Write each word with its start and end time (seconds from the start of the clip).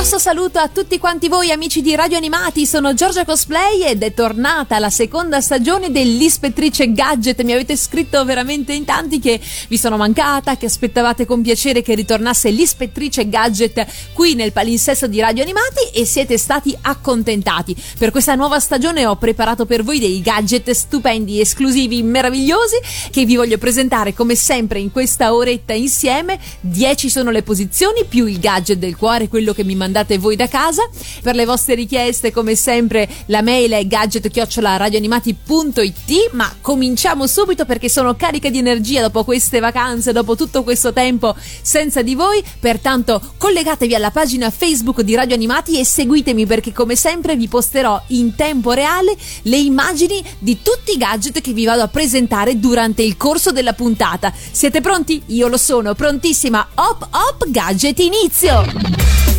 grosso 0.00 0.18
saluto 0.18 0.58
a 0.58 0.68
tutti 0.68 0.98
quanti 0.98 1.28
voi 1.28 1.50
amici 1.50 1.82
di 1.82 1.94
Radio 1.94 2.16
Animati, 2.16 2.64
sono 2.64 2.94
Giorgia 2.94 3.26
Cosplay 3.26 3.82
ed 3.82 4.02
è 4.02 4.14
tornata 4.14 4.78
la 4.78 4.88
seconda 4.88 5.42
stagione 5.42 5.90
dell'Ispettrice 5.90 6.90
Gadget. 6.94 7.42
Mi 7.42 7.52
avete 7.52 7.76
scritto 7.76 8.24
veramente 8.24 8.72
in 8.72 8.86
tanti 8.86 9.18
che 9.18 9.38
vi 9.68 9.76
sono 9.76 9.98
mancata, 9.98 10.56
che 10.56 10.64
aspettavate 10.64 11.26
con 11.26 11.42
piacere 11.42 11.82
che 11.82 11.94
ritornasse 11.94 12.48
l'Ispettrice 12.48 13.28
Gadget 13.28 13.86
qui 14.14 14.32
nel 14.34 14.52
palinsesto 14.52 15.06
di 15.06 15.20
Radio 15.20 15.42
Animati 15.42 15.90
e 15.92 16.06
siete 16.06 16.38
stati 16.38 16.74
accontentati. 16.80 17.76
Per 17.98 18.10
questa 18.10 18.34
nuova 18.34 18.58
stagione 18.58 19.04
ho 19.04 19.16
preparato 19.16 19.66
per 19.66 19.82
voi 19.82 19.98
dei 19.98 20.22
gadget 20.22 20.70
stupendi, 20.70 21.40
esclusivi, 21.40 22.02
meravigliosi 22.02 22.76
che 23.10 23.26
vi 23.26 23.36
voglio 23.36 23.58
presentare 23.58 24.14
come 24.14 24.34
sempre 24.34 24.80
in 24.80 24.90
questa 24.90 25.34
oretta 25.34 25.74
insieme. 25.74 26.40
10 26.60 27.10
sono 27.10 27.30
le 27.30 27.42
posizioni 27.42 28.06
più 28.08 28.24
il 28.24 28.40
gadget 28.40 28.78
del 28.78 28.96
cuore, 28.96 29.28
quello 29.28 29.52
che 29.52 29.62
mi 29.62 29.74
manda 29.74 29.88
mandate 29.90 30.18
voi 30.18 30.36
da 30.36 30.46
casa. 30.46 30.88
Per 31.20 31.34
le 31.34 31.44
vostre 31.44 31.74
richieste, 31.74 32.30
come 32.32 32.54
sempre, 32.54 33.08
la 33.26 33.42
mail 33.42 33.72
è 33.72 33.84
gadget-radioanimati.it. 33.86 36.30
Ma 36.32 36.54
cominciamo 36.60 37.26
subito 37.26 37.64
perché 37.64 37.88
sono 37.88 38.14
carica 38.14 38.48
di 38.48 38.58
energia 38.58 39.02
dopo 39.02 39.24
queste 39.24 39.58
vacanze, 39.58 40.12
dopo 40.12 40.36
tutto 40.36 40.62
questo 40.62 40.92
tempo 40.92 41.34
senza 41.62 42.02
di 42.02 42.14
voi. 42.14 42.40
Pertanto, 42.60 43.20
collegatevi 43.36 43.92
alla 43.94 44.12
pagina 44.12 44.48
Facebook 44.50 45.00
di 45.02 45.16
Radio 45.16 45.34
Animati 45.34 45.78
e 45.78 45.84
seguitemi 45.84 46.46
perché, 46.46 46.72
come 46.72 46.94
sempre, 46.94 47.34
vi 47.36 47.48
posterò 47.48 48.00
in 48.08 48.36
tempo 48.36 48.72
reale 48.72 49.16
le 49.42 49.58
immagini 49.58 50.22
di 50.38 50.62
tutti 50.62 50.92
i 50.92 50.96
gadget 50.96 51.40
che 51.40 51.52
vi 51.52 51.64
vado 51.64 51.82
a 51.82 51.88
presentare 51.88 52.60
durante 52.60 53.02
il 53.02 53.16
corso 53.16 53.50
della 53.50 53.72
puntata. 53.72 54.32
Siete 54.50 54.80
pronti? 54.80 55.20
Io 55.26 55.48
lo 55.48 55.58
sono, 55.58 55.94
prontissima. 55.94 56.68
Hop 56.74 57.08
hop 57.10 57.50
gadget 57.50 57.98
inizio! 57.98 59.29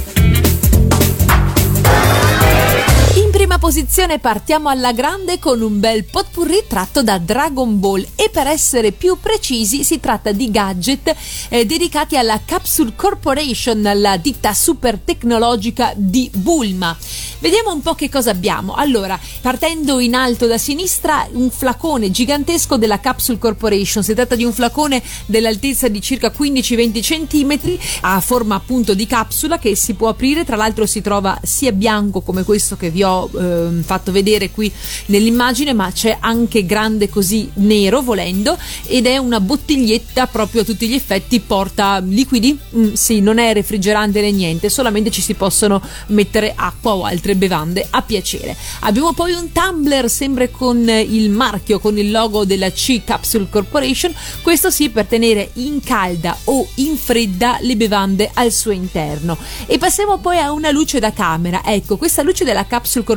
Prima 3.32 3.58
posizione 3.58 4.20
partiamo 4.20 4.68
alla 4.68 4.92
grande 4.92 5.40
con 5.40 5.62
un 5.62 5.80
bel 5.80 6.04
potpourri 6.04 6.66
tratto 6.68 7.02
da 7.02 7.18
Dragon 7.18 7.80
Ball 7.80 8.06
e 8.16 8.30
per 8.30 8.46
essere 8.46 8.92
più 8.92 9.18
precisi 9.22 9.86
si 9.86 10.02
tratta 10.02 10.34
di 10.34 10.52
gadget 10.52 11.16
eh, 11.48 11.66
dedicati 11.66 12.18
alla 12.18 12.42
Capsule 12.44 12.92
Corporation, 12.94 13.90
la 13.96 14.18
ditta 14.18 14.54
super 14.54 15.00
tecnologica 15.00 15.94
di 15.96 16.30
Bulma. 16.34 16.96
Vediamo 17.40 17.74
un 17.74 17.82
po' 17.82 17.96
che 17.96 18.10
cosa 18.10 18.32
abbiamo. 18.32 18.76
Allora, 18.76 19.20
partendo 19.42 20.00
in 20.00 20.14
alto 20.14 20.46
da 20.46 20.60
sinistra, 20.60 21.28
un 21.32 21.50
flacone 21.50 22.12
gigantesco 22.12 22.78
della 22.78 23.00
Capsule 23.00 23.40
Corporation. 23.40 24.04
Si 24.04 24.14
tratta 24.14 24.36
di 24.36 24.44
un 24.44 24.54
flacone 24.54 25.02
dell'altezza 25.26 25.88
di 25.88 26.02
circa 26.02 26.32
15-20 26.32 27.02
cm, 27.02 27.78
a 28.02 28.20
forma 28.20 28.56
appunto 28.56 28.94
di 28.94 29.08
capsula 29.08 29.58
che 29.58 29.76
si 29.76 29.96
può 29.96 30.10
aprire. 30.10 30.46
Tra 30.46 30.56
l'altro 30.56 30.86
si 30.86 31.02
trova 31.02 31.40
sia 31.42 31.72
bianco 31.72 32.22
come 32.22 32.44
questo 32.44 32.78
che 32.78 32.92
vi 32.92 33.02
ho 33.02 33.21
eh, 33.30 33.82
fatto 33.82 34.12
vedere 34.12 34.52
qui 34.52 34.72
nell'immagine, 35.08 35.74
ma 35.74 35.92
c'è 35.92 36.18
anche 36.20 36.66
grande 36.66 37.10
così 37.10 37.50
nero 37.56 38.02
volendo 38.02 38.58
ed 38.86 39.06
è 39.06 39.18
una 39.18 39.40
bottiglietta 39.40 40.28
proprio 40.28 40.62
a 40.62 40.64
tutti 40.66 40.88
gli 40.88 40.94
effetti 40.94 41.40
porta 41.40 42.00
liquidi. 42.00 42.58
Mm, 42.76 42.94
sì, 42.94 43.20
non 43.20 43.38
è 43.38 43.54
refrigerante 43.54 44.22
né 44.22 44.32
niente, 44.32 44.70
solamente 44.70 45.12
ci 45.12 45.22
si 45.22 45.34
possono 45.34 45.82
mettere 46.08 46.54
acqua 46.56 46.96
o 46.96 47.04
altre 47.04 47.36
bevande 47.36 47.86
a 47.90 48.02
piacere. 48.02 48.56
Abbiamo 48.82 49.14
poi 49.14 49.34
un 49.34 49.52
tumbler 49.52 50.10
sempre 50.10 50.52
con 50.52 50.88
il 50.90 51.30
marchio, 51.30 51.80
con 51.80 51.98
il 51.98 52.12
logo 52.12 52.46
della 52.46 52.72
C 52.72 53.04
Capsule 53.04 53.48
Corporation, 53.50 54.14
questo 54.42 54.70
sì 54.70 54.90
per 54.90 55.06
tenere 55.06 55.52
in 55.54 55.82
calda 55.82 56.38
o 56.46 56.68
in 56.76 56.98
fredda 56.98 57.58
le 57.62 57.76
bevande 57.76 58.30
al 58.34 58.52
suo 58.52 58.72
interno. 58.72 59.38
E 59.66 59.78
passiamo 59.78 60.18
poi 60.18 60.38
a 60.38 60.52
una 60.52 60.72
luce 60.72 61.00
da 61.00 61.14
camera. 61.14 61.62
Ecco, 61.66 61.98
questa 61.98 62.22
luce 62.22 62.44
della 62.44 62.66
Capsule 62.66 63.04
Corporation 63.04 63.11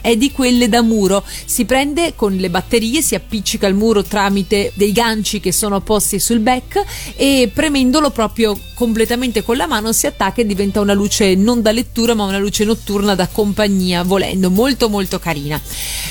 è 0.00 0.16
di 0.16 0.30
quelle 0.32 0.68
da 0.68 0.82
muro, 0.82 1.24
si 1.44 1.64
prende 1.64 2.14
con 2.14 2.34
le 2.34 2.50
batterie, 2.50 3.00
si 3.00 3.14
appiccica 3.14 3.66
al 3.66 3.74
muro 3.74 4.02
tramite 4.02 4.72
dei 4.74 4.92
ganci 4.92 5.40
che 5.40 5.52
sono 5.52 5.80
posti 5.80 6.18
sul 6.18 6.40
back 6.40 6.82
e 7.16 7.50
premendolo 7.52 8.10
proprio 8.10 8.58
completamente 8.74 9.42
con 9.42 9.56
la 9.56 9.66
mano 9.66 9.92
si 9.92 10.06
attacca 10.06 10.40
e 10.40 10.46
diventa 10.46 10.80
una 10.80 10.92
luce 10.92 11.34
non 11.34 11.62
da 11.62 11.70
lettura 11.70 12.14
ma 12.14 12.24
una 12.24 12.38
luce 12.38 12.64
notturna 12.64 13.14
da 13.14 13.28
compagnia 13.28 14.02
volendo. 14.02 14.50
Molto 14.50 14.88
molto 14.88 15.18
carina. 15.18 15.60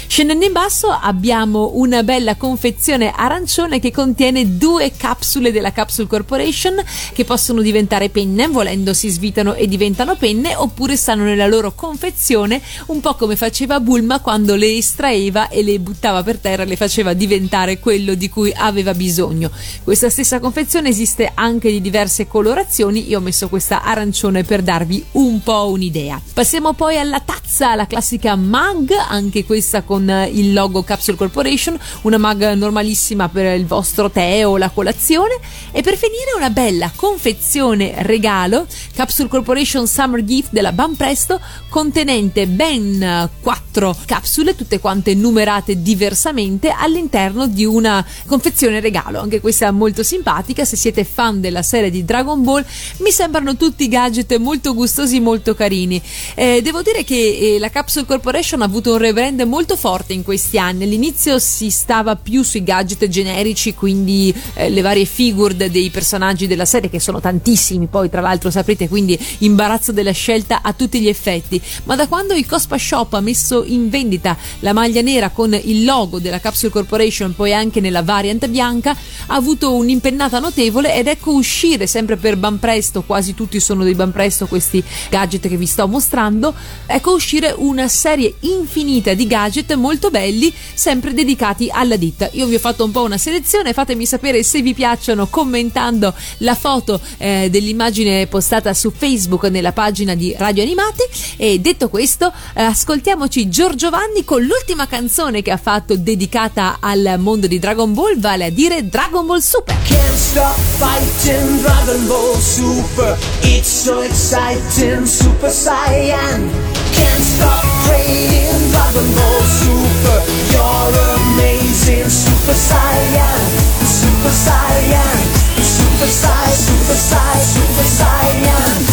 Scendendo 0.07 0.45
in 0.45 0.51
basso 0.51 0.89
abbiamo 0.89 1.71
una 1.75 2.03
bella 2.03 2.35
confezione 2.35 3.11
arancione 3.15 3.79
che 3.79 3.91
contiene 3.91 4.57
due 4.57 4.91
capsule 4.95 5.51
della 5.51 5.71
Capsule 5.71 6.07
Corporation 6.07 6.83
che 7.13 7.23
possono 7.23 7.61
diventare 7.61 8.09
penne 8.09 8.47
volendo 8.47 8.93
si 8.93 9.09
svitano 9.09 9.53
e 9.53 9.67
diventano 9.67 10.15
penne 10.15 10.55
oppure 10.55 10.95
stanno 10.95 11.23
nella 11.23 11.47
loro 11.47 11.73
confezione 11.73 12.61
un 12.87 12.99
po' 12.99 13.10
come 13.15 13.35
faceva 13.35 13.79
Bulma 13.79 14.19
quando 14.19 14.55
le 14.55 14.75
estraeva 14.77 15.49
e 15.49 15.63
le 15.63 15.79
buttava 15.79 16.23
per 16.23 16.37
terra 16.37 16.63
le 16.63 16.75
faceva 16.75 17.13
diventare 17.13 17.79
quello 17.79 18.13
di 18.13 18.29
cui 18.29 18.53
aveva 18.55 18.93
bisogno. 18.93 19.49
Questa 19.83 20.09
stessa 20.09 20.39
confezione 20.39 20.89
esiste 20.89 21.31
anche 21.33 21.69
di 21.71 21.81
diverse 21.81 22.27
colorazioni. 22.27 22.39
Colorazioni, 22.41 23.07
io 23.07 23.19
ho 23.19 23.21
messo 23.21 23.49
questa 23.49 23.83
arancione 23.83 24.43
per 24.43 24.61
darvi 24.61 25.05
un 25.11 25.41
po' 25.41 25.69
un'idea. 25.69 26.21
Passiamo 26.33 26.73
poi 26.73 26.97
alla 26.97 27.19
tazza, 27.19 27.75
la 27.75 27.87
classica 27.87 28.35
mug, 28.35 28.91
anche 28.91 29.45
questa 29.45 29.83
con 29.83 30.27
il 30.31 30.53
logo 30.53 30.83
Capsule 30.83 31.17
Corporation, 31.17 31.77
una 32.01 32.17
mug 32.17 32.53
normalissima 32.53 33.29
per 33.29 33.57
il 33.57 33.65
vostro 33.65 34.09
tè 34.09 34.45
o 34.45 34.57
la 34.57 34.69
colazione. 34.69 35.39
E 35.71 35.81
per 35.81 35.95
finire 35.95 36.33
una 36.35 36.49
bella 36.49 36.91
confezione 36.95 37.93
regalo 38.03 38.65
Capsule 38.93 39.29
Corporation 39.29 39.87
Summer 39.87 40.23
Gift 40.23 40.49
della 40.51 40.71
Banpresto 40.71 41.39
contenente 41.69 42.47
ben 42.47 43.00
4 43.41 43.95
capsule, 44.05 44.55
tutte 44.55 44.79
quante 44.79 45.13
numerate 45.15 45.81
diversamente 45.81 46.69
all'interno 46.69 47.47
di 47.47 47.65
una 47.65 48.05
confezione 48.25 48.79
regalo, 48.79 49.19
anche 49.19 49.39
questa 49.39 49.71
molto 49.71 50.03
simpatica 50.03 50.65
se 50.65 50.75
siete 50.75 51.03
fan 51.03 51.41
della 51.41 51.61
serie 51.61 51.89
di 51.89 52.03
Dragon 52.05 52.43
Ball 52.43 52.65
mi 52.97 53.11
sembrano 53.11 53.55
tutti 53.55 53.87
gadget 53.87 54.37
molto 54.37 54.73
gustosi, 54.73 55.19
molto 55.19 55.53
carini. 55.53 56.01
Eh, 56.35 56.61
devo 56.61 56.81
dire 56.81 57.03
che 57.03 57.55
eh, 57.55 57.59
la 57.59 57.69
Capsule 57.69 58.05
Corporation 58.05 58.61
ha 58.61 58.65
avuto 58.65 58.93
un 58.93 58.97
rebrand 58.97 59.41
molto 59.41 59.75
forte 59.75 60.13
in 60.13 60.23
questi 60.23 60.57
anni. 60.57 60.83
All'inizio 60.83 61.39
si 61.39 61.69
stava 61.69 62.15
più 62.15 62.43
sui 62.43 62.63
gadget 62.63 63.07
generici, 63.07 63.73
quindi 63.73 64.33
eh, 64.53 64.69
le 64.69 64.81
varie 64.81 65.05
figure 65.05 65.69
dei 65.69 65.89
personaggi 65.89 66.47
della 66.47 66.65
serie, 66.65 66.89
che 66.89 66.99
sono 66.99 67.19
tantissimi, 67.19 67.87
poi 67.87 68.09
tra 68.09 68.21
l'altro 68.21 68.49
saprete, 68.49 68.87
quindi 68.87 69.17
imbarazzo 69.39 69.91
della 69.91 70.11
scelta 70.11 70.61
a 70.61 70.73
tutti 70.73 70.99
gli 70.99 71.07
effetti. 71.07 71.61
Ma 71.83 71.95
da 71.95 72.07
quando 72.07 72.33
il 72.33 72.45
Cospa 72.45 72.77
Shop 72.91 73.13
ha 73.13 73.21
messo 73.21 73.63
in 73.65 73.89
vendita 73.89 74.35
la 74.59 74.73
maglia 74.73 74.99
nera 74.99 75.29
con 75.29 75.53
il 75.53 75.85
logo 75.85 76.19
della 76.19 76.41
Capsule 76.41 76.73
Corporation, 76.73 77.33
poi 77.33 77.53
anche 77.53 77.79
nella 77.79 78.03
variant 78.03 78.49
bianca, 78.49 78.91
ha 79.27 79.33
avuto 79.33 79.73
un'impennata 79.73 80.39
notevole 80.39 80.93
ed 80.93 81.07
ecco 81.07 81.31
uscire 81.31 81.87
sempre 81.87 82.17
per 82.17 82.35
Banpresto, 82.35 83.03
quasi 83.03 83.33
tutti 83.33 83.61
sono 83.61 83.85
dei 83.85 83.95
Banpresto 83.95 84.45
questi 84.45 84.83
gadget 85.09 85.47
che 85.47 85.55
vi 85.55 85.67
sto 85.67 85.87
mostrando, 85.87 86.53
ecco 86.85 87.13
uscire 87.13 87.53
una 87.55 87.87
serie 87.87 88.33
infinita 88.41 89.13
di 89.13 89.25
gadget 89.25 89.73
molto 89.75 90.09
belli, 90.09 90.53
sempre 90.73 91.13
dedicati 91.13 91.69
alla 91.71 91.95
ditta. 91.95 92.29
Io 92.33 92.45
vi 92.45 92.55
ho 92.55 92.59
fatto 92.59 92.83
un 92.83 92.91
po' 92.91 93.03
una 93.03 93.17
selezione, 93.17 93.71
fatemi 93.71 94.05
sapere 94.05 94.43
se 94.43 94.61
vi 94.61 94.73
piacciono 94.73 95.27
commentando 95.27 96.13
la 96.39 96.55
foto 96.55 96.99
eh, 97.19 97.47
dell'immagine 97.49 98.27
postata 98.27 98.73
su 98.73 98.91
Facebook 98.91 99.45
nella 99.45 99.71
pagina 99.71 100.13
di 100.13 100.35
Radio 100.37 100.61
Animati 100.63 101.03
e 101.37 101.59
detto 101.59 101.87
questo 101.87 102.33
eh, 102.53 102.70
ascoltiamoci 102.71 103.49
Giorgio 103.49 103.89
Vanni 103.89 104.23
con 104.23 104.41
l'ultima 104.43 104.87
canzone 104.87 105.41
che 105.41 105.51
ha 105.51 105.57
fatto 105.57 105.97
dedicata 105.97 106.77
al 106.79 107.15
mondo 107.17 107.45
di 107.45 107.59
Dragon 107.59 107.93
Ball, 107.93 108.17
vale 108.17 108.45
a 108.45 108.49
dire 108.49 108.87
Dragon 108.87 109.25
Ball 109.25 109.39
Super. 109.39 109.75
Can't 109.83 110.15
stop 110.15 110.55
fighting 110.79 111.59
Dragon 111.59 112.07
Ball 112.07 112.39
Super. 112.39 113.17
It's 113.41 113.67
so 113.67 113.99
exciting, 113.99 115.03
Super 115.03 115.51
Saiyan. 115.51 116.49
Can't 116.93 117.21
stop 117.21 117.61
praying, 117.83 118.69
Dragon 118.69 119.13
Ball 119.15 119.41
Super. 119.59 120.23
You're 120.51 120.97
amazing, 121.35 122.07
Super 122.07 122.55
Saiyan. 122.55 123.41
Super 123.83 124.31
Saiyan. 124.31 125.19
Super 125.59 126.07
Saiyan, 126.07 126.55
Super 126.55 126.95
Saiyan, 126.95 127.43
Super 127.43 127.85
Saiyan. 127.85 128.90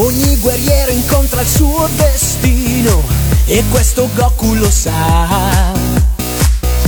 Ogni 0.00 0.36
guerriero 0.36 0.92
incontra 0.92 1.40
il 1.40 1.46
suo 1.48 1.88
destino 1.96 3.02
e 3.46 3.64
questo 3.68 4.08
Goku 4.14 4.54
lo 4.54 4.70
sa. 4.70 5.72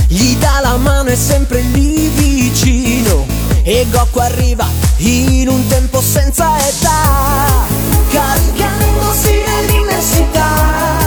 Gli 0.07 0.37
dà 0.37 0.61
la 0.61 0.77
mano 0.77 1.09
e 1.09 1.17
sempre 1.17 1.59
lì 1.59 2.07
vicino 2.07 3.25
e 3.63 3.85
Goku 3.89 4.19
arriva 4.19 4.65
in 4.99 5.49
un 5.49 5.67
tempo 5.67 5.99
senza 6.01 6.57
età, 6.65 7.65
caricandosi 8.11 9.43
nell'immensità, 9.45 11.00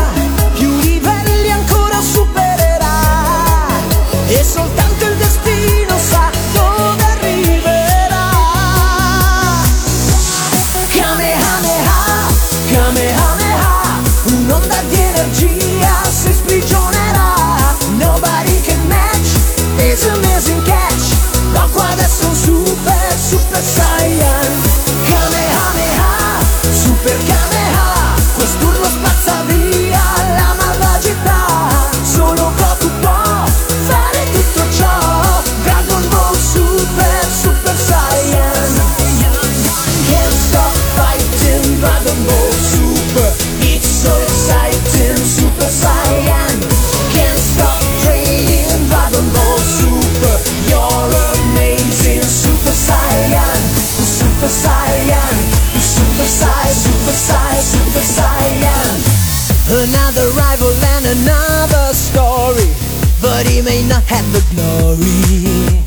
not 63.82 64.02
have 64.08 64.24
the 64.32 64.42
glory. 64.54 65.82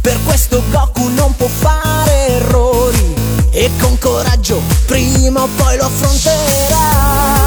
Per 0.00 0.18
questo 0.24 0.62
Goku 0.70 1.08
non 1.08 1.34
può 1.36 1.46
fare 1.46 2.28
errori 2.28 3.14
e 3.50 3.70
con 3.80 3.98
coraggio 3.98 4.60
prima 4.86 5.42
o 5.42 5.48
poi 5.56 5.76
lo 5.76 5.84
affronterà. 5.84 7.43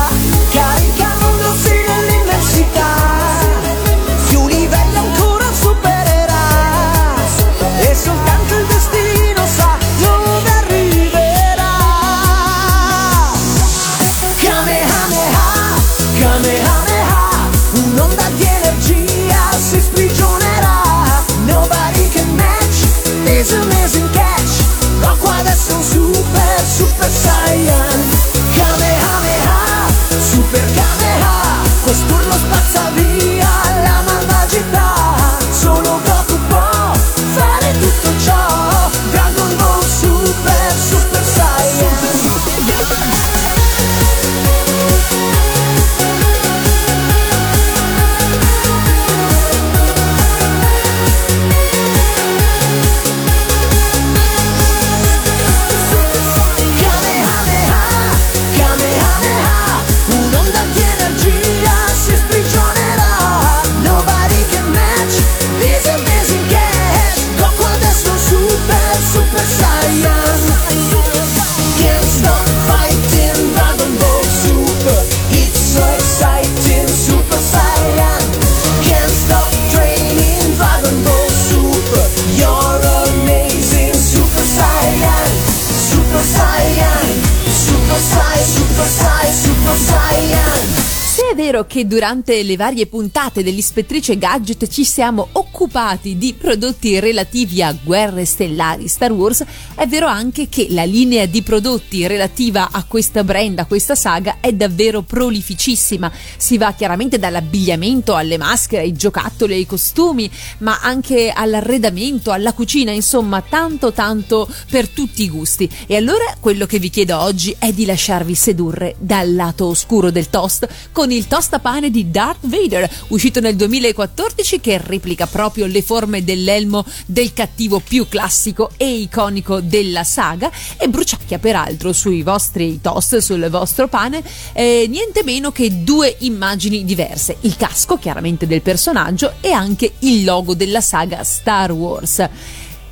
Vero 91.57 91.65
che 91.65 91.87
durante 91.87 92.43
le 92.43 92.55
varie 92.55 92.85
puntate 92.85 93.41
dell'Ispettrice 93.41 94.17
Gadget 94.17 94.67
ci 94.67 94.83
siamo 94.83 95.29
occupati 95.31 96.17
di 96.17 96.33
prodotti 96.33 96.99
relativi 96.99 97.63
a 97.63 97.75
guerre 97.83 98.25
stellari 98.25 98.87
Star 98.87 99.11
Wars, 99.11 99.43
è 99.77 99.85
vero 99.85 100.07
anche 100.07 100.49
che 100.49 100.65
la 100.71 100.85
linea 100.85 101.27
di 101.27 101.43
prodotti 101.43 102.07
relativa 102.07 102.69
a 102.71 102.83
questa 102.83 103.23
brand, 103.23 103.59
a 103.59 103.65
questa 103.65 103.93
saga, 103.93 104.37
è 104.39 104.51
davvero 104.51 105.03
prolificissima. 105.03 106.11
Si 106.35 106.57
va 106.57 106.73
chiaramente 106.73 107.19
dall'abbigliamento 107.19 108.15
alle 108.15 108.39
maschere, 108.39 108.81
ai 108.81 108.93
giocattoli, 108.93 109.53
ai 109.53 109.67
costumi, 109.67 110.31
ma 110.59 110.79
anche 110.81 111.29
all'arredamento, 111.29 112.31
alla 112.31 112.53
cucina, 112.53 112.89
insomma, 112.89 113.43
tanto 113.47 113.91
tanto 113.91 114.49
per 114.67 114.89
tutti 114.89 115.21
i 115.21 115.29
gusti. 115.29 115.69
E 115.85 115.95
allora 115.95 116.35
quello 116.39 116.65
che 116.65 116.79
vi 116.79 116.89
chiedo 116.89 117.19
oggi 117.19 117.55
è 117.59 117.71
di 117.71 117.85
lasciarvi 117.85 118.33
sedurre 118.33 118.95
dal 118.97 119.35
lato 119.35 119.67
oscuro 119.67 120.09
del 120.09 120.31
toast 120.31 120.67
con 120.91 121.11
il 121.11 121.27
tostapane 121.27 121.91
di 121.91 122.09
Darth 122.09 122.47
Vader, 122.47 122.89
uscito 123.09 123.39
nel 123.41 123.55
2014 123.55 124.59
che 124.59 124.81
replica 124.83 125.27
proprio 125.27 125.67
le 125.67 125.83
forme 125.83 126.23
dell'elmo 126.23 126.83
del 127.05 127.31
cattivo 127.31 127.79
più 127.79 128.07
classico 128.09 128.71
e 128.75 128.89
iconico 128.89 129.65
della 129.67 130.03
saga 130.03 130.51
e 130.77 130.87
bruciacchia 130.87 131.39
peraltro 131.39 131.93
sui 131.93 132.23
vostri 132.23 132.79
toast, 132.81 133.17
sul 133.17 133.47
vostro 133.49 133.87
pane, 133.87 134.23
eh, 134.53 134.85
niente 134.89 135.23
meno 135.23 135.51
che 135.51 135.83
due 135.83 136.15
immagini 136.19 136.83
diverse, 136.83 137.37
il 137.41 137.55
casco 137.55 137.97
chiaramente 137.97 138.47
del 138.47 138.61
personaggio 138.61 139.33
e 139.41 139.51
anche 139.51 139.93
il 139.99 140.23
logo 140.23 140.55
della 140.55 140.81
saga 140.81 141.23
Star 141.23 141.71
Wars. 141.71 142.27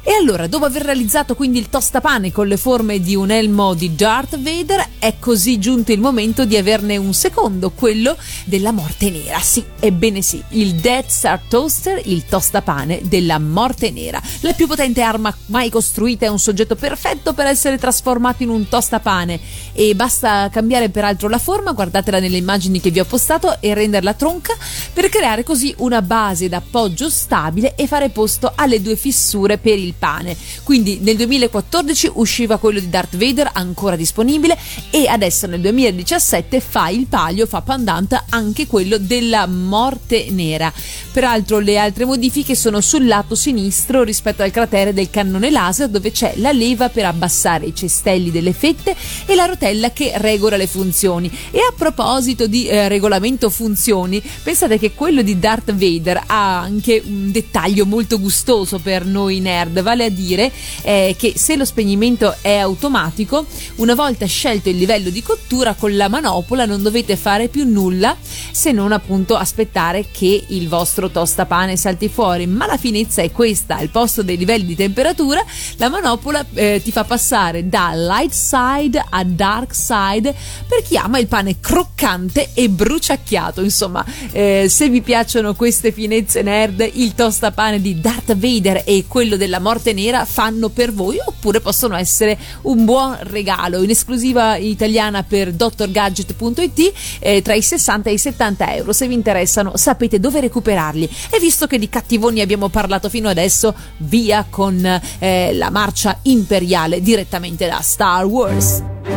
E 0.08 0.14
allora, 0.14 0.46
dopo 0.46 0.66
aver 0.66 0.84
realizzato 0.84 1.34
quindi 1.34 1.58
il 1.58 1.68
tostapane 1.68 2.32
con 2.32 2.46
le 2.46 2.58
forme 2.58 3.00
di 3.00 3.16
un 3.16 3.32
elmo 3.32 3.74
di 3.74 3.96
Darth 3.96 4.40
Vader, 4.40 4.88
è 5.00 5.16
così 5.18 5.58
giunto 5.58 5.92
il 5.92 6.00
momento 6.00 6.46
di 6.46 6.56
averne 6.56 6.96
un 6.96 7.12
secondo, 7.12 7.72
quello 7.72 8.16
della 8.44 8.72
morte 8.72 9.10
nera. 9.10 9.40
Sì, 9.40 9.66
ebbene 9.80 10.22
sì, 10.22 10.44
il 10.50 10.76
Death 10.76 11.08
Star 11.08 11.42
Toaster, 11.48 12.00
il 12.06 12.24
tostapane 12.26 13.02
della 13.06 13.40
morte 13.40 13.90
nera. 13.90 14.22
La 14.42 14.54
più 14.54 14.68
potente 14.68 15.02
arma 15.02 15.36
mai 15.48 15.72
costruita 15.72 16.28
è 16.28 16.30
un 16.30 16.38
soggetto 16.38 16.76
perfetto 16.76 17.34
per 17.34 17.48
essere 17.48 17.80
trasformato 17.80 18.44
in 18.44 18.50
un 18.50 18.68
tostapane 18.68 19.40
e 19.74 19.96
basta 19.96 20.50
cambiare 20.52 20.90
peraltro 20.90 21.30
la 21.30 21.40
forma, 21.40 21.72
guardatela 21.72 22.20
nelle 22.20 22.38
immagini 22.38 22.80
che 22.80 22.92
vi 22.92 23.00
ho 23.00 23.06
postato 23.06 23.60
e 23.60 23.74
renderla 23.74 24.14
tronca 24.14 24.56
per 24.94 25.10
creare 25.10 25.42
così 25.44 25.74
una 25.80 26.04
base 26.04 26.48
d'appoggio 26.48 27.10
stabile 27.10 27.74
e 27.74 27.88
fare 27.88 28.10
posto 28.10 28.52
alle 28.54 28.84
due 28.84 28.96
fissure 28.96 29.58
per 29.58 29.80
il 29.80 29.94
pane. 29.98 30.36
Quindi 30.64 31.00
nel 31.02 31.16
2014 31.18 32.12
usciva 32.16 32.58
quello 32.58 32.80
di 32.80 32.90
Darth 32.90 33.18
Vader 33.18 33.50
ancora 33.54 33.96
disponibile 33.96 34.58
e 34.90 35.08
adesso 35.08 35.48
nel 35.48 35.62
2017 35.62 36.60
fa 36.60 36.90
il 36.90 37.08
palio, 37.08 37.46
fa 37.46 37.62
pandant 37.62 38.24
anche 38.30 38.68
quello 38.68 38.98
della 38.98 39.46
morte 39.48 40.28
nera. 40.30 40.72
Peraltro 41.12 41.60
le 41.60 41.78
altre 41.78 42.06
modifiche 42.06 42.56
sono 42.56 42.82
sul 42.82 43.06
lato 43.08 43.36
sinistro 43.36 44.04
rispetto 44.04 44.44
al 44.44 44.52
cratere 44.52 44.94
del 44.94 45.10
cannone 45.10 45.50
laser 45.50 45.90
dove 45.90 46.12
c'è 46.12 46.34
la 46.38 46.52
leva 46.52 46.90
per 46.90 47.06
abbassare 47.06 47.66
i 47.66 47.76
cestelli 47.76 48.32
delle 48.32 48.54
fette 48.54 48.96
e 49.26 49.36
la 49.36 49.46
rotella 49.46 49.92
che 49.92 50.14
regola 50.16 50.58
le 50.58 50.68
funzioni. 50.68 51.32
E 51.52 51.60
a 51.60 51.74
proposito 51.76 52.48
di 52.48 52.68
eh, 52.68 52.88
regolamento 52.88 53.50
funzioni, 53.50 54.22
pensate 54.44 54.78
che 54.78 54.94
quello 54.94 55.22
di 55.22 55.40
Darth 55.40 55.74
Vader 55.74 56.24
ha 56.26 56.60
anche 56.60 57.02
un 57.06 57.32
dettaglio 57.32 57.86
molto 57.86 58.20
gustoso 58.20 58.80
per 58.80 59.06
noi 59.06 59.40
nerd, 59.40 59.78
vale 59.86 60.06
a 60.06 60.10
dire 60.10 60.52
eh, 60.82 61.16
che 61.18 61.34
se 61.36 61.56
lo 61.56 61.64
spegnimento 61.64 62.36
è 62.42 62.56
automatico, 62.56 63.46
una 63.76 63.94
volta 63.94 64.26
scelto 64.26 64.68
il 64.68 64.78
livello 64.78 65.12
di 65.12 65.22
cottura 65.22 65.76
con 65.76 65.96
la 65.96 66.10
manopola 66.10 66.66
non 66.66 66.82
dovete 66.82 67.16
fare 67.16 67.50
più 67.50 67.70
nulla 67.70 68.18
se 68.52 68.72
non 68.72 68.92
appunto 68.92 69.36
aspettare 69.36 70.08
che 70.12 70.46
il 70.48 70.68
vostro 70.68 71.12
tostapane 71.12 71.78
salti 71.78 72.10
fuori, 72.10 72.48
ma 72.48 72.66
la 72.66 72.78
finezza 72.78 73.22
è 73.22 73.32
questa, 73.32 73.78
al 73.78 73.90
posto 73.90 74.24
dei 74.24 74.38
livelli 74.38 74.66
di 74.66 74.76
temperatura 74.76 75.44
la 75.78 75.90
manopola 75.90 76.44
eh, 76.56 76.82
ti 76.84 76.92
fa 76.92 77.04
passare 77.04 77.70
da 77.70 77.92
light 77.94 78.34
side 78.34 79.06
a 79.08 79.24
dark 79.24 79.76
side 79.76 80.34
per 80.68 80.82
chi 80.82 80.98
ama 80.98 81.20
il 81.20 81.28
pane 81.28 81.60
croccante 81.60 82.50
e 82.56 82.70
bruciacchiato, 82.70 83.62
insomma 83.62 84.04
eh, 84.32 84.66
se 84.68 84.90
vi 84.90 85.02
piacciono 85.02 85.54
queste 85.54 85.92
finezze 85.92 86.42
nerd 86.42 86.90
il 86.94 87.14
tostapane 87.14 87.80
di 87.80 88.02
Darth 88.02 88.36
Vader 88.36 88.82
e 88.84 89.06
quello 89.08 89.36
della 89.38 89.60
morte 89.60 89.74
nera 89.94 90.26
fanno 90.26 90.70
per 90.70 90.94
voi 90.94 91.18
oppure 91.24 91.60
possono 91.60 91.96
essere 91.96 92.38
un 92.64 92.86
buon 92.86 93.18
regalo. 93.22 93.82
In 93.82 93.90
esclusiva 93.90 94.58
italiana 94.58 95.24
per 95.24 95.52
drgadget.it 95.52 96.94
eh, 97.20 97.42
tra 97.42 97.54
i 97.54 97.62
60 97.62 98.10
e 98.10 98.14
i 98.14 98.18
70 98.18 98.76
euro. 98.76 98.94
Se 98.94 99.08
vi 99.08 99.14
interessano 99.14 99.78
sapete 99.78 100.20
dove 100.20 100.40
recuperarli. 100.40 101.10
E 101.30 101.40
visto 101.40 101.68
che 101.68 101.80
di 101.80 101.90
cattivoni 101.90 102.42
abbiamo 102.42 102.70
parlato 102.70 103.10
fino 103.10 103.30
adesso 103.30 103.74
via 103.98 104.46
con 104.50 105.02
eh, 105.20 105.54
la 105.54 105.70
marcia 105.70 106.20
imperiale 106.24 107.02
direttamente 107.02 107.68
da 107.68 107.82
Star 107.82 108.26
Wars 108.26 109.15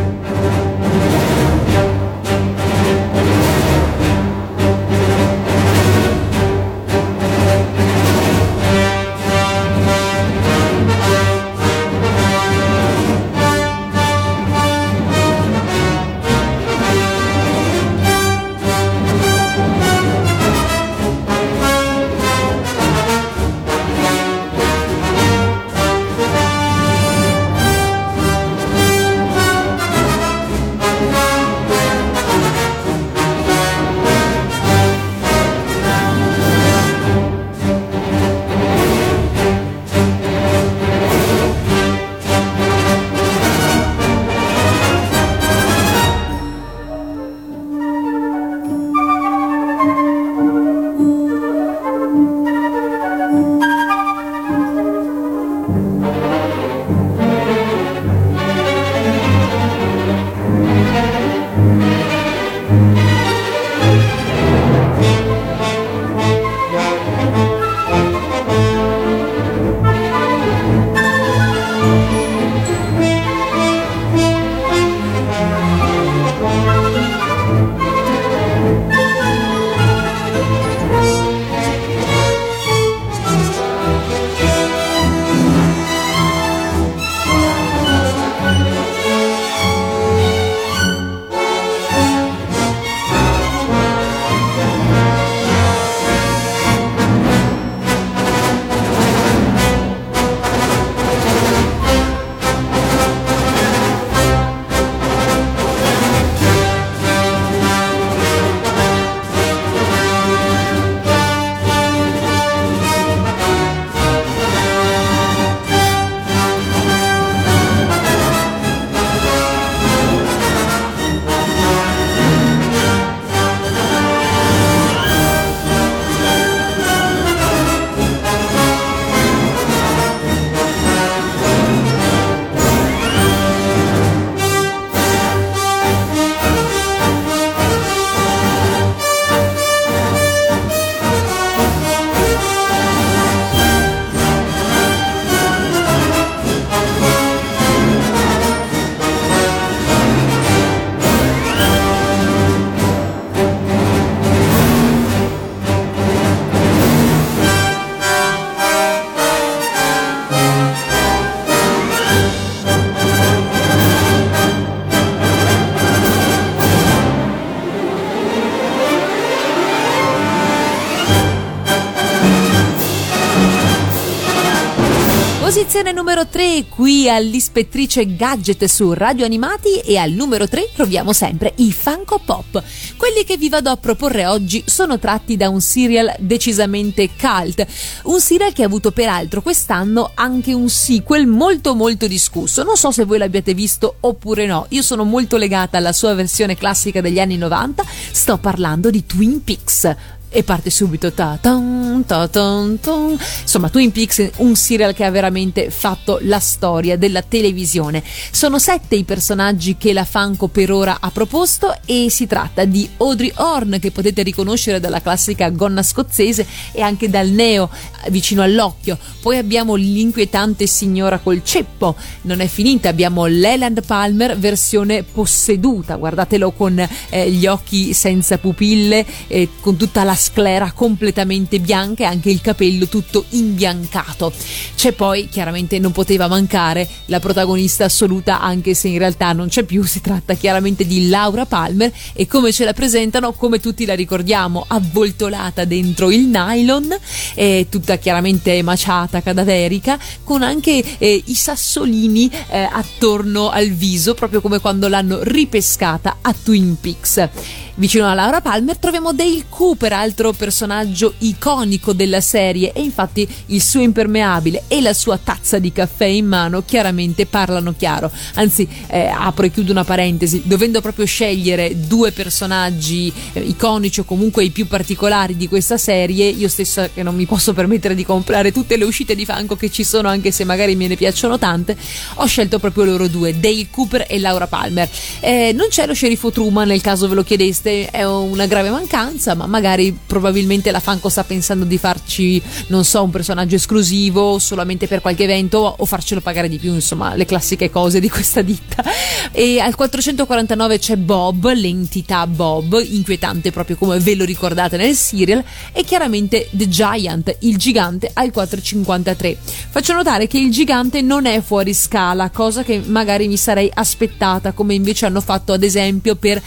numero 176.19 176.27
3 176.27 176.65
qui 176.67 177.09
all'Ispettrice 177.09 178.15
Gadget 178.15 178.65
su 178.65 178.91
Radio 178.91 179.23
Animati 179.23 179.79
e 179.79 179.97
al 179.97 180.11
numero 180.11 180.49
3 180.49 180.71
troviamo 180.75 181.13
sempre 181.13 181.53
i 181.57 181.71
Funko 181.71 182.19
Pop. 182.25 182.61
Quelli 182.97 183.23
che 183.23 183.37
vi 183.37 183.47
vado 183.47 183.69
a 183.69 183.77
proporre 183.77 184.25
oggi 184.25 184.63
sono 184.65 184.99
tratti 184.99 185.37
da 185.37 185.47
un 185.47 185.61
serial 185.61 186.13
decisamente 186.19 187.11
cult, 187.17 187.65
un 188.03 188.19
serial 188.19 188.51
che 188.51 188.63
ha 188.63 188.65
avuto 188.65 188.91
peraltro 188.91 189.41
quest'anno 189.41 190.11
anche 190.13 190.51
un 190.51 190.67
sequel 190.67 191.25
molto 191.25 191.73
molto 191.73 192.05
discusso. 192.05 192.63
Non 192.63 192.75
so 192.75 192.91
se 192.91 193.05
voi 193.05 193.17
l'abbiate 193.17 193.53
visto 193.53 193.95
oppure 194.01 194.45
no, 194.45 194.65
io 194.69 194.81
sono 194.81 195.05
molto 195.05 195.37
legata 195.37 195.77
alla 195.77 195.93
sua 195.93 196.13
versione 196.15 196.55
classica 196.55 196.99
degli 196.99 197.19
anni 197.19 197.37
90, 197.37 197.85
sto 198.11 198.37
parlando 198.39 198.89
di 198.89 199.05
Twin 199.05 199.41
Peaks 199.41 200.17
e 200.29 200.43
parte 200.43 200.69
subito 200.69 201.11
ta 201.11 201.37
tan, 201.41 202.03
ta 202.05 202.27
tan, 202.27 202.79
tan. 202.79 203.17
insomma 203.41 203.69
Twin 203.69 203.91
Peaks 203.91 204.29
un 204.37 204.55
serial 204.55 204.93
che 204.93 205.03
ha 205.03 205.09
veramente 205.09 205.71
fatto 205.71 206.19
la 206.21 206.39
storia 206.39 206.97
della 206.97 207.23
televisione. 207.23 208.03
Sono 208.31 208.59
sette 208.59 208.95
i 208.95 209.03
personaggi 209.03 209.75
che 209.77 209.91
la 209.91 210.05
Funko 210.05 210.47
per 210.47 210.71
ora 210.71 210.97
ha 210.99 211.09
proposto 211.09 211.75
e 211.85 212.07
si 212.09 212.27
tratta 212.27 212.65
di 212.65 212.87
Audrey 212.97 213.31
Horn 213.35 213.77
che 213.79 213.91
potete 213.91 214.21
riconoscere 214.21 214.79
dalla 214.79 215.01
classica 215.01 215.49
gonna 215.49 215.81
scozzese 215.81 216.45
e 216.71 216.81
anche 216.81 217.09
dal 217.09 217.29
neo 217.29 217.69
vicino 218.09 218.43
all'occhio. 218.43 218.97
Poi 219.21 219.37
abbiamo 219.37 219.75
l'inquietante 219.75 220.67
signora 220.67 221.17
col 221.17 221.43
ceppo. 221.43 221.95
Non 222.21 222.39
è 222.39 222.47
finita 222.47 222.89
abbiamo 222.89 223.25
Leland 223.25 223.83
Palmer 223.85 224.37
versione 224.37 225.03
posseduta. 225.03 225.95
Guardatelo 225.95 226.51
con 226.51 226.79
eh, 227.09 227.31
gli 227.31 227.47
occhi 227.47 227.93
senza 227.93 228.37
pupille 228.37 229.05
eh, 229.27 229.49
con 229.59 229.75
tutta 229.75 230.03
la 230.03 230.15
sclera 230.19 230.73
completamente 230.73 231.59
bianca 231.59 232.03
e 232.03 232.07
anche 232.07 232.29
il 232.29 232.41
capello 232.41 232.87
tutto 232.87 233.25
imbiancato. 233.29 234.31
C'è 234.75 234.91
poi, 234.91 235.29
chiaramente 235.29 235.79
non 235.79 235.93
poteva 235.93 236.27
mancare, 236.27 236.87
la 237.05 237.19
protagonista 237.19 237.85
assoluta, 237.85 238.41
anche 238.41 238.73
se 238.73 238.89
in 238.89 238.97
realtà 238.97 239.31
non 239.31 239.47
c'è 239.47 239.63
più, 239.63 239.83
si 239.83 240.01
tratta 240.01 240.33
chiaramente 240.33 240.85
di 240.85 241.07
Laura 241.07 241.45
Palmer 241.45 241.91
e 242.13 242.27
come 242.27 242.51
ce 242.51 242.65
la 242.65 242.73
presentano, 242.73 243.31
come 243.31 243.59
tutti 243.59 243.85
la 243.85 243.95
ricordiamo, 243.95 244.65
avvoltolata 244.67 245.63
dentro 245.63 246.11
il 246.11 246.27
nylon, 246.27 246.95
eh, 247.35 247.67
tutta 247.69 247.95
chiaramente 247.97 248.61
maciata, 248.61 249.21
cadaverica, 249.21 249.97
con 250.23 250.43
anche 250.43 250.83
eh, 250.97 251.23
i 251.25 251.33
sassolini 251.33 252.29
eh, 252.49 252.67
attorno 252.69 253.49
al 253.49 253.69
viso, 253.69 254.13
proprio 254.13 254.41
come 254.41 254.59
quando 254.59 254.89
l'hanno 254.89 255.19
ripescata 255.21 256.17
a 256.21 256.33
Twin 256.33 256.77
Peaks. 256.79 257.29
Vicino 257.79 258.09
a 258.09 258.13
Laura 258.13 258.41
Palmer 258.41 258.75
troviamo 258.75 259.13
Dale 259.13 259.45
Cooper, 259.47 259.93
altro 259.93 260.33
personaggio 260.33 261.13
iconico 261.19 261.93
della 261.93 262.19
serie 262.19 262.73
e 262.73 262.81
infatti 262.81 263.25
il 263.45 263.61
suo 263.61 263.79
impermeabile 263.79 264.63
e 264.67 264.81
la 264.81 264.93
sua 264.93 265.17
tazza 265.17 265.59
di 265.59 265.71
caffè 265.71 266.03
in 266.03 266.25
mano 266.25 266.65
chiaramente 266.65 267.25
parlano 267.25 267.73
chiaro. 267.73 268.11
Anzi, 268.33 268.67
eh, 268.87 269.05
apro 269.05 269.45
e 269.45 269.51
chiudo 269.51 269.71
una 269.71 269.85
parentesi, 269.85 270.41
dovendo 270.43 270.81
proprio 270.81 271.05
scegliere 271.05 271.87
due 271.87 272.11
personaggi 272.11 273.13
eh, 273.31 273.39
iconici 273.39 274.01
o 274.01 274.03
comunque 274.03 274.43
i 274.43 274.49
più 274.49 274.67
particolari 274.67 275.37
di 275.37 275.47
questa 275.47 275.77
serie, 275.77 276.27
io 276.27 276.49
stessa 276.49 276.89
che 276.89 277.01
non 277.01 277.15
mi 277.15 277.25
posso 277.25 277.53
permettere 277.53 277.95
di 277.95 278.03
comprare 278.03 278.51
tutte 278.51 278.75
le 278.75 278.83
uscite 278.83 279.15
di 279.15 279.23
Fanco 279.23 279.55
che 279.55 279.71
ci 279.71 279.85
sono, 279.85 280.09
anche 280.09 280.31
se 280.31 280.43
magari 280.43 280.75
me 280.75 280.87
ne 280.87 280.97
piacciono 280.97 281.37
tante, 281.37 281.77
ho 282.15 282.25
scelto 282.25 282.59
proprio 282.59 282.83
loro 282.83 283.07
due, 283.07 283.39
Dale 283.39 283.67
Cooper 283.71 284.05
e 284.09 284.19
Laura 284.19 284.47
Palmer. 284.47 284.89
Eh, 285.21 285.53
non 285.55 285.67
c'è 285.69 285.85
lo 285.85 285.93
sceriffo 285.93 286.29
Truman 286.29 286.67
nel 286.67 286.81
caso 286.81 287.07
ve 287.07 287.15
lo 287.15 287.23
chiedeste 287.23 287.67
queste 287.69 287.89
è 287.91 288.03
una 288.03 288.47
grave 288.47 288.69
mancanza, 288.71 289.35
ma 289.35 289.45
magari 289.45 289.97
probabilmente 290.05 290.71
la 290.71 290.79
Fanco 290.79 291.09
sta 291.09 291.23
pensando 291.23 291.65
di 291.65 291.77
farci, 291.77 292.41
non 292.67 292.83
so, 292.83 293.03
un 293.03 293.11
personaggio 293.11 293.55
esclusivo 293.55 294.39
solamente 294.39 294.87
per 294.87 295.01
qualche 295.01 295.23
evento 295.23 295.75
o 295.77 295.85
farcelo 295.85 296.21
pagare 296.21 296.49
di 296.49 296.57
più, 296.57 296.73
insomma, 296.73 297.15
le 297.15 297.25
classiche 297.25 297.69
cose 297.69 297.99
di 297.99 298.09
questa 298.09 298.41
ditta. 298.41 298.83
E 299.31 299.59
al 299.59 299.75
449 299.75 300.79
c'è 300.79 300.95
Bob, 300.95 301.51
l'entità 301.53 302.25
Bob, 302.25 302.81
inquietante 302.83 303.51
proprio 303.51 303.75
come 303.75 303.99
ve 303.99 304.15
lo 304.15 304.25
ricordate 304.25 304.77
nel 304.77 304.95
serial, 304.95 305.43
e 305.71 305.83
chiaramente 305.83 306.47
The 306.51 306.67
Giant, 306.67 307.35
il 307.41 307.57
gigante 307.57 308.09
al 308.13 308.31
453. 308.31 309.37
Faccio 309.69 309.93
notare 309.93 310.27
che 310.27 310.39
il 310.39 310.51
gigante 310.51 311.01
non 311.01 311.25
è 311.25 311.41
fuori 311.41 311.73
scala, 311.73 312.31
cosa 312.31 312.63
che 312.63 312.81
magari 312.83 313.27
mi 313.27 313.37
sarei 313.37 313.69
aspettata, 313.71 314.53
come 314.53 314.73
invece 314.73 315.05
hanno 315.05 315.21
fatto 315.21 315.53
ad 315.53 315.63
esempio 315.63 316.15
per 316.15 316.41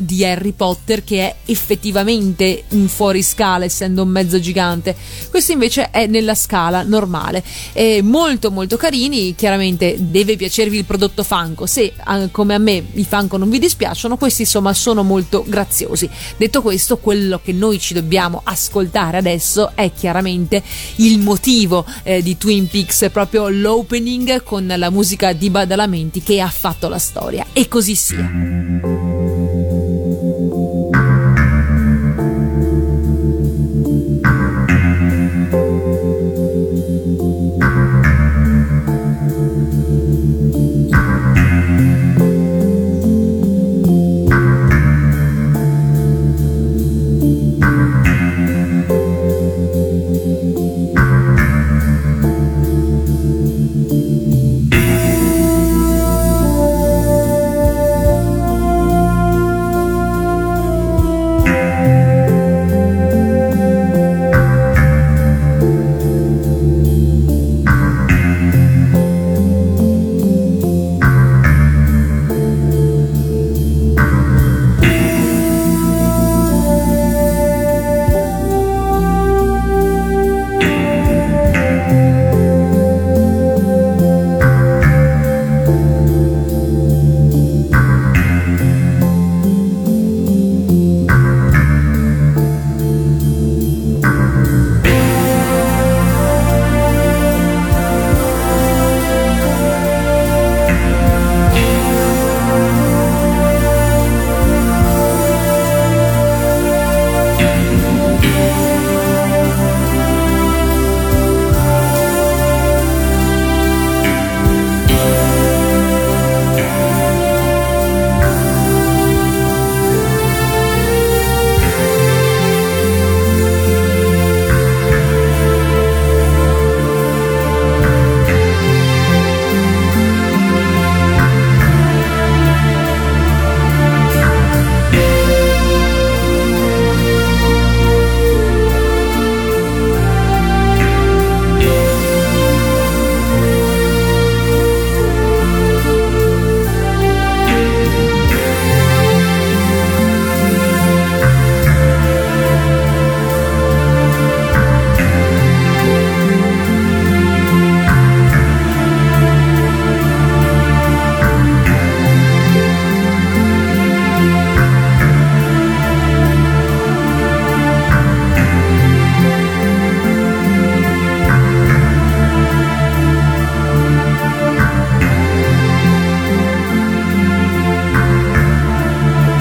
Di 0.00 0.24
Harry 0.24 0.52
Potter 0.52 1.04
che 1.04 1.20
è 1.20 1.34
effettivamente 1.46 2.64
un 2.70 2.88
fuoriscala 2.88 3.64
essendo 3.64 4.02
un 4.02 4.08
mezzo 4.08 4.38
gigante. 4.38 4.94
Questo 5.30 5.52
invece 5.52 5.90
è 5.90 6.06
nella 6.06 6.34
scala 6.34 6.82
normale. 6.82 7.42
È 7.72 8.00
molto 8.00 8.50
molto 8.50 8.76
carini. 8.76 9.34
Chiaramente 9.34 9.96
deve 9.98 10.36
piacervi 10.36 10.78
il 10.78 10.84
prodotto 10.84 11.22
Funko. 11.22 11.66
Se 11.66 11.92
come 12.30 12.54
a 12.54 12.58
me 12.58 12.84
i 12.94 13.04
Funko 13.04 13.36
non 13.36 13.50
vi 13.50 13.58
dispiacciono 13.58 14.16
questi 14.16 14.42
insomma 14.42 14.72
sono 14.72 15.02
molto 15.02 15.44
graziosi. 15.46 16.08
Detto 16.36 16.62
questo 16.62 16.98
quello 16.98 17.40
che 17.42 17.52
noi 17.52 17.78
ci 17.78 17.94
dobbiamo 17.94 18.40
ascoltare 18.44 19.16
adesso 19.16 19.72
è 19.74 19.92
chiaramente 19.92 20.62
il 20.96 21.18
motivo 21.18 21.84
eh, 22.02 22.22
di 22.22 22.36
Twin 22.36 22.68
Peaks 22.68 23.08
proprio 23.12 23.48
l'opening 23.48 24.42
con 24.42 24.72
la 24.76 24.90
musica 24.90 25.32
di 25.32 25.50
Badalamenti 25.50 26.22
che 26.22 26.40
ha 26.40 26.48
fatto 26.48 26.88
la 26.88 26.98
storia. 26.98 27.46
E 27.52 27.68
così 27.68 27.94
sia 27.94 28.95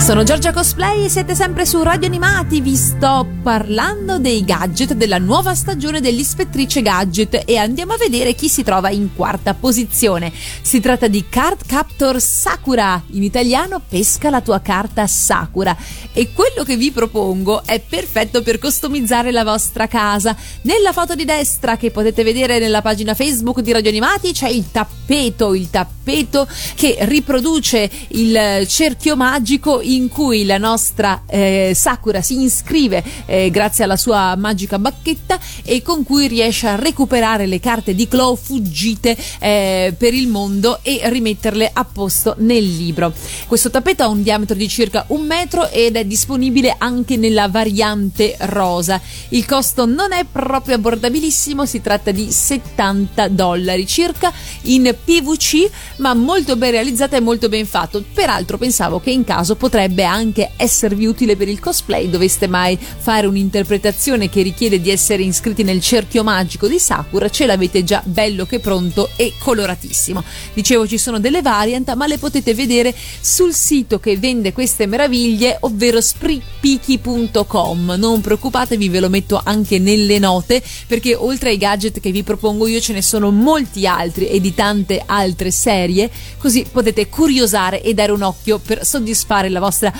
Sono 0.06 0.22
Giorgia 0.22 0.54
Cosplay 0.54 0.95
siete 1.10 1.36
sempre 1.36 1.68
su 1.68 1.84
Radio 1.84 2.08
Animati. 2.08 2.62
Vi 2.62 2.76
sto 2.76 3.28
parlando 3.44 4.18
dei 4.18 4.44
gadget 4.44 4.94
della 4.94 5.20
nuova 5.20 5.54
stagione 5.54 6.02
dell'Ispettrice 6.02 6.82
Gadget 6.82 7.44
e 7.46 7.58
andiamo 7.58 7.94
a 7.94 7.98
vedere 7.98 8.34
chi 8.34 8.50
si 8.50 8.64
trova 8.64 8.90
in 8.90 9.14
quarta 9.14 9.54
posizione. 9.54 10.34
Si 10.62 10.80
tratta 10.80 11.08
di 11.08 11.26
Card 11.30 11.66
Captor 11.68 12.20
Sakura, 12.20 13.04
in 13.12 13.22
italiano 13.22 13.82
pesca 13.88 14.32
la 14.32 14.42
tua 14.42 14.62
carta 14.62 15.06
Sakura. 15.06 15.78
E 16.12 16.34
quello 16.34 16.64
che 16.64 16.76
vi 16.76 16.92
propongo 16.92 17.64
è 17.66 17.80
perfetto 17.80 18.42
per 18.42 18.58
customizzare 18.58 19.32
la 19.32 19.44
vostra 19.44 19.88
casa. 19.88 20.36
Nella 20.62 20.92
foto 20.92 21.14
di 21.14 21.26
destra 21.26 21.78
che 21.78 21.92
potete 21.92 22.24
vedere 22.24 22.58
nella 22.58 22.82
pagina 22.82 23.14
Facebook 23.14 23.60
di 23.60 23.72
Radio 23.72 23.90
Animati 23.90 24.32
c'è 24.32 24.50
il 24.50 24.72
tappeto, 24.72 25.54
il 25.54 25.70
tappeto 25.70 26.48
che 26.74 26.98
riproduce 27.02 27.90
il 28.10 28.66
cerchio 28.68 29.16
magico 29.16 29.82
in 29.82 30.08
cui 30.08 30.46
la 30.46 30.58
nostra 30.58 30.94
eh, 31.28 31.74
Sakura 31.76 32.22
si 32.22 32.42
iscrive 32.42 33.04
eh, 33.26 33.50
grazie 33.50 33.84
alla 33.84 33.98
sua 33.98 34.36
magica 34.36 34.80
bacchetta 34.80 35.40
e 35.64 35.82
con 35.82 36.04
cui 36.04 36.28
riesce 36.28 36.68
a 36.68 36.76
recuperare 36.76 37.46
le 37.46 37.60
carte 37.60 37.94
di 37.94 38.08
Claw 38.08 38.36
fuggite 38.36 39.16
eh, 39.40 39.94
per 39.98 40.14
il 40.14 40.28
mondo 40.28 40.80
e 40.82 41.02
rimetterle 41.04 41.70
a 41.74 41.84
posto 41.84 42.36
nel 42.40 42.64
libro. 42.64 43.14
Questo 43.48 43.70
tappeto 43.70 44.04
ha 44.04 44.08
un 44.08 44.24
diametro 44.24 44.56
di 44.56 44.68
circa 44.68 45.06
un 45.08 45.26
metro 45.26 45.70
ed 45.70 45.96
è 45.96 46.06
disponibile 46.06 46.76
anche 46.78 47.18
nella 47.18 47.48
variante 47.48 48.36
rosa. 48.40 49.02
Il 49.30 49.46
costo 49.46 49.86
non 49.86 50.12
è 50.12 50.26
proprio 50.30 50.76
abbordabilissimo, 50.76 51.66
si 51.66 51.82
tratta 51.82 52.12
di 52.12 52.32
70 52.32 53.28
dollari 53.30 53.86
circa 53.86 54.32
in 54.64 54.96
PVC, 55.04 55.70
ma 55.98 56.14
molto 56.14 56.56
ben 56.56 56.72
realizzato 56.72 57.16
e 57.16 57.20
molto 57.20 57.50
ben 57.50 57.66
fatto. 57.66 58.04
Peraltro 58.14 58.58
pensavo 58.58 59.00
che 59.00 59.12
in 59.12 59.24
caso 59.24 59.56
potrebbe 59.56 60.04
anche 60.04 60.52
esservi 60.86 61.06
utile 61.06 61.36
per 61.36 61.48
il 61.48 61.60
cosplay, 61.60 62.10
doveste 62.10 62.48
mai 62.48 62.78
fare 62.78 63.28
un'interpretazione 63.28 64.30
che 64.30 64.42
richiede 64.42 64.80
di 64.80 64.92
essere 64.92 65.24
iscritti 65.24 65.64
nel 65.64 65.82
cerchio 65.82 66.24
magico 66.24 66.68
di 66.68 66.78
Sakura, 66.80 67.30
ce 67.30 67.46
l'avete 67.46 67.84
già 67.84 68.02
bello 68.06 68.46
che 68.46 68.60
pronto 68.60 69.10
e 69.16 69.34
coloratissimo. 69.38 70.24
Dicevo 70.54 70.88
ci 70.88 70.98
sono 70.98 71.20
delle 71.20 71.42
variant, 71.42 71.94
ma 71.96 72.06
le 72.08 72.18
potete 72.18 72.54
vedere 72.54 72.94
sul 73.20 73.54
sito 73.54 74.00
che 74.00 74.18
vende 74.18 74.54
queste 74.54 74.86
meraviglie, 74.86 75.58
ovvero 75.62 76.00
spreepiki.com. 76.02 77.96
Non 77.98 78.22
preoccupatevi, 78.22 78.90
ve 78.90 79.00
lo 79.00 79.10
metto 79.10 79.42
anche 79.44 79.80
nelle 79.80 80.20
note, 80.20 80.62
perché 80.88 81.16
oltre 81.16 81.50
ai 81.50 81.58
gadget 81.58 82.00
che 82.00 82.12
vi 82.12 82.24
propongo 82.24 82.68
io 82.68 82.80
ce 82.80 82.94
ne 82.94 83.02
sono 83.02 83.32
molti 83.32 83.88
altri 83.88 84.28
e 84.28 84.40
di 84.40 84.54
tante 84.54 85.02
altre 85.06 85.50
serie, 85.52 86.12
così 86.38 86.66
potete 86.72 87.10
curiosare 87.10 87.82
e 87.82 87.94
dare 87.94 88.12
un 88.12 88.22
occhio 88.22 88.60
per 88.60 88.86
soddisfare 88.86 89.50
la 89.50 89.60
vostra 89.60 89.86
vostra 89.86 89.94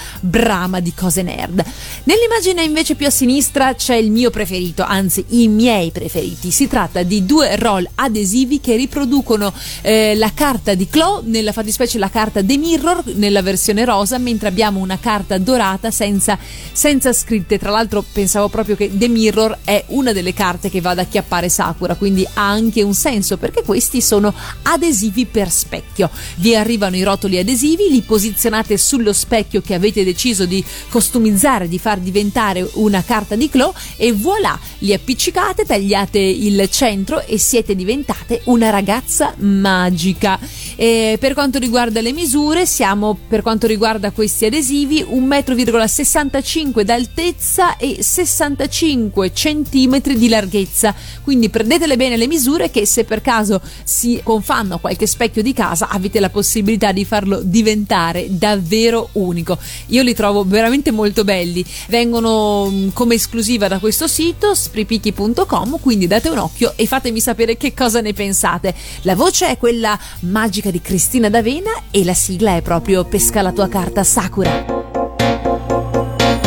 brama 0.76 0.80
di 0.80 0.94
cose 0.94 1.22
nerd. 1.22 1.64
Nell'immagine 2.04 2.64
invece 2.64 2.96
più 2.96 3.08
a 3.08 3.10
sinistra 3.10 3.74
c'è 3.74 3.96
il 3.96 4.12
mio 4.12 4.30
preferito, 4.30 4.84
anzi 4.84 5.24
i 5.30 5.48
miei 5.48 5.92
preferiti. 5.92 6.52
Si 6.52 6.68
tratta 6.68 7.04
di 7.04 7.26
due 7.26 7.56
roll 7.56 7.88
adesivi 7.96 8.60
che 8.60 8.76
riproducono 8.76 9.54
eh, 9.82 10.16
la 10.16 10.32
carta 10.34 10.74
di 10.74 10.88
Claw, 10.88 11.22
nella 11.26 11.52
fattispecie 11.52 11.98
la 11.98 12.10
carta 12.10 12.44
The 12.44 12.58
Mirror 12.58 13.04
nella 13.16 13.42
versione 13.42 13.86
rosa, 13.86 14.18
mentre 14.18 14.48
abbiamo 14.48 14.80
una 14.80 15.00
carta 15.00 15.38
dorata 15.38 15.92
senza, 15.92 16.38
senza 16.72 17.14
scritte. 17.14 17.58
Tra 17.58 17.72
l'altro 17.72 18.04
pensavo 18.12 18.50
proprio 18.50 18.76
che 18.76 18.92
The 18.94 19.08
Mirror 19.08 19.60
è 19.64 19.84
una 19.88 20.12
delle 20.12 20.34
carte 20.34 20.70
che 20.70 20.82
va 20.82 20.92
ad 20.92 21.00
acchiappare 21.00 21.50
Sakura, 21.50 21.96
quindi 21.96 22.28
ha 22.34 22.50
anche 22.50 22.82
un 22.82 22.94
senso 22.94 23.38
perché 23.38 23.64
questi 23.64 24.02
sono 24.02 24.34
adesivi 24.64 25.26
per 25.26 25.50
specchio. 25.50 26.10
Vi 26.36 26.56
arrivano 26.56 26.96
i 26.96 27.04
rotoli 27.04 27.38
adesivi, 27.38 27.90
li 27.90 28.02
posizionate 28.02 28.78
sullo 28.78 29.14
specchio 29.14 29.62
che 29.62 29.74
avete 29.74 30.04
deciso 30.04 30.46
di 30.46 30.64
costumizzare, 30.90 31.68
di 31.68 31.80
far 31.80 32.00
diventare 32.00 32.68
una 32.74 33.04
carta 33.04 33.36
di 33.36 33.50
Clo 33.50 33.74
e 33.98 34.12
voilà, 34.12 34.58
li 34.80 34.94
appiccicate, 34.94 35.66
tagliate 35.66 36.20
il 36.20 36.70
centro 36.70 37.26
e 37.26 37.38
siete 37.38 37.76
diventate 37.76 38.42
una 38.46 38.70
ragazza 38.70 39.34
magica. 39.38 40.40
E 40.76 41.18
per 41.20 41.34
quanto 41.34 41.60
riguarda 41.60 42.02
le 42.02 42.12
misure, 42.12 42.66
siamo 42.66 43.18
per 43.28 43.42
quanto 43.42 43.68
riguarda 43.68 44.12
questi 44.12 44.46
adesivi 44.46 45.04
1,65 45.04 46.80
m 46.80 46.82
d'altezza 46.82 47.78
e 47.78 47.98
65 48.02 49.32
cm 49.32 50.02
di 50.02 50.28
larghezza. 50.28 50.94
Quindi 51.24 51.50
prendetele 51.50 51.96
bene 51.98 52.18
le 52.18 52.28
misure 52.28 52.70
che 52.70 52.86
se 52.86 53.04
per 53.04 53.22
caso 53.22 53.62
si 53.84 54.20
confanno 54.24 54.76
a 54.76 54.80
qualche 54.80 55.08
specchio 55.08 55.42
di 55.42 55.54
casa 55.54 55.88
avete 55.90 56.20
la 56.20 56.30
possibilità 56.30 56.92
di 56.92 57.06
farlo 57.06 57.42
diventare 57.42 58.28
davvero 58.30 59.10
unico. 59.14 59.58
Io 59.88 60.04
li 60.04 60.14
trovo 60.14 60.44
veramente 60.44 60.92
molto 60.92 61.24
belli. 61.24 61.66
Vengono 61.88 62.70
mm, 62.70 62.90
come 62.94 63.16
esclusiva 63.16 63.68
da 63.68 63.80
questo 63.80 64.08
sito 64.08 64.54
spripichi.com, 64.54 65.80
quindi 65.80 66.08
date 66.08 66.30
un 66.30 66.38
occhio 66.38 66.74
e 66.76 66.86
fatemi 66.86 67.20
sapere 67.20 67.58
che 67.58 67.74
cosa 67.74 68.02
ne 68.02 68.14
pensate. 68.14 68.74
La 69.02 69.16
voce 69.16 69.50
è 69.50 69.58
quella 69.58 69.98
magica 70.22 70.65
di 70.72 70.82
Cristina 70.82 71.30
D'Avena 71.30 71.72
e 71.92 72.04
la 72.04 72.14
sigla 72.14 72.56
è 72.56 72.62
proprio 72.62 73.04
Pesca 73.04 73.42
la 73.42 73.52
tua 73.52 73.68
carta 73.68 74.04
Sakura. 74.04 74.66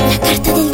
La 0.09 0.18
carta 0.20 0.52
del 0.52 0.67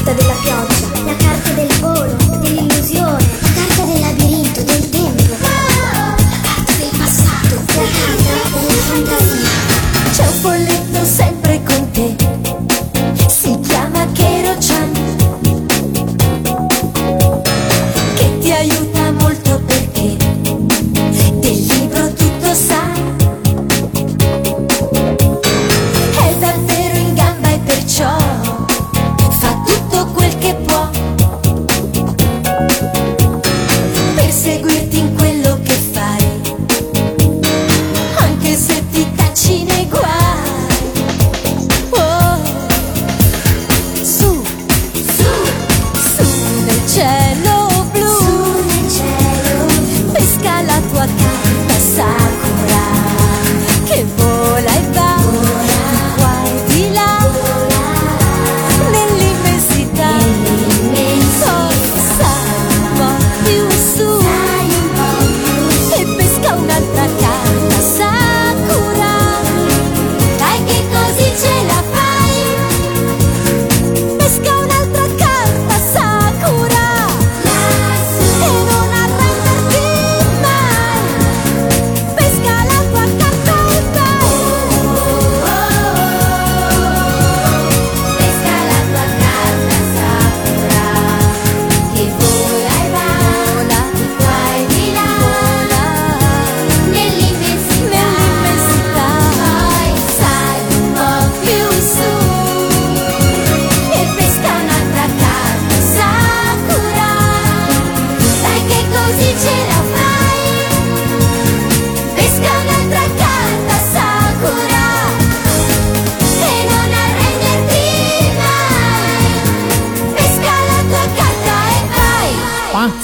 forza 0.00 0.12
della 0.14 0.34
pioggia. 0.42 0.69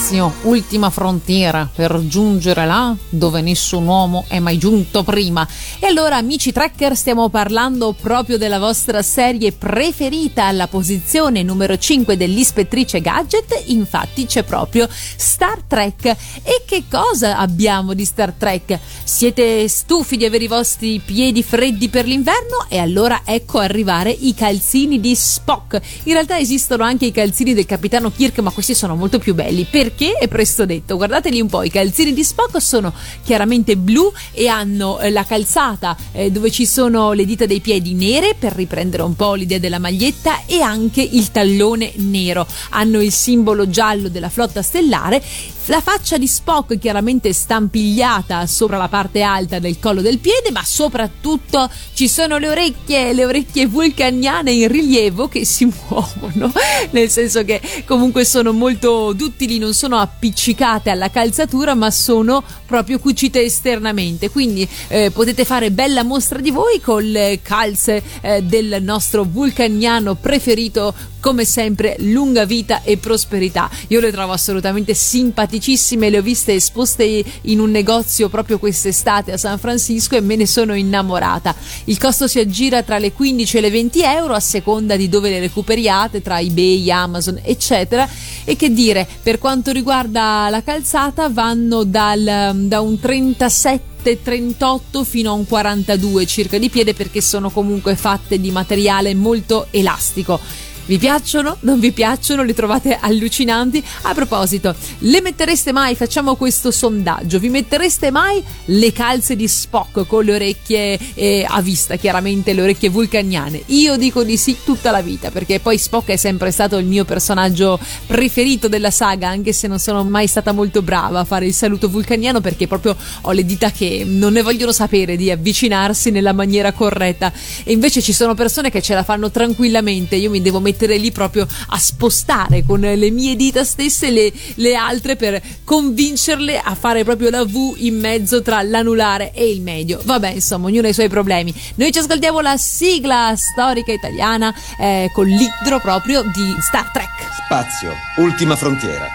Spazio, 0.06 0.32
ultima 0.42 0.88
frontiera 0.90 1.68
per 1.72 2.00
giungere 2.06 2.64
là 2.64 2.94
dove 3.08 3.40
nessun 3.40 3.86
uomo 3.86 4.24
è 4.28 4.38
mai 4.38 4.56
giunto 4.56 5.02
prima. 5.02 5.46
E 5.80 5.86
allora, 5.86 6.16
amici 6.16 6.52
tracker, 6.52 6.96
stiamo 6.96 7.28
parlando 7.28 7.92
proprio 7.92 8.38
della 8.38 8.60
vostra 8.60 9.02
serie 9.02 9.50
preferita 9.50 10.44
alla 10.44 10.68
posizione 10.68 11.42
numero 11.42 11.76
5 11.76 12.16
dell'ispettrice 12.16 13.00
Gadget. 13.00 13.64
Infatti, 13.66 14.26
c'è 14.26 14.44
proprio 14.44 14.88
Star 14.90 15.62
Trek. 15.66 16.04
E 16.04 16.62
che 16.64 16.84
cosa 16.88 17.38
abbiamo 17.38 17.92
di 17.92 18.04
Star 18.04 18.32
Trek? 18.32 18.78
Siete 19.02 19.66
stufi 19.66 20.16
di 20.16 20.24
avere 20.24 20.44
i 20.44 20.48
vostri 20.48 21.00
piedi 21.04 21.42
freddi 21.42 21.88
per 21.88 22.06
l'inverno? 22.06 22.66
E 22.68 22.78
allora 22.78 23.22
ecco 23.24 23.58
arrivare 23.58 24.10
i 24.10 24.34
calzini 24.34 25.00
di 25.00 25.16
Spock. 25.16 25.80
In 26.04 26.12
realtà 26.12 26.38
esistono 26.38 26.84
anche 26.84 27.06
i 27.06 27.12
calzini 27.12 27.54
del 27.54 27.66
capitano 27.66 28.12
Kirk, 28.12 28.38
ma 28.38 28.52
questi 28.52 28.74
sono 28.74 28.94
molto 28.94 29.18
più 29.18 29.34
belli. 29.34 29.66
Perché? 29.68 29.95
È 30.04 30.28
presto 30.28 30.66
detto. 30.66 30.96
Guardateli 30.96 31.40
un 31.40 31.48
po', 31.48 31.62
i 31.62 31.70
calzini 31.70 32.12
di 32.12 32.22
Spock 32.22 32.60
sono 32.60 32.92
chiaramente 33.24 33.76
blu 33.76 34.12
e 34.32 34.46
hanno 34.46 34.98
eh, 34.98 35.10
la 35.10 35.24
calzata 35.24 35.96
eh, 36.12 36.30
dove 36.30 36.50
ci 36.50 36.66
sono 36.66 37.12
le 37.12 37.24
dita 37.24 37.46
dei 37.46 37.60
piedi 37.60 37.94
nere 37.94 38.34
per 38.38 38.52
riprendere 38.52 39.02
un 39.02 39.16
po' 39.16 39.34
l'idea 39.34 39.58
della 39.58 39.78
maglietta 39.78 40.44
e 40.44 40.60
anche 40.60 41.00
il 41.00 41.30
tallone 41.30 41.92
nero. 41.96 42.46
Hanno 42.70 43.00
il 43.00 43.12
simbolo 43.12 43.70
giallo 43.70 44.08
della 44.08 44.28
flotta 44.28 44.60
stellare 44.60 45.22
la 45.66 45.80
faccia 45.80 46.16
di 46.16 46.28
Spock 46.28 46.78
chiaramente 46.78 47.32
stampigliata 47.32 48.46
sopra 48.46 48.76
la 48.76 48.88
parte 48.88 49.22
alta 49.22 49.58
del 49.58 49.78
collo 49.80 50.00
del 50.00 50.18
piede, 50.18 50.50
ma 50.52 50.62
soprattutto 50.64 51.68
ci 51.92 52.08
sono 52.08 52.38
le 52.38 52.48
orecchie, 52.48 53.12
le 53.12 53.24
orecchie 53.24 53.66
vulcaniane 53.66 54.52
in 54.52 54.68
rilievo 54.68 55.28
che 55.28 55.44
si 55.44 55.64
muovono, 55.88 56.52
nel 56.90 57.10
senso 57.10 57.44
che 57.44 57.60
comunque 57.84 58.24
sono 58.24 58.52
molto 58.52 59.12
duttili, 59.12 59.58
non 59.58 59.74
sono 59.74 59.98
appiccicate 59.98 60.90
alla 60.90 61.10
calzatura, 61.10 61.74
ma 61.74 61.90
sono 61.90 62.44
proprio 62.64 62.98
cucite 62.98 63.42
esternamente. 63.42 64.30
Quindi 64.30 64.68
eh, 64.88 65.10
potete 65.10 65.44
fare 65.44 65.72
bella 65.72 66.04
mostra 66.04 66.38
di 66.38 66.50
voi 66.50 66.80
con 66.80 67.02
le 67.02 67.40
calze 67.42 68.02
eh, 68.20 68.42
del 68.42 68.78
nostro 68.82 69.24
vulcaniano 69.24 70.14
preferito 70.14 70.94
come 71.26 71.44
sempre 71.44 71.96
lunga 71.98 72.44
vita 72.44 72.82
e 72.84 72.98
prosperità. 72.98 73.68
Io 73.88 73.98
le 73.98 74.12
trovo 74.12 74.30
assolutamente 74.30 74.94
simpaticissime, 74.94 76.08
le 76.08 76.18
ho 76.18 76.22
viste 76.22 76.54
esposte 76.54 77.24
in 77.40 77.58
un 77.58 77.68
negozio 77.72 78.28
proprio 78.28 78.60
quest'estate 78.60 79.32
a 79.32 79.36
San 79.36 79.58
Francisco 79.58 80.14
e 80.14 80.20
me 80.20 80.36
ne 80.36 80.46
sono 80.46 80.72
innamorata. 80.76 81.52
Il 81.86 81.98
costo 81.98 82.28
si 82.28 82.38
aggira 82.38 82.84
tra 82.84 82.98
le 82.98 83.12
15 83.12 83.56
e 83.56 83.60
le 83.60 83.70
20 83.70 84.02
euro 84.02 84.34
a 84.34 84.40
seconda 84.40 84.94
di 84.94 85.08
dove 85.08 85.28
le 85.28 85.40
recuperiate, 85.40 86.22
tra 86.22 86.38
eBay, 86.38 86.88
Amazon, 86.92 87.40
eccetera. 87.42 88.08
E 88.44 88.54
che 88.54 88.72
dire, 88.72 89.04
per 89.20 89.40
quanto 89.40 89.72
riguarda 89.72 90.46
la 90.48 90.62
calzata 90.62 91.28
vanno 91.28 91.82
dal, 91.82 92.52
da 92.54 92.80
un 92.80 93.00
37 93.00 93.94
38 94.22 95.02
fino 95.02 95.30
a 95.30 95.32
un 95.32 95.44
42 95.44 96.26
circa 96.26 96.58
di 96.58 96.68
piede 96.68 96.94
perché 96.94 97.20
sono 97.20 97.50
comunque 97.50 97.96
fatte 97.96 98.38
di 98.38 98.52
materiale 98.52 99.12
molto 99.16 99.66
elastico. 99.72 100.38
Vi 100.86 100.98
piacciono? 100.98 101.56
Non 101.60 101.80
vi 101.80 101.90
piacciono? 101.90 102.44
Le 102.44 102.54
trovate 102.54 102.96
allucinanti? 103.00 103.82
A 104.02 104.14
proposito, 104.14 104.72
le 104.98 105.20
mettereste 105.20 105.72
mai? 105.72 105.96
Facciamo 105.96 106.36
questo 106.36 106.70
sondaggio. 106.70 107.40
Vi 107.40 107.48
mettereste 107.48 108.12
mai 108.12 108.40
le 108.66 108.92
calze 108.92 109.34
di 109.34 109.48
Spock 109.48 110.06
con 110.06 110.24
le 110.24 110.34
orecchie 110.36 110.96
eh, 111.14 111.44
a 111.44 111.60
vista, 111.60 111.96
chiaramente 111.96 112.52
le 112.52 112.62
orecchie 112.62 112.88
vulcaniane? 112.88 113.62
Io 113.66 113.96
dico 113.96 114.22
di 114.22 114.36
sì 114.36 114.58
tutta 114.64 114.92
la 114.92 115.00
vita, 115.00 115.32
perché 115.32 115.58
poi 115.58 115.76
Spock 115.76 116.10
è 116.10 116.16
sempre 116.16 116.52
stato 116.52 116.76
il 116.76 116.86
mio 116.86 117.04
personaggio 117.04 117.80
preferito 118.06 118.68
della 118.68 118.92
saga, 118.92 119.28
anche 119.28 119.52
se 119.52 119.66
non 119.66 119.80
sono 119.80 120.04
mai 120.04 120.28
stata 120.28 120.52
molto 120.52 120.82
brava 120.82 121.18
a 121.18 121.24
fare 121.24 121.46
il 121.46 121.54
saluto 121.54 121.88
vulcaniano, 121.88 122.40
perché 122.40 122.68
proprio 122.68 122.96
ho 123.22 123.32
le 123.32 123.44
dita 123.44 123.72
che 123.72 124.04
non 124.06 124.34
ne 124.34 124.42
vogliono 124.42 124.70
sapere 124.70 125.16
di 125.16 125.32
avvicinarsi 125.32 126.12
nella 126.12 126.32
maniera 126.32 126.70
corretta. 126.70 127.32
E 127.64 127.72
invece 127.72 128.00
ci 128.00 128.12
sono 128.12 128.34
persone 128.34 128.70
che 128.70 128.80
ce 128.80 128.94
la 128.94 129.02
fanno 129.02 129.32
tranquillamente. 129.32 130.14
Io 130.14 130.30
mi 130.30 130.40
devo 130.40 130.60
mettere 130.60 130.74
mettere 130.76 130.98
lì 130.98 131.10
proprio 131.10 131.46
a 131.68 131.78
spostare 131.78 132.62
con 132.62 132.80
le 132.80 133.10
mie 133.10 133.34
dita 133.34 133.64
stesse 133.64 134.10
le, 134.10 134.30
le 134.56 134.74
altre 134.74 135.16
per 135.16 135.40
convincerle 135.64 136.58
a 136.58 136.74
fare 136.74 137.02
proprio 137.02 137.30
la 137.30 137.44
V 137.44 137.76
in 137.78 137.98
mezzo 137.98 138.42
tra 138.42 138.62
l'anulare 138.62 139.32
e 139.32 139.50
il 139.50 139.62
medio. 139.62 139.98
Vabbè, 140.04 140.32
insomma, 140.32 140.66
ognuno 140.66 140.86
ha 140.86 140.90
i 140.90 140.94
suoi 140.94 141.08
problemi. 141.08 141.54
Noi 141.76 141.90
ci 141.90 141.98
ascoltiamo 141.98 142.40
la 142.40 142.58
sigla 142.58 143.34
storica 143.34 143.92
italiana 143.92 144.54
eh, 144.78 145.10
con 145.14 145.26
l'idro 145.26 145.80
proprio 145.80 146.20
di 146.22 146.54
Star 146.60 146.90
Trek. 146.90 147.08
Spazio, 147.46 147.94
ultima 148.18 148.54
frontiera. 148.54 149.08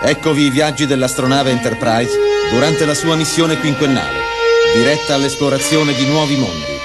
Eccovi 0.00 0.44
i 0.44 0.50
viaggi 0.50 0.86
dell'astronave 0.86 1.50
Enterprise 1.50 2.12
durante 2.52 2.86
la 2.86 2.94
sua 2.94 3.16
missione 3.16 3.58
quinquennale, 3.58 4.20
diretta 4.74 5.14
all'esplorazione 5.14 5.92
di 5.92 6.06
nuovi 6.06 6.36
mondi, 6.36 6.78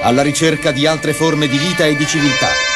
alla 0.00 0.22
ricerca 0.22 0.70
di 0.70 0.86
altre 0.86 1.12
forme 1.12 1.46
di 1.46 1.58
vita 1.58 1.84
e 1.84 1.94
di 1.94 2.06
civiltà 2.06 2.67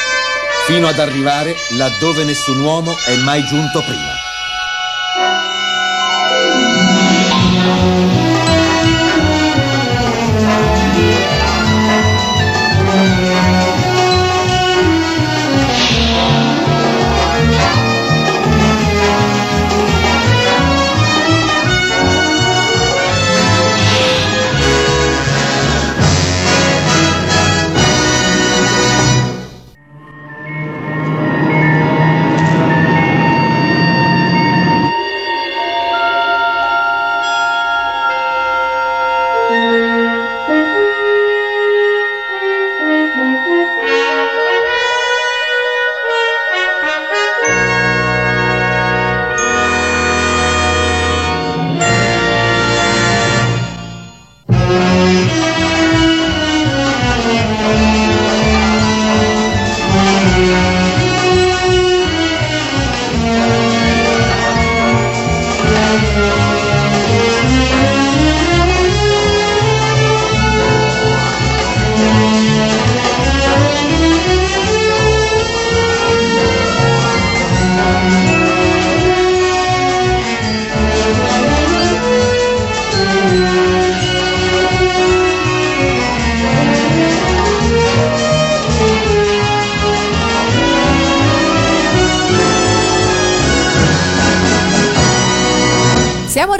fino 0.65 0.87
ad 0.87 0.99
arrivare 0.99 1.55
laddove 1.71 2.23
nessun 2.23 2.59
uomo 2.59 2.95
è 3.05 3.15
mai 3.17 3.43
giunto 3.43 3.81
prima. 3.81 4.22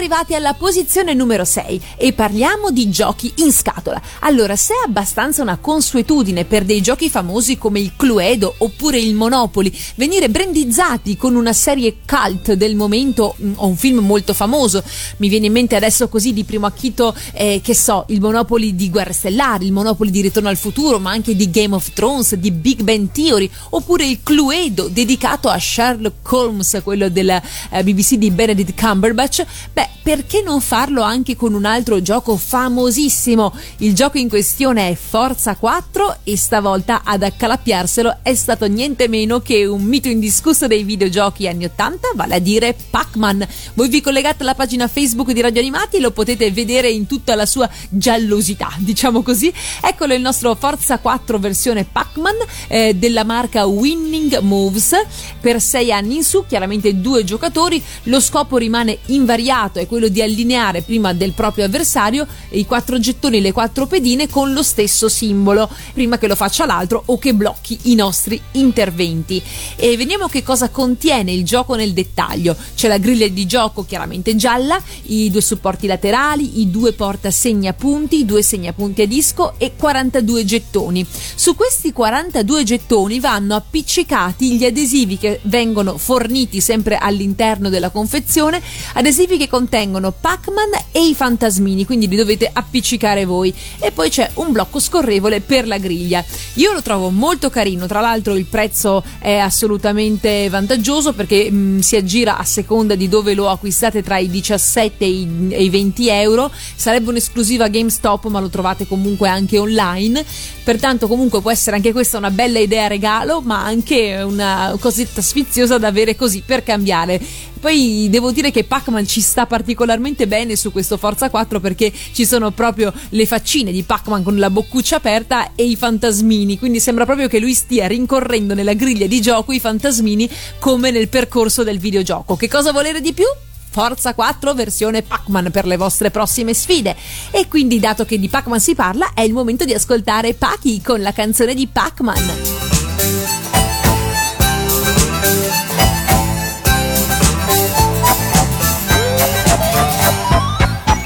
Arrivati 0.04 0.36
alla 0.36 0.54
posizione 0.54 1.14
numero 1.14 1.46
6 1.46 1.82
e 1.96 2.12
parliamo 2.12 2.72
di 2.72 2.90
giochi 2.90 3.32
in 3.38 3.54
scatola. 3.54 4.02
Allora, 4.20 4.58
se 4.58 4.74
è 4.74 4.86
abbastanza 4.86 5.42
una 5.42 5.56
consuetudine 5.56 6.44
per 6.44 6.66
dei 6.66 6.82
giochi 6.82 7.10
famosi 7.10 7.58
come 7.58 7.80
il 7.80 7.94
Cluedo 7.96 8.54
oppure 8.58 9.00
il 9.00 9.16
Monopoly 9.16 9.72
venire 9.96 10.30
brandizzati 10.30 11.16
con 11.16 11.36
una 11.36 11.54
serie 11.54 12.00
cult 12.06 12.52
del 12.52 12.76
momento 12.76 13.36
mm, 13.42 13.54
o 13.56 13.68
un 13.68 13.78
film 13.78 14.00
molto 14.00 14.34
famoso, 14.34 14.84
mi 15.18 15.30
viene 15.30 15.46
in 15.46 15.54
mente 15.54 15.78
adesso 15.78 16.10
così 16.10 16.34
di 16.34 16.44
primo 16.44 16.66
acchito, 16.66 17.16
eh, 17.32 17.62
che 17.64 17.74
so, 17.74 18.04
il 18.10 18.20
Monopoly 18.20 18.76
di 18.76 18.90
Guerre 18.90 19.14
Stellari, 19.14 19.68
il 19.68 19.72
Monopoly 19.72 20.12
di 20.12 20.20
Ritorno 20.20 20.50
al 20.50 20.58
Futuro, 20.58 21.00
ma 21.00 21.12
anche 21.12 21.34
di 21.34 21.50
Game 21.50 21.76
of 21.76 21.94
Thrones, 21.94 22.36
di 22.36 22.52
Big 22.52 22.82
Bang 22.82 23.10
Theory, 23.10 23.50
oppure 23.70 24.06
il 24.06 24.20
Cluedo 24.22 24.90
dedicato 24.90 25.48
a 25.48 25.58
Sherlock 25.58 26.30
Holmes, 26.30 26.82
quello 26.84 27.08
della 27.08 27.42
eh, 27.70 27.84
BBC 27.84 28.16
di 28.16 28.32
Benedict 28.32 28.78
Cumberbatch, 28.78 29.46
Beh, 29.72 29.94
perché 30.04 30.42
non 30.42 30.60
farlo 30.60 31.02
anche 31.02 31.38
con 31.38 31.54
un 31.54 31.64
altro 31.64 32.02
gioco 32.02 32.36
famosissimo? 32.36 33.54
Il 33.78 33.96
gioco 33.96 34.18
in 34.18 34.28
questione 34.28 34.90
è 34.90 34.96
Forza 34.96 35.56
4 35.56 36.18
e 36.26 36.36
stavolta 36.36 37.04
ad 37.06 37.24
accalappiarselo 37.24 38.18
è 38.22 38.36
stato 38.36 38.68
niente 38.68 39.08
meno 39.08 39.40
che 39.40 39.66
un 39.66 39.82
mito 39.84 40.10
indiscusso 40.10 40.68
dei 40.68 40.84
videogiochi 40.84 41.48
anni 41.48 41.64
80, 41.64 42.10
vale 42.16 42.36
a 42.36 42.40
dire 42.40 42.76
Pac-Man. 42.90 43.48
Voi 43.76 43.88
vi 43.88 44.02
collegate 44.02 44.44
alla 44.44 44.56
pagina 44.56 44.90
Facebook 44.90 45.32
di 45.32 45.40
Radio 45.40 45.62
Animati 45.62 45.96
e 45.96 46.00
lo 46.02 46.12
potete 46.12 46.52
vedere 46.52 46.90
in 46.90 47.08
tutta 47.08 47.36
la 47.36 47.46
sua 47.46 47.70
giallosità, 47.88 48.74
diciamo 48.80 49.24
così. 49.24 49.54
Eccolo 49.82 50.14
il 50.14 50.22
nostro 50.22 50.54
Forza 50.56 51.00
4 51.00 51.40
versione 51.40 51.86
Pac-Man 51.90 52.36
eh, 52.68 52.94
della 52.94 53.24
marca 53.24 53.66
Winning 53.66 54.40
Moves 54.40 54.92
per 55.40 55.62
6 55.62 55.94
anni 55.94 56.16
in 56.18 56.24
su, 56.26 56.44
chiaramente 56.46 57.00
due 57.00 57.24
giocatori, 57.24 57.82
lo 58.04 58.20
scopo 58.20 58.58
rimane 58.58 58.98
invariato, 59.06 59.80
è 59.80 59.88
quello 59.94 60.08
di 60.08 60.24
allineare 60.24 60.82
prima 60.82 61.14
del 61.14 61.34
proprio 61.34 61.66
avversario 61.66 62.26
i 62.50 62.66
quattro 62.66 62.98
gettoni, 62.98 63.42
le 63.42 63.52
quattro 63.52 63.86
pedine 63.86 64.28
con 64.28 64.52
lo 64.52 64.64
stesso 64.64 65.08
simbolo, 65.08 65.70
prima 65.94 66.18
che 66.18 66.26
lo 66.26 66.36
faccia 66.36 66.66
l'altro 66.66 67.04
o 67.06 67.20
che 67.20 67.36
blocchi 67.36 67.78
i 67.84 67.94
nostri 67.94 68.42
interventi. 68.54 69.40
E 69.76 69.96
vediamo 69.96 70.28
che 70.28 70.42
cosa 70.42 70.70
contiene 70.70 71.32
il 71.32 71.46
gioco 71.46 71.76
nel 71.76 71.94
dettaglio. 71.94 72.56
C'è 72.74 72.88
la 72.88 72.98
griglia 72.98 73.28
di 73.28 73.46
gioco 73.46 73.86
chiaramente 73.86 74.36
gialla, 74.36 74.82
i 75.04 75.30
due 75.30 75.42
supporti 75.42 75.86
laterali, 75.86 76.62
i 76.62 76.72
due 76.72 76.94
porta 76.94 77.30
segnapunti, 77.30 78.22
i 78.22 78.26
due 78.26 78.42
segnapunti 78.42 79.04
a 79.04 79.08
disco 79.08 79.54
e 79.60 79.74
42 79.78 80.44
gettoni. 80.44 81.06
Su 81.36 81.56
questi 81.56 81.94
42 81.94 82.64
gettoni 82.64 83.20
vanno 83.20 83.54
appiccicati 83.54 84.58
gli 84.58 84.66
adesivi 84.66 85.20
che 85.20 85.40
vengono 85.44 86.00
forniti 86.00 86.62
sempre 86.62 86.98
all'interno 86.98 87.70
della 87.70 87.92
confezione, 87.92 88.60
adesivi 88.94 89.38
che 89.38 89.48
contengono 89.48 89.82
Pac-Man 89.92 90.72
e 90.92 91.08
i 91.08 91.14
fantasmini, 91.14 91.86
quindi 91.86 92.08
li 92.08 92.16
dovete 92.16 92.50
appiccicare 92.52 93.26
voi. 93.26 93.54
E 93.80 93.92
poi 93.92 94.10
c'è 94.10 94.30
un 94.36 94.52
blocco 94.52 94.80
scorrevole 94.80 95.42
per 95.42 95.68
la 95.68 95.78
griglia. 95.78 96.24
Io 96.56 96.74
lo 96.74 96.82
trovo 96.82 97.10
molto 97.10 97.50
carino, 97.50 97.88
tra 97.88 98.00
l'altro 98.00 98.36
il 98.36 98.46
prezzo 98.46 99.04
è 99.20 99.36
assolutamente 99.36 100.48
vantaggioso 100.50 101.14
perché 101.14 101.50
mh, 101.50 101.80
si 101.80 101.96
aggira 101.96 102.38
a 102.38 102.44
seconda 102.44 102.96
di 102.96 103.10
dove 103.10 103.34
lo 103.34 103.50
acquistate 103.50 104.02
tra 104.02 104.18
i 104.18 104.30
17 104.30 105.04
e 105.04 105.08
i, 105.08 105.48
e 105.50 105.64
i 105.64 105.70
20 105.70 106.10
euro. 106.10 106.52
Sarebbe 106.76 107.10
un'esclusiva 107.10 107.68
GameStop, 107.68 108.28
ma 108.28 108.40
lo 108.40 108.50
trovate 108.50 108.88
comunque 108.88 109.28
anche 109.30 109.58
online. 109.58 110.24
Pertanto, 110.64 111.08
comunque 111.08 111.42
può 111.42 111.52
essere 111.52 111.76
anche 111.76 111.92
questa 111.92 112.18
una 112.18 112.32
bella 112.32 112.60
idea 112.60 112.88
regalo, 112.88 113.42
ma 113.42 113.64
anche 113.64 114.22
una 114.22 114.76
cosetta 114.80 115.22
sfiziosa 115.22 115.78
da 115.78 115.88
avere 115.88 116.16
così 116.16 116.42
per 116.46 116.64
cambiare. 116.64 117.22
Poi 117.64 118.08
devo 118.10 118.32
dire 118.32 118.52
che 118.52 118.66
Pac-Man 118.66 119.08
ci 119.08 119.22
sta 119.22 119.46
particolarmente 119.74 120.28
bene 120.28 120.56
su 120.56 120.72
questo 120.72 120.98
Forza 120.98 121.30
4 121.30 121.60
perché 121.60 121.92
ci 122.14 122.26
sono 122.26 122.52
proprio 122.52 122.94
le 123.10 123.26
faccine 123.26 123.72
di 123.72 123.82
Pac-Man 123.82 124.22
con 124.22 124.38
la 124.38 124.52
boccuccia 124.52 124.98
aperta 124.98 125.52
e 125.56 125.66
i 125.66 125.76
fantasmini, 125.76 126.60
quindi 126.60 126.80
sembra 126.80 127.06
proprio 127.06 127.28
che 127.28 127.40
lui 127.40 127.54
stia 127.54 127.88
rincorrendo 127.88 128.54
nella 128.54 128.74
griglia 128.74 129.08
di 129.08 129.20
gioco 129.20 129.52
i 129.52 129.60
fantasmini 129.60 130.30
come 130.60 130.92
nel 130.92 131.10
percorso 131.10 131.64
del 131.64 131.80
videogioco. 131.80 132.36
Che 132.36 132.48
cosa 132.48 132.72
volere 132.72 133.02
di 133.02 133.14
più? 133.14 133.26
Forza 133.70 134.14
4 134.14 134.54
versione 134.54 135.02
Pac-Man 135.02 135.50
per 135.50 135.66
le 135.66 135.78
vostre 135.78 136.12
prossime 136.12 136.54
sfide. 136.54 136.96
E 137.32 137.48
quindi, 137.48 137.80
dato 137.80 138.06
che 138.06 138.20
di 138.20 138.30
Pac-Man 138.30 138.60
si 138.60 138.76
parla, 138.76 139.14
è 139.16 139.22
il 139.22 139.34
momento 139.34 139.66
di 139.66 139.74
ascoltare 139.74 140.36
Pachi 140.36 140.80
con 140.84 141.02
la 141.02 141.12
canzone 141.12 141.56
di 141.56 141.66
Pac-Man. 141.66 142.63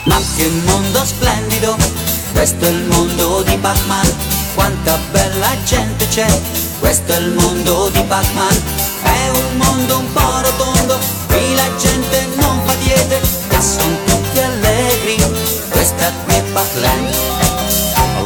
Ma 0.08 0.20
che 0.36 0.50
mondo 0.66 1.06
splendido, 1.06 1.78
questo 2.34 2.66
è 2.66 2.70
il 2.70 2.84
mondo 2.86 3.44
di 3.44 3.58
Pac-Man. 3.58 4.14
Quanta 4.56 4.98
bella 5.12 5.50
gente 5.66 6.08
c'è, 6.08 6.28
questo 6.80 7.14
è 7.14 7.18
il 7.18 7.34
mondo 7.34 7.90
di 7.90 8.02
Pac-Man. 8.02 8.62
È 9.04 9.30
un 9.30 9.58
mondo 9.58 10.00
un 10.00 10.12
po' 10.14 10.42
rotondo, 10.42 10.98
qui 11.28 11.54
la 11.56 11.70
gente 11.78 12.28
non 12.36 12.62
fa 12.66 12.74
diete 12.84 13.22
e 13.50 13.62
sono 13.62 13.96
tutti 14.06 14.40
allegri. 14.40 15.16
Questa 15.70 16.12
qui 16.26 16.36
è 16.36 16.42
Pac-Land. 16.54 17.16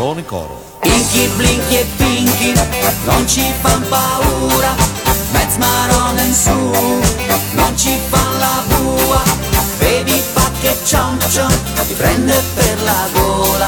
In 0.01 0.25
coro. 0.25 0.79
Inky, 0.83 1.27
Blinky 1.35 1.75
e 1.75 1.85
Pinky 1.95 2.53
non 3.05 3.27
ci 3.27 3.43
fan 3.61 3.81
paura, 3.87 4.75
mezz 5.31 5.55
marone 5.57 6.23
in 6.23 6.33
su, 6.33 6.51
non 7.53 7.77
ci 7.77 7.97
fan 8.09 8.39
la 8.39 8.63
bua, 8.67 9.21
vedi 9.77 10.21
pa 10.30 10.30
che 10.61 10.77
cion 10.85 11.17
ti 11.17 11.93
prende 11.95 12.39
per 12.53 12.81
la 12.83 13.07
gola, 13.13 13.67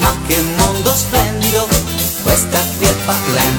ma 0.00 0.14
che 0.26 0.38
mondo 0.56 0.92
splendido, 0.94 1.66
questa 2.22 2.58
qui 2.76 2.86
è 2.86 2.94
Pac-Land. 3.06 3.58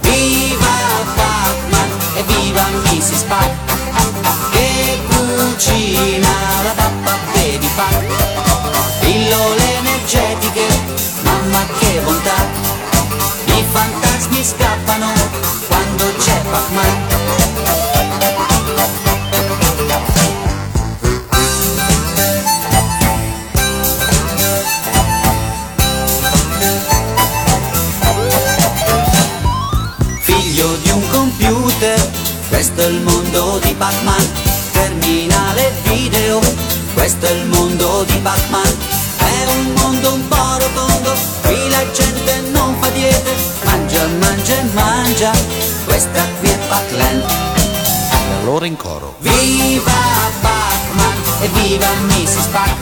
Viva 0.00 0.74
Pac-Man 1.14 1.90
e 2.16 2.22
viva 2.24 2.66
Mrs. 2.82 3.22
Pac, 3.28 3.50
che 4.50 5.00
cucina 5.06 6.28
la 6.64 6.72
pappa 6.74 7.18
baby 7.32 7.68
Pac, 7.76 8.04
pillole 9.00 9.76
energetiche, 9.78 10.66
mamma 11.22 11.64
che 11.78 12.00
bontà, 12.02 12.46
i 13.44 13.64
fantasmi 13.70 14.44
scappano 14.44 15.12
quando 15.68 16.04
c'è 16.18 16.40
Pac-Man. 16.50 17.85
Questo 32.56 32.80
è 32.80 32.86
il 32.86 33.02
mondo 33.02 33.58
di 33.62 33.74
Pac-Man. 33.74 34.30
Terminale 34.72 35.74
video, 35.82 36.40
questo 36.94 37.26
è 37.26 37.30
il 37.30 37.44
mondo 37.48 38.02
di 38.04 38.18
Pac-Man. 38.22 38.76
È 39.18 39.46
un 39.58 39.72
mondo 39.74 40.14
un 40.14 40.26
po' 40.26 40.56
rotondo, 40.56 41.12
qui 41.42 41.68
la 41.68 41.84
gente 41.92 42.40
non 42.52 42.74
fa 42.80 42.88
diete. 42.88 43.34
Mangia, 43.62 44.06
mangia 44.06 44.58
e 44.58 44.62
mangia, 44.72 45.32
questa 45.84 46.26
qui 46.40 46.48
è 46.48 46.58
Pac-Land. 46.68 47.24
E 48.10 48.40
allora 48.40 48.64
in 48.64 48.76
coro. 48.76 49.16
Viva 49.18 49.92
Pac-Man 50.40 51.14
e 51.42 51.48
viva 51.48 51.88
Mrs. 52.08 52.46
Pac 52.46 52.74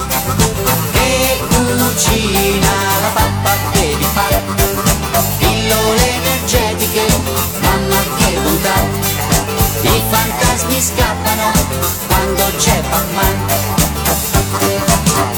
Che 0.92 1.40
cucina 1.48 2.70
la 3.02 3.08
pappa 3.08 3.50
che 3.72 3.96
vi 3.98 4.06
fa 4.14 4.22
Pillole 5.38 6.14
energetiche, 6.14 7.06
mamma 7.60 7.98
che 8.18 8.38
bontà 8.40 9.03
I 9.86 10.02
fantasmi 10.10 10.80
scappano 10.80 11.52
quando 12.06 12.44
c'è 12.56 12.80
Pac-Man 12.90 13.36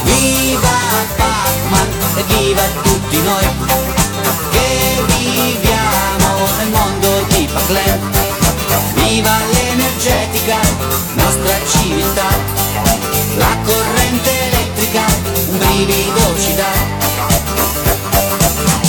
Viva 0.03 0.77
Pac-Man 1.15 1.89
e 2.15 2.23
viva 2.23 2.63
tutti 2.81 3.21
noi 3.21 3.47
Che 4.51 5.03
viviamo 5.05 6.47
nel 6.57 6.69
mondo 6.69 7.25
di 7.29 7.47
Pac-Land 7.51 8.17
Viva 8.93 9.37
l'energetica, 9.51 10.57
nostra 11.13 11.53
civiltà, 11.65 12.27
la 13.37 13.57
corrente 13.63 14.29
elettrica, 14.51 15.05
un 15.49 15.57
brivido 15.57 16.39
ci 16.39 16.53
dà. 16.55 16.71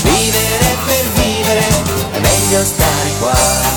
Vivere 0.02 0.76
per 0.86 1.04
vivere, 1.14 1.66
è 2.12 2.18
meglio 2.18 2.64
stare 2.64 3.12
qua. 3.20 3.67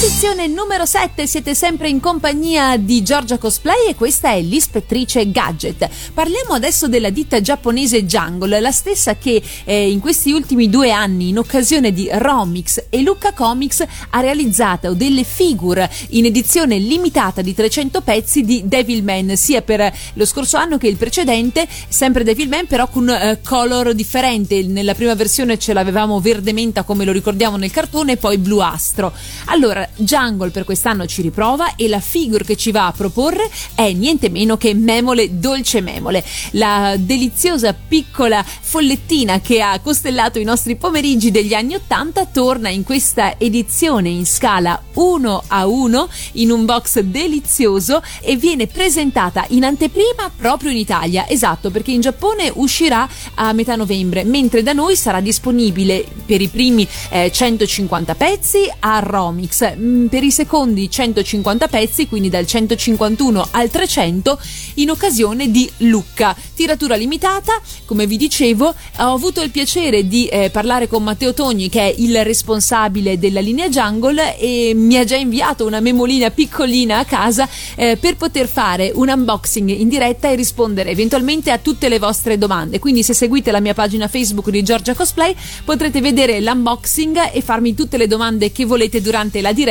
Posizione 0.00 0.46
numero 0.46 0.86
7, 0.86 1.26
siete 1.26 1.54
sempre 1.54 1.90
in 1.90 2.00
compagnia 2.00 2.78
di 2.78 3.02
Giorgia 3.02 3.36
Cosplay 3.36 3.88
e 3.90 3.94
questa 3.94 4.30
è 4.30 4.40
l'ispettrice 4.40 5.30
Gadget. 5.30 5.90
Parliamo 6.14 6.54
adesso 6.54 6.88
della 6.88 7.10
ditta 7.10 7.42
giapponese 7.42 8.06
Jungle, 8.06 8.60
la 8.60 8.70
stessa 8.70 9.16
che 9.16 9.42
eh, 9.64 9.90
in 9.90 10.00
questi 10.00 10.32
ultimi 10.32 10.70
due 10.70 10.90
anni, 10.90 11.28
in 11.28 11.36
occasione 11.36 11.92
di 11.92 12.08
Romix 12.10 12.82
e 12.88 13.02
Lucca 13.02 13.34
Comics, 13.34 13.84
ha 14.08 14.20
realizzato 14.20 14.94
delle 14.94 15.22
figure 15.22 15.90
in 16.10 16.24
edizione 16.24 16.78
limitata 16.78 17.42
di 17.42 17.52
300 17.52 18.00
pezzi 18.00 18.42
di 18.42 18.62
Devilman, 18.64 19.36
sia 19.36 19.60
per 19.60 19.92
lo 20.14 20.24
scorso 20.24 20.56
anno 20.56 20.78
che 20.78 20.88
il 20.88 20.96
precedente, 20.96 21.68
sempre 21.88 22.24
Devilman 22.24 22.66
però 22.66 22.88
con 22.88 23.10
eh, 23.10 23.40
color 23.44 23.92
differente. 23.92 24.62
Nella 24.62 24.94
prima 24.94 25.14
versione 25.14 25.58
ce 25.58 25.74
l'avevamo 25.74 26.20
verde 26.20 26.54
menta 26.54 26.84
come 26.84 27.04
lo 27.04 27.12
ricordiamo 27.12 27.58
nel 27.58 27.70
cartone 27.70 28.12
e 28.12 28.16
poi 28.16 28.38
bluastro. 28.38 29.12
Allora, 29.44 29.88
Jungle 29.96 30.50
per 30.50 30.64
quest'anno 30.64 31.06
ci 31.06 31.22
riprova 31.22 31.76
e 31.76 31.88
la 31.88 32.00
figure 32.00 32.44
che 32.44 32.56
ci 32.56 32.70
va 32.70 32.86
a 32.86 32.92
proporre 32.92 33.50
è 33.74 33.92
niente 33.92 34.28
meno 34.28 34.56
che 34.56 34.74
Memole 34.74 35.38
Dolce 35.38 35.80
Memole, 35.80 36.24
la 36.52 36.94
deliziosa 36.98 37.74
piccola 37.74 38.44
follettina 38.44 39.40
che 39.40 39.60
ha 39.60 39.78
costellato 39.80 40.38
i 40.38 40.44
nostri 40.44 40.76
pomeriggi 40.76 41.30
degli 41.30 41.54
anni 41.54 41.74
80 41.74 42.26
torna 42.26 42.68
in 42.68 42.84
questa 42.84 43.38
edizione 43.38 44.08
in 44.08 44.26
scala 44.26 44.80
1 44.94 45.44
a 45.46 45.66
1 45.66 46.08
in 46.32 46.50
un 46.50 46.64
box 46.64 47.00
delizioso 47.00 48.02
e 48.20 48.36
viene 48.36 48.66
presentata 48.66 49.44
in 49.48 49.64
anteprima 49.64 50.30
proprio 50.36 50.70
in 50.70 50.76
Italia, 50.76 51.28
esatto 51.28 51.70
perché 51.70 51.90
in 51.90 52.00
Giappone 52.00 52.50
uscirà 52.54 53.08
a 53.34 53.52
metà 53.52 53.76
novembre, 53.76 54.24
mentre 54.24 54.62
da 54.62 54.72
noi 54.72 54.96
sarà 54.96 55.20
disponibile 55.20 56.06
per 56.24 56.40
i 56.40 56.48
primi 56.48 56.86
eh, 57.10 57.30
150 57.30 58.14
pezzi 58.14 58.70
a 58.80 58.98
Romix, 59.00 59.76
mm, 59.80 60.06
per 60.06 60.22
i 60.22 60.30
secondi 60.30 60.90
150 60.90 61.68
pezzi, 61.68 62.06
quindi 62.06 62.28
dal 62.28 62.46
151 62.46 63.48
al 63.52 63.70
300 63.70 64.38
in 64.74 64.90
occasione 64.90 65.50
di 65.50 65.70
Lucca. 65.78 66.36
Tiratura 66.54 66.96
limitata, 66.96 67.58
come 67.86 68.06
vi 68.06 68.16
dicevo, 68.16 68.66
ho 68.66 69.12
avuto 69.12 69.40
il 69.40 69.50
piacere 69.50 70.06
di 70.06 70.26
eh, 70.26 70.50
parlare 70.50 70.88
con 70.88 71.02
Matteo 71.02 71.32
Togni 71.32 71.68
che 71.68 71.80
è 71.80 71.94
il 71.96 72.22
responsabile 72.24 73.18
della 73.18 73.40
linea 73.40 73.68
Jungle 73.68 74.36
e 74.38 74.72
mi 74.74 74.96
ha 74.96 75.04
già 75.04 75.16
inviato 75.16 75.64
una 75.64 75.80
memolina 75.80 76.30
piccolina 76.30 76.98
a 76.98 77.04
casa 77.04 77.48
eh, 77.76 77.96
per 77.96 78.16
poter 78.16 78.46
fare 78.46 78.92
un 78.94 79.08
unboxing 79.08 79.70
in 79.70 79.88
diretta 79.88 80.28
e 80.28 80.34
rispondere 80.34 80.90
eventualmente 80.90 81.50
a 81.50 81.58
tutte 81.58 81.88
le 81.88 81.98
vostre 81.98 82.36
domande. 82.36 82.78
Quindi 82.78 83.02
se 83.02 83.14
seguite 83.14 83.50
la 83.50 83.60
mia 83.60 83.74
pagina 83.74 84.08
Facebook 84.08 84.50
di 84.50 84.62
Giorgia 84.62 84.94
Cosplay 84.94 85.34
potrete 85.64 86.00
vedere 86.00 86.40
l'unboxing 86.40 87.30
e 87.32 87.40
farmi 87.40 87.74
tutte 87.74 87.96
le 87.96 88.06
domande 88.06 88.52
che 88.52 88.64
volete 88.64 89.00
durante 89.00 89.40
la 89.40 89.52
diretta 89.52 89.68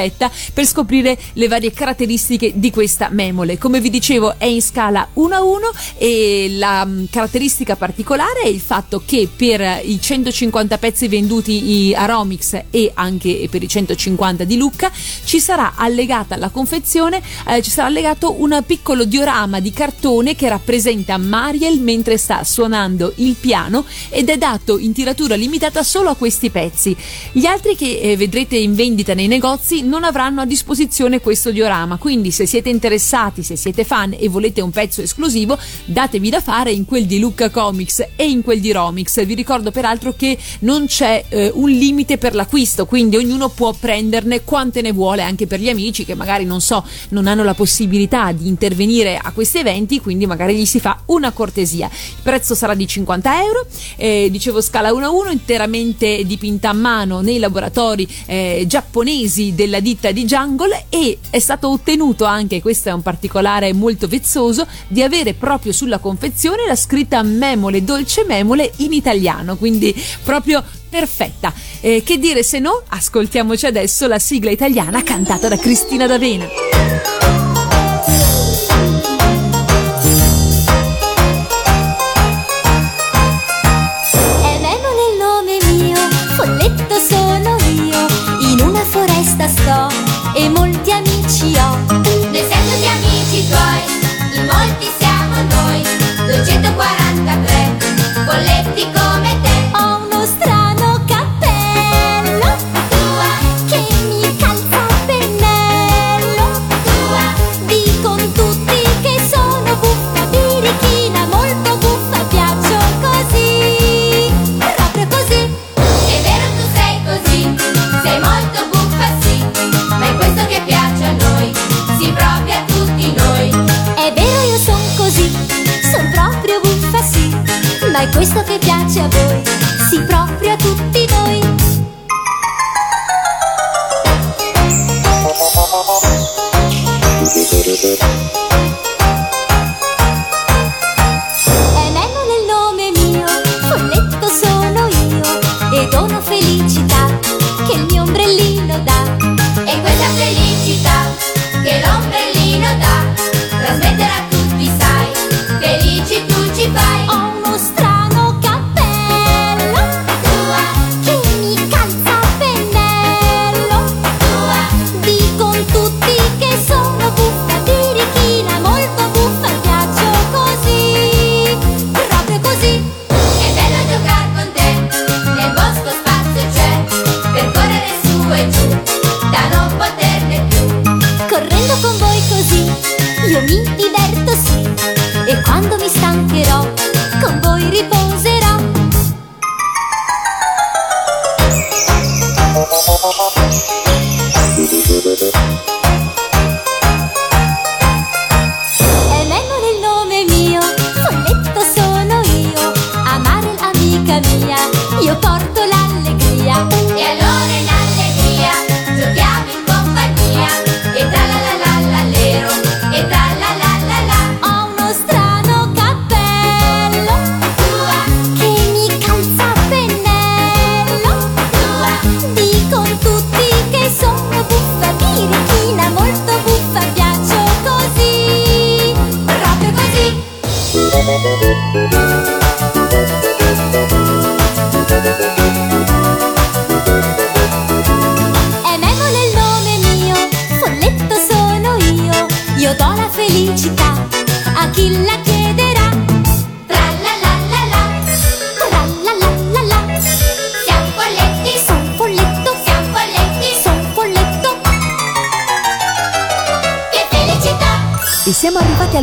per 0.54 0.66
scoprire 0.66 1.18
le 1.34 1.48
varie 1.48 1.72
caratteristiche 1.72 2.54
di 2.56 2.72
questa 2.72 3.10
memole. 3.12 3.58
Come 3.58 3.82
vi 3.82 3.90
dicevo 3.90 4.36
è 4.38 4.46
in 4.46 4.62
scala 4.62 5.08
1 5.14 5.36
a 5.36 5.44
1 5.44 5.72
e 5.98 6.48
la 6.58 6.86
mh, 6.86 7.08
caratteristica 7.10 7.76
particolare 7.76 8.42
è 8.44 8.48
il 8.48 8.60
fatto 8.60 9.02
che 9.06 9.28
per 9.34 9.82
i 9.84 10.00
150 10.00 10.78
pezzi 10.78 11.08
venduti 11.08 11.94
a 11.96 12.06
Romix 12.06 12.62
e 12.70 12.92
anche 12.94 13.48
per 13.50 13.64
i 13.64 13.68
150 13.68 14.44
di 14.44 14.58
Lucca 14.58 14.92
ci 15.24 15.40
sarà 15.40 15.74
allegata 15.76 16.36
alla 16.36 16.50
confezione 16.50 17.22
eh, 17.48 17.62
ci 17.62 17.70
sarà 17.70 17.88
allegato 17.88 18.42
un 18.42 18.62
piccolo 18.66 19.06
diorama 19.06 19.60
di 19.60 19.72
cartone 19.72 20.36
che 20.36 20.50
rappresenta 20.50 21.18
Mariel 21.18 21.80
mentre 21.80 22.18
sta 22.18 22.44
suonando 22.44 23.14
il 23.18 23.36
piano 23.40 23.86
ed 24.10 24.30
è 24.30 24.38
dato 24.38 24.78
in 24.78 24.94
tiratura 24.94 25.36
limitata 25.36 25.84
solo 25.84 26.10
a 26.10 26.16
questi 26.16 26.50
pezzi. 26.50 26.96
Gli 27.32 27.46
altri 27.46 27.76
che 27.76 28.00
eh, 28.00 28.18
vedrete 28.18 28.58
in 28.58 28.76
vendita 28.76 29.14
nei 29.14 29.28
negozi 29.28 29.84
non 29.90 30.04
avranno 30.04 30.42
a 30.42 30.46
disposizione 30.46 31.20
questo 31.20 31.52
diorama, 31.52 31.98
quindi 31.98 32.32
se 32.32 32.46
siete 32.46 32.70
interessati, 32.70 33.44
se 33.44 33.56
siete 33.56 33.84
fan 33.84 34.16
e 34.18 34.30
volete 34.30 34.62
un 34.62 34.70
pezzo 34.70 35.02
esclusivo, 35.02 35.58
datevi 35.86 36.30
da 36.30 36.40
fare 36.40 36.72
in 36.72 36.86
quel 36.86 37.06
di 37.06 37.20
Lucca 37.20 37.50
Comics 37.50 38.08
e 38.16 38.30
in 38.30 38.44
quel 38.44 38.62
di 38.62 38.72
Romix. 38.72 39.26
Vi 39.26 39.34
ricordo 39.34 39.72
peraltro 39.72 40.14
che 40.14 40.38
non 40.60 40.86
c'è 40.86 41.26
eh, 41.28 41.52
un 41.54 41.70
limite 41.70 42.18
per 42.18 42.36
l'acquisto, 42.36 42.86
quindi 42.86 43.18
ognuno 43.18 43.50
può 43.50 43.74
prenderne 43.74 44.44
quante 44.44 44.82
ne 44.82 44.92
vuole 44.92 45.24
anche 45.24 45.48
per 45.48 45.60
gli 45.60 45.70
amici 45.70 46.06
che 46.06 46.14
magari 46.14 46.46
non 46.46 46.62
so, 46.62 46.86
non 47.10 47.28
hanno 47.28 47.44
la 47.44 47.56
possibilità 47.56 48.32
di 48.32 48.48
intervenire 48.48 49.20
a 49.22 49.32
questi 49.32 49.58
eventi, 49.58 50.00
quindi 50.00 50.28
magari 50.28 50.56
gli 50.56 50.66
si 50.66 50.80
fa 50.80 51.02
una 51.08 51.32
cortesia. 51.32 51.88
Il 51.92 52.22
prezzo 52.22 52.54
sarà 52.54 52.76
di 52.76 52.86
50 52.86 53.44
euro, 53.44 53.66
eh, 53.96 54.28
dicevo 54.30 54.62
scala 54.62 54.94
1 54.94 55.06
a 55.06 55.10
1, 55.10 55.32
interamente 55.32 56.24
dipinta 56.26 56.70
a 56.70 56.74
mano 56.74 57.22
nei 57.22 57.40
laboratori 57.40 58.08
eh, 58.28 58.66
giapponesi 58.68 59.56
della 59.70 59.80
ditta 59.80 60.12
di 60.12 60.26
Jungle 60.26 60.86
e 60.90 61.20
è 61.30 61.40
stato 61.40 61.70
ottenuto 61.70 62.26
anche, 62.26 62.60
questo 62.62 62.90
è 62.90 62.92
un 62.92 63.04
particolare 63.04 63.72
molto 63.72 64.08
vezzoso, 64.08 64.68
di 64.88 65.04
avere 65.04 65.36
proprio 65.36 65.72
sulla 65.72 66.00
confezione 66.00 66.66
la 66.66 66.76
scritta 66.76 67.22
memole, 67.22 67.84
dolce 67.84 68.26
memole 68.26 68.72
in 68.78 68.92
italiano, 68.92 69.56
quindi 69.56 69.96
proprio 70.24 70.64
perfetta. 70.90 71.54
Eh, 71.80 72.02
che 72.04 72.18
dire 72.18 72.42
se 72.42 72.58
no? 72.58 72.82
Ascoltiamoci 72.88 73.68
adesso 73.68 74.08
la 74.08 74.20
sigla 74.20 74.50
italiana 74.50 75.04
cantata 75.04 75.48
da 75.48 75.58
Cristina 75.58 76.08
D'Avena. 76.08 77.19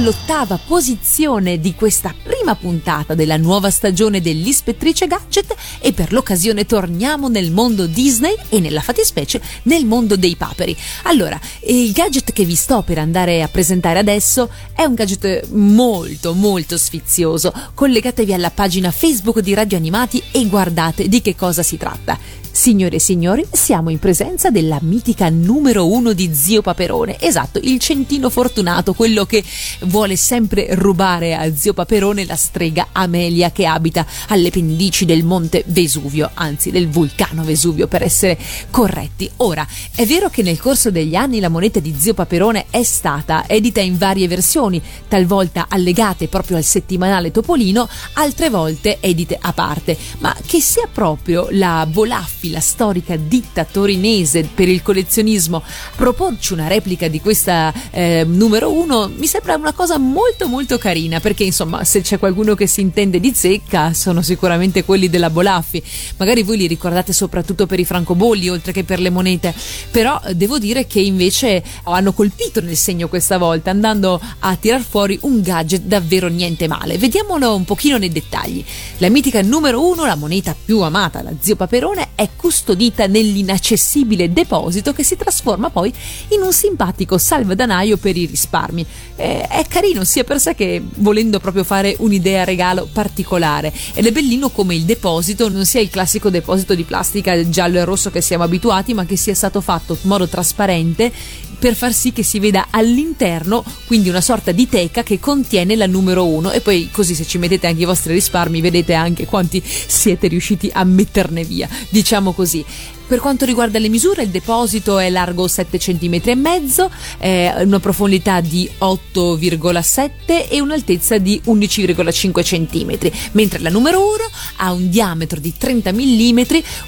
All'ottava 0.06 0.56
posizione 0.64 1.58
di 1.58 1.74
questa 1.74 2.14
prima 2.22 2.54
puntata 2.54 3.14
della 3.14 3.36
nuova 3.36 3.70
stagione 3.70 4.20
dell'Ispettrice 4.20 5.08
Gadget 5.08 5.52
e 5.80 5.92
per 5.92 6.12
l'occasione 6.12 6.64
torniamo 6.64 7.26
nel 7.26 7.50
mondo 7.50 7.86
Disney 7.86 8.36
e 8.48 8.60
nella 8.60 8.82
fattispecie 8.82 9.40
nel 9.64 9.84
mondo 9.84 10.16
dei 10.16 10.36
paperi. 10.36 10.76
Allora, 11.04 11.40
il 11.62 11.90
gadget 11.90 12.32
che 12.32 12.44
vi 12.44 12.54
sto 12.54 12.82
per 12.82 12.98
andare 12.98 13.42
a 13.42 13.48
presentare 13.48 13.98
adesso 13.98 14.48
è 14.72 14.84
un 14.84 14.94
gadget 14.94 15.48
molto 15.48 16.34
molto 16.34 16.78
sfizioso. 16.78 17.52
Collegatevi 17.74 18.32
alla 18.32 18.50
pagina 18.50 18.92
Facebook 18.92 19.40
di 19.40 19.54
Radio 19.54 19.76
Animati 19.76 20.22
e 20.30 20.46
guardate 20.46 21.08
di 21.08 21.20
che 21.20 21.34
cosa 21.34 21.64
si 21.64 21.76
tratta. 21.76 22.44
Signore 22.56 22.96
e 22.96 23.00
signori, 23.00 23.46
siamo 23.52 23.90
in 23.90 23.98
presenza 23.98 24.48
della 24.48 24.78
mitica 24.80 25.28
numero 25.28 25.92
uno 25.92 26.14
di 26.14 26.34
Zio 26.34 26.62
Paperone. 26.62 27.20
Esatto, 27.20 27.60
il 27.62 27.78
centino 27.78 28.30
fortunato, 28.30 28.94
quello 28.94 29.26
che 29.26 29.44
vuole 29.82 30.16
sempre 30.16 30.68
rubare 30.70 31.34
a 31.34 31.54
Zio 31.54 31.74
Paperone 31.74 32.24
la 32.24 32.34
strega 32.34 32.88
Amelia 32.92 33.52
che 33.52 33.66
abita 33.66 34.06
alle 34.28 34.48
pendici 34.48 35.04
del 35.04 35.22
monte 35.22 35.64
Vesuvio, 35.66 36.30
anzi 36.32 36.70
del 36.70 36.88
vulcano 36.88 37.44
Vesuvio 37.44 37.88
per 37.88 38.02
essere 38.02 38.38
corretti. 38.70 39.30
Ora, 39.36 39.64
è 39.94 40.06
vero 40.06 40.30
che 40.30 40.42
nel 40.42 40.58
corso 40.58 40.90
degli 40.90 41.14
anni 41.14 41.40
la 41.40 41.50
moneta 41.50 41.78
di 41.78 41.94
Zio 41.96 42.14
Paperone 42.14 42.66
è 42.70 42.82
stata 42.82 43.44
edita 43.46 43.82
in 43.82 43.98
varie 43.98 44.28
versioni, 44.28 44.80
talvolta 45.06 45.66
allegate 45.68 46.26
proprio 46.26 46.56
al 46.56 46.64
settimanale 46.64 47.30
Topolino, 47.30 47.86
altre 48.14 48.48
volte 48.48 48.96
edite 49.00 49.36
a 49.38 49.52
parte, 49.52 49.94
ma 50.20 50.34
che 50.46 50.58
sia 50.58 50.88
proprio 50.90 51.48
la 51.50 51.86
Bolaffi, 51.86 52.44
la 52.50 52.60
storica 52.60 53.16
ditta 53.16 53.64
torinese 53.64 54.48
per 54.54 54.68
il 54.68 54.82
collezionismo, 54.82 55.62
proporci 55.96 56.52
una 56.52 56.68
replica 56.68 57.08
di 57.08 57.20
questa 57.20 57.72
eh, 57.90 58.24
numero 58.26 58.72
uno 58.72 59.10
mi 59.14 59.26
sembra 59.26 59.54
una 59.56 59.72
cosa 59.72 59.98
molto 59.98 60.48
molto 60.48 60.78
carina 60.78 61.20
perché 61.20 61.44
insomma 61.44 61.84
se 61.84 62.00
c'è 62.00 62.18
qualcuno 62.18 62.54
che 62.54 62.66
si 62.66 62.80
intende 62.80 63.20
di 63.20 63.32
zecca 63.34 63.92
sono 63.94 64.22
sicuramente 64.22 64.84
quelli 64.84 65.08
della 65.08 65.30
Bolaffi. 65.30 65.82
Magari 66.16 66.42
voi 66.42 66.56
li 66.56 66.66
ricordate 66.66 67.12
soprattutto 67.12 67.66
per 67.66 67.80
i 67.80 67.84
francobolli 67.84 68.48
oltre 68.48 68.72
che 68.72 68.84
per 68.84 69.00
le 69.00 69.10
monete. 69.10 69.54
Però 69.90 70.20
eh, 70.24 70.34
devo 70.34 70.58
dire 70.58 70.86
che 70.86 71.00
invece 71.00 71.62
hanno 71.84 72.12
colpito 72.12 72.60
nel 72.60 72.76
segno 72.76 73.08
questa 73.08 73.38
volta 73.38 73.70
andando 73.70 74.20
a 74.40 74.56
tirar 74.56 74.82
fuori 74.82 75.18
un 75.22 75.40
gadget 75.42 75.82
davvero 75.82 76.28
niente 76.28 76.68
male. 76.68 76.98
Vediamolo 76.98 77.54
un 77.54 77.64
pochino 77.64 77.98
nei 77.98 78.10
dettagli. 78.10 78.64
La 78.98 79.10
mitica 79.10 79.42
numero 79.42 79.86
uno 79.86 80.04
la 80.04 80.16
moneta 80.16 80.54
più 80.64 80.80
amata 80.80 81.22
la 81.22 81.32
zio 81.38 81.56
Paperone 81.56 82.10
è 82.14 82.30
custodita 82.36 83.06
nell'inaccessibile 83.06 84.32
deposito 84.32 84.92
che 84.92 85.02
si 85.02 85.16
trasforma 85.16 85.70
poi 85.70 85.92
in 86.28 86.42
un 86.42 86.52
simpatico 86.52 87.18
salvadanaio 87.18 87.96
per 87.96 88.16
i 88.16 88.26
risparmi. 88.26 88.86
Eh, 89.16 89.46
è 89.48 89.64
carino 89.68 90.04
sia 90.04 90.24
per 90.24 90.38
sé 90.38 90.54
che 90.54 90.82
volendo 90.96 91.40
proprio 91.40 91.64
fare 91.64 91.96
un'idea 91.98 92.44
regalo 92.44 92.88
particolare 92.92 93.72
ed 93.94 94.06
è 94.06 94.12
bellino 94.12 94.50
come 94.50 94.74
il 94.74 94.82
deposito 94.82 95.48
non 95.48 95.64
sia 95.64 95.80
il 95.80 95.90
classico 95.90 96.30
deposito 96.30 96.74
di 96.74 96.84
plastica 96.84 97.48
giallo 97.48 97.78
e 97.78 97.84
rosso 97.84 98.10
che 98.10 98.20
siamo 98.20 98.44
abituati 98.44 98.94
ma 98.94 99.06
che 99.06 99.16
sia 99.16 99.34
stato 99.34 99.60
fatto 99.60 99.96
in 100.00 100.08
modo 100.08 100.28
trasparente 100.28 101.12
per 101.58 101.74
far 101.74 101.92
sì 101.92 102.12
che 102.12 102.22
si 102.22 102.38
veda 102.38 102.68
all'interno 102.70 103.64
quindi 103.86 104.08
una 104.08 104.20
sorta 104.20 104.52
di 104.52 104.68
teca 104.68 105.02
che 105.02 105.18
contiene 105.18 105.76
la 105.76 105.86
numero 105.86 106.26
uno. 106.26 106.50
E 106.50 106.60
poi 106.60 106.88
così 106.90 107.14
se 107.14 107.24
ci 107.24 107.38
mettete 107.38 107.66
anche 107.66 107.82
i 107.82 107.86
vostri 107.86 108.12
risparmi 108.12 108.60
vedete 108.60 108.94
anche 108.94 109.26
quanti 109.26 109.62
siete 109.64 110.28
riusciti 110.28 110.70
a 110.72 110.84
metterne 110.84 111.44
via. 111.44 111.68
Diciamo 111.88 112.32
così 112.32 112.64
per 113.06 113.20
quanto 113.20 113.44
riguarda 113.44 113.78
le 113.78 113.88
misure, 113.88 114.24
il 114.24 114.30
deposito 114.30 114.98
è 114.98 115.08
largo 115.10 115.46
7 115.46 115.78
cm 115.78 116.90
eh, 117.18 117.52
una 117.62 117.78
profondità 117.78 118.40
di 118.40 118.68
8,7 118.80 120.48
e 120.48 120.60
un'altezza 120.60 121.18
di 121.18 121.40
11,5 121.46 122.42
cm, 122.42 123.10
mentre 123.32 123.60
la 123.60 123.70
numero 123.70 124.00
1 124.00 124.08
ha 124.56 124.72
un 124.72 124.90
diametro 124.90 125.38
di 125.38 125.54
30 125.56 125.92
mm, 125.92 126.40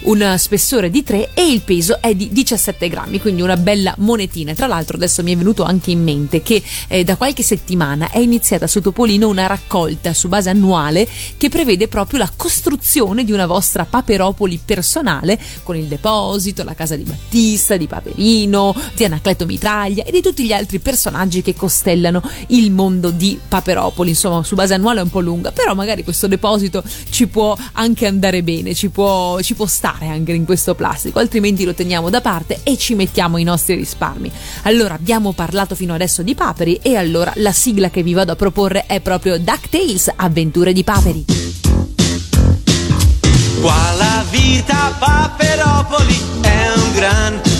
un 0.02 0.34
spessore 0.38 0.90
di 0.90 1.04
3 1.04 1.30
e 1.34 1.52
il 1.52 1.60
peso 1.60 2.00
è 2.00 2.12
di 2.14 2.30
17 2.32 2.88
grammi, 2.88 3.20
quindi 3.20 3.42
una 3.42 3.56
bella 3.56 3.94
monetina. 3.98 4.54
Tra 4.54 4.66
l'altro 4.66 4.96
adesso 4.96 5.22
mi 5.22 5.32
è 5.32 5.36
venuto 5.36 5.62
anche 5.62 5.92
in 5.92 6.02
mente 6.02 6.42
che 6.42 6.60
eh, 6.88 7.04
da 7.04 7.16
qualche 7.16 7.44
settimana 7.44 8.10
è 8.10 8.18
iniziata 8.18 8.66
su 8.66 8.80
Topolino 8.80 9.28
una 9.28 9.46
raccolta 9.46 10.12
su 10.14 10.26
base 10.26 10.50
annuale 10.50 11.06
che 11.36 11.48
prevede 11.48 11.86
proprio 11.86 12.18
la 12.18 12.32
costruzione 12.34 13.22
di 13.22 13.30
una 13.30 13.46
vostra 13.46 13.84
paperopoli 13.84 14.60
personale 14.64 15.38
con 15.62 15.76
il 15.76 15.84
deposito 15.84 16.06
Esposito, 16.08 16.64
la 16.64 16.72
casa 16.72 16.96
di 16.96 17.02
Battista, 17.02 17.76
di 17.76 17.86
Paperino, 17.86 18.74
di 18.94 19.04
Anacleto 19.04 19.44
Mitraglia 19.44 20.04
e 20.04 20.10
di 20.10 20.22
tutti 20.22 20.42
gli 20.42 20.52
altri 20.52 20.78
personaggi 20.78 21.42
che 21.42 21.54
costellano 21.54 22.22
il 22.48 22.70
mondo 22.70 23.10
di 23.10 23.38
Paperopoli. 23.46 24.08
Insomma, 24.08 24.42
su 24.42 24.54
base 24.54 24.72
annuale 24.72 25.00
è 25.00 25.02
un 25.02 25.10
po' 25.10 25.20
lunga, 25.20 25.52
però 25.52 25.74
magari 25.74 26.04
questo 26.04 26.26
deposito 26.26 26.82
ci 27.10 27.26
può 27.26 27.54
anche 27.72 28.06
andare 28.06 28.42
bene, 28.42 28.74
ci 28.74 28.88
può, 28.88 29.38
ci 29.42 29.54
può 29.54 29.66
stare 29.66 30.06
anche 30.06 30.32
in 30.32 30.46
questo 30.46 30.74
plastico, 30.74 31.18
altrimenti 31.18 31.66
lo 31.66 31.74
teniamo 31.74 32.08
da 32.08 32.22
parte 32.22 32.60
e 32.62 32.78
ci 32.78 32.94
mettiamo 32.94 33.36
i 33.36 33.44
nostri 33.44 33.74
risparmi. 33.74 34.32
Allora, 34.62 34.94
abbiamo 34.94 35.32
parlato 35.32 35.74
fino 35.74 35.92
adesso 35.92 36.22
di 36.22 36.34
Paperi 36.34 36.80
e 36.80 36.96
allora 36.96 37.32
la 37.36 37.52
sigla 37.52 37.90
che 37.90 38.02
vi 38.02 38.14
vado 38.14 38.32
a 38.32 38.36
proporre 38.36 38.86
è 38.86 39.00
proprio 39.00 39.38
DuckTales, 39.38 40.10
avventure 40.16 40.72
di 40.72 40.84
Paperi. 40.84 41.47
Qua 43.60 43.92
la 43.96 44.24
vita 44.30 44.94
Paperopoli 44.98 46.16
è 46.42 46.72
un 46.76 46.92
gran 46.94 47.57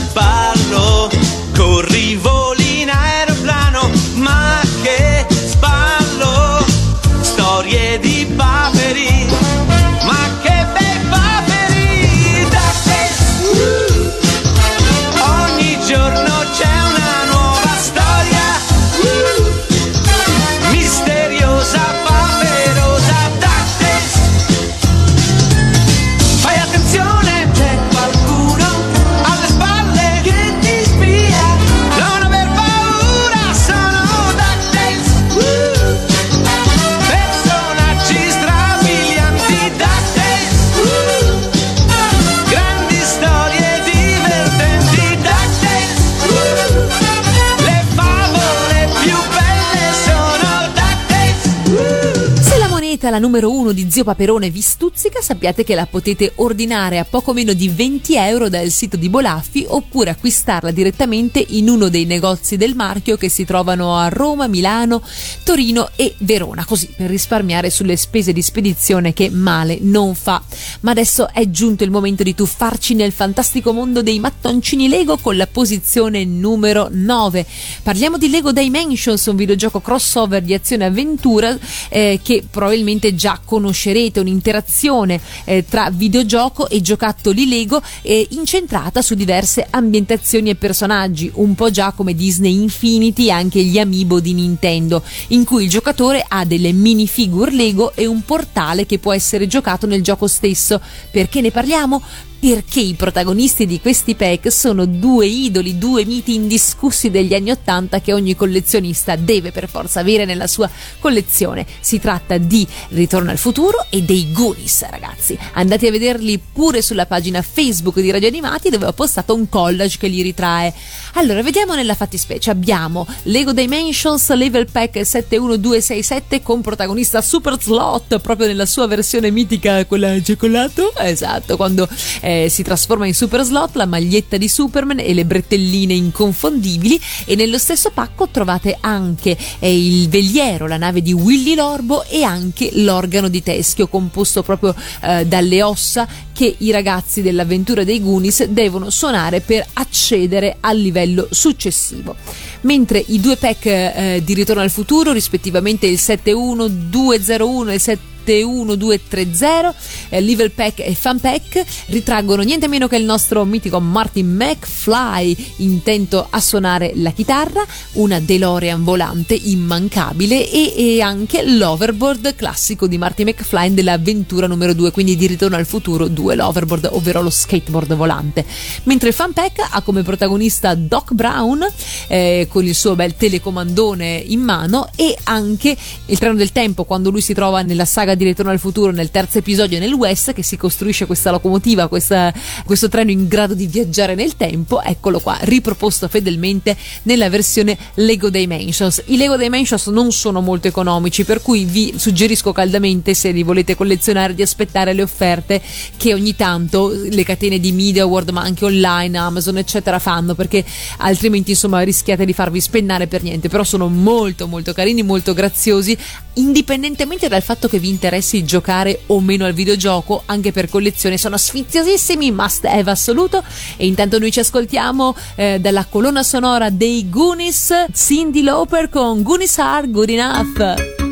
la 53.19 53.27
numero 53.27 53.51
uno 53.51 53.73
di 53.73 53.91
Zio 53.91 54.05
Paperone, 54.05 54.49
vi 54.49 54.61
stuzzica, 54.61 55.21
sappiate 55.21 55.65
che 55.65 55.75
la 55.75 55.87
potete 55.87 56.33
ordinare 56.37 56.99
a 56.99 57.05
poco 57.05 57.33
meno 57.33 57.53
di 57.53 57.69
20 57.69 58.15
euro 58.15 58.49
dal 58.49 58.71
sito 58.71 58.97
di 58.97 59.09
Bolaffi 59.09 59.67
oppure 59.69 60.11
acquistarla 60.11 60.71
direttamente 60.71 61.45
in 61.49 61.69
uno 61.69 61.89
dei 61.89 62.05
negozi 62.05 62.57
del 62.57 62.77
marchio 62.77 63.17
che 63.17 63.29
si 63.29 63.45
trovano 63.45 63.97
a 63.97 64.09
Roma, 64.09 64.47
Milano, 64.47 65.03
Torino 65.43 65.91
e 65.97 66.15
Verona, 66.19 66.65
così 66.65 66.89
per 66.97 67.11
risparmiare 67.11 67.71
sulle 67.71 67.97
spese 67.97 68.33
di 68.33 68.41
spedizione 68.41 69.13
che 69.13 69.31
male 69.31 69.79
non 69.81 70.15
fa. 70.15 70.41
Ma 70.81 70.93
adesso 70.93 71.29
è 71.33 71.51
giunto 71.51 71.83
il 71.83 71.91
momento 71.91 72.23
di 72.23 72.35
tuffarci 72.37 72.95
nel 72.95 73.13
fantastico 73.13 73.73
mondo 73.73 74.01
dei 74.01 74.21
mattoncini 74.21 74.89
Lego 74.89 75.19
con 75.19 75.37
la 75.37 75.49
posizione 75.49 76.25
numero 76.25 76.89
9. 76.91 77.45
Parliamo 77.83 78.17
di 78.17 78.31
Lego 78.31 78.53
Dimensions, 78.53 79.27
un 79.27 79.37
videogioco 79.37 79.81
crossover 79.81 80.43
di 80.43 80.55
azione 80.55 80.85
avventura 80.85 81.59
eh, 81.89 82.21
che 82.23 82.45
probabilmente 82.49 83.07
già 83.15 83.41
conoscerete, 83.45 84.21
un'interazione 84.21 85.21
eh, 85.45 85.65
tra 85.69 85.91
videogioco 85.91 86.69
e 86.69 86.81
giocattoli 86.81 87.49
Lego 87.49 87.83
eh, 88.03 88.27
incentrata 88.31 89.03
su 89.03 89.15
diverse 89.15 89.67
ambientazioni 89.69 90.51
e 90.51 90.55
personaggi, 90.55 91.31
un 91.35 91.55
po' 91.55 91.71
già 91.71 91.93
come 91.93 92.15
Disney 92.15 92.61
Infinity 92.61 93.27
e 93.27 93.31
anche 93.31 93.63
gli 93.63 93.79
amiibo 93.79 94.21
di 94.21 94.35
Nintendo, 94.35 95.03
in 95.29 95.45
cui 95.45 95.65
il 95.65 95.71
giocatore 95.71 96.25
ha 96.27 96.45
delle 96.45 96.73
minifigure 96.73 97.53
Lego 97.53 97.93
e 97.95 98.07
un 98.07 98.23
portale 98.25 98.87
che 98.87 98.99
può 98.99 99.13
essere 99.13 99.47
giocato 99.47 99.87
nel 99.87 100.03
gioco 100.03 100.27
stesso. 100.27 100.81
Perché 101.11 101.41
ne 101.41 101.51
parliamo? 101.51 102.03
Perché 102.41 102.81
i 102.81 102.95
protagonisti 102.95 103.67
di 103.67 103.81
questi 103.81 104.15
pack 104.15 104.53
sono 104.53 104.85
due 104.85 105.27
idoli, 105.27 105.77
due 105.77 106.05
miti 106.05 106.35
indiscussi 106.35 107.11
degli 107.11 107.35
anni 107.35 107.51
Ottanta 107.51 108.01
che 108.01 108.13
ogni 108.13 108.37
collezionista 108.37 109.17
deve 109.17 109.51
per 109.51 109.69
forza 109.69 110.01
avere 110.01 110.25
nella 110.25 110.47
sua 110.47 110.71
collezione. 111.01 111.67
Si 111.81 111.99
tratta 111.99 112.39
di 112.39 112.67
Ritorno 112.91 113.31
al 113.31 113.39
futuro 113.39 113.87
e 113.91 114.03
dei 114.03 114.31
Goonies, 114.33 114.89
ragazzi. 114.89 115.37
Andate 115.55 115.89
a 115.89 115.91
vederli 115.91 116.41
pure 116.53 116.81
sulla 116.81 117.07
pagina 117.07 117.43
Facebook 117.43 118.01
di 118.01 118.11
Radio 118.11 118.29
Animati 118.29 118.71
dove 118.71 118.87
ho 118.87 118.93
postato 118.93 119.35
un 119.35 119.49
collage 119.49 119.99
che 119.99 120.07
li 120.07 120.23
ritrae. 120.23 120.73
Allora, 121.15 121.43
vediamo 121.43 121.75
nella 121.75 121.95
fattispecie. 121.95 122.51
Abbiamo 122.51 123.07
Lego 123.25 123.53
Dimensions 123.53 124.33
Level 124.35 124.71
Pack 124.71 125.05
71267 125.05 126.43
con 126.43 126.61
protagonista 126.61 127.21
Super 127.21 127.57
Slot 127.61 128.19
proprio 128.21 128.47
nella 128.47 128.67
sua 128.67 128.87
versione 128.87 129.31
mitica, 129.31 129.85
quella 129.87 130.13
di 130.13 130.23
cioccolato. 130.23 130.95
Esatto, 130.97 131.57
quando 131.57 131.89
eh, 132.21 132.28
si 132.49 132.63
trasforma 132.63 133.07
in 133.07 133.15
Super 133.15 133.43
Slot, 133.43 133.77
la 133.77 133.87
maglietta 133.87 134.37
di 134.37 134.49
Superman 134.49 135.01
e 135.01 135.15
le 135.15 135.25
bretelline 135.25 135.95
inconfondibili. 135.95 137.01
E 137.25 137.35
nello 137.35 137.59
stesso 137.59 137.91
pacco 137.93 138.29
trovate 138.29 138.77
anche 138.81 139.37
eh, 139.59 139.77
il 139.77 140.09
veliero, 140.09 140.67
la 140.67 140.77
nave 140.77 141.03
di 141.03 141.13
Willy 141.13 141.55
Lorbo 141.55 142.05
e 142.05 142.23
anche 142.23 142.71
l'organo 142.75 143.29
di 143.29 143.43
teschio 143.43 143.89
composto 143.89 144.43
proprio 144.43 144.75
eh, 145.03 145.27
dalle 145.27 145.63
ossa 145.63 146.07
che 146.33 146.55
i 146.59 146.71
ragazzi 146.71 147.21
dell'avventura 147.21 147.83
dei 147.83 148.01
Goonies 148.01 148.45
devono 148.45 148.91
suonare 148.91 149.41
per 149.41 149.67
accedere 149.73 150.59
al 150.61 150.79
livello 150.79 151.27
successivo. 151.31 152.15
Mentre 152.61 153.03
i 153.09 153.21
due 153.21 153.37
pack 153.37 153.67
eh, 153.67 154.23
di 154.25 154.35
Ritorno 154.35 154.63
al 154.63 154.71
futuro, 154.71 155.13
rispettivamente 155.13 155.87
il 155.87 155.99
71201 155.99 157.71
e 157.71 157.75
il 157.75 157.81
7 157.81 158.17
1230 158.33 159.75
eh, 160.11 160.21
Level 160.21 160.51
Pack 160.51 160.81
e 160.81 160.95
Fan 160.95 161.21
Pack 161.21 161.65
ritraggono 161.87 162.43
niente 162.43 162.69
meno 162.69 162.89
che 162.89 162.97
il 162.97 163.05
nostro 163.05 163.45
mitico 163.45 163.81
Martin 163.81 164.35
McFly 164.35 165.55
intento 165.57 166.27
a 166.29 166.41
suonare 166.41 166.93
la 166.97 167.11
chitarra 167.11 167.65
una 167.93 168.21
DeLorean 168.21 168.85
volante 168.85 169.35
immancabile 169.35 170.51
e, 170.51 170.75
e 170.77 171.01
anche 171.01 171.43
l'overboard 171.45 172.35
classico 172.35 172.87
di 172.87 172.99
Martin 172.99 173.29
McFly 173.29 173.75
dell'avventura 173.75 174.47
numero 174.47 174.73
2 174.75 174.91
quindi 174.91 175.17
di 175.17 175.27
Ritorno 175.27 175.57
al 175.57 175.67
futuro 175.67 176.09
2 176.09 176.35
l'overboard 176.35 176.89
ovvero 176.93 177.23
lo 177.23 177.31
skateboard 177.31 177.95
volante. 177.95 178.45
Mentre 178.85 179.09
il 179.09 179.15
Fan 179.15 179.33
Pack 179.33 179.67
ha 179.71 179.83
come 179.83 180.03
protagonista 180.03 180.75
Doc 180.75 181.13
Brown 181.13 181.67
eh, 182.09 182.47
con 182.49 182.65
il 182.65 182.75
suo 182.75 182.95
bel 182.95 183.17
telecomandone 183.17 184.23
in 184.27 184.41
mano 184.41 184.89
e 184.97 185.17
anche 185.25 185.77
il 186.07 186.19
treno 186.19 186.35
del 186.35 186.53
tempo 186.53 186.85
quando 186.85 187.11
lui 187.11 187.21
si 187.21 187.35
trova 187.35 187.63
nella 187.63 187.85
saga 187.85 188.15
di 188.19 188.25
Ritorno 188.25 188.51
al 188.51 188.59
futuro 188.59 188.93
nel 188.93 189.11
terzo 189.11 189.39
episodio 189.39 189.79
nel 189.79 189.93
West 189.93 190.35
che 190.35 190.43
si 190.43 190.59
costruisce 190.59 191.07
questa 191.07 191.31
locomotiva, 191.31 191.89
questa- 191.89 192.35
questo 192.67 192.89
treno 192.89 193.11
in 193.11 193.27
grado 193.29 193.55
di 193.55 193.67
viaggiare 193.67 194.15
nel 194.15 194.37
tempo, 194.37 194.83
eccolo 194.83 195.21
qua, 195.21 195.39
riproposto 195.43 196.09
fedelmente 196.09 196.77
nella 197.05 197.31
versione 197.31 197.79
Lego 197.95 198.29
Dimensions. 198.29 199.03
I 199.07 199.17
Lego 199.17 199.37
Dimensions 199.37 199.87
non 199.87 200.13
sono 200.13 200.41
molto 200.41 200.69
economici, 200.69 201.25
per 201.25 201.41
cui 201.41 201.65
vi 201.65 201.95
suggerisco 201.97 202.53
caldamente 202.53 203.15
se 203.15 203.31
li 203.31 203.43
volete 203.43 203.75
collezionare 203.75 204.35
di 204.35 204.43
aspettare 204.43 204.93
le 204.93 205.03
offerte 205.03 205.63
che 205.97 206.13
ogni 206.13 206.35
tanto 206.35 206.93
le 206.93 207.23
catene 207.23 207.59
di 207.61 207.73
Media 207.73 208.05
World 208.05 208.31
ma 208.31 208.43
anche 208.43 208.65
online, 208.65 209.17
Amazon 209.17 209.59
eccetera 209.59 209.99
fanno 209.99 210.35
perché 210.35 210.65
altrimenti 210.99 211.53
insomma 211.53 211.81
rischiate 211.81 212.25
di 212.25 212.33
farvi 212.33 212.61
spennare 212.61 213.07
per 213.07 213.23
niente, 213.23 213.49
però 213.49 213.63
sono 213.65 213.89
molto 213.89 214.47
molto 214.49 214.73
carini, 214.73 215.03
molto 215.03 215.33
graziosi, 215.33 215.97
indipendentemente 216.39 217.29
dal 217.29 217.43
fatto 217.43 217.69
che 217.69 217.79
vi 217.79 217.89
interessi 217.89 218.45
giocare 218.45 219.03
o 219.07 219.21
meno 219.21 219.45
al 219.45 219.53
videogioco, 219.53 220.23
anche 220.27 220.53
per 220.53 220.69
collezione 220.69 221.19
sono 221.19 221.37
sfiziosissimi, 221.37 222.31
must 222.31 222.65
have 222.65 222.91
assoluto 222.91 223.43
e 223.77 223.87
intanto 223.87 224.19
noi 224.19 224.33
ci 224.33 224.41
ascoltiamo 224.41 225.15
eh, 225.35 225.59
dalla 225.61 225.85
colonna 225.85 226.23
sonora 226.23 226.71
dei 226.71 227.09
Goonies, 227.09 227.87
Cindy 227.93 228.43
Lauper 228.43 228.89
con 228.89 229.23
Goonies 229.23 229.59
Are 229.59 229.89
Good 229.89 230.11
Enough. 230.11 231.08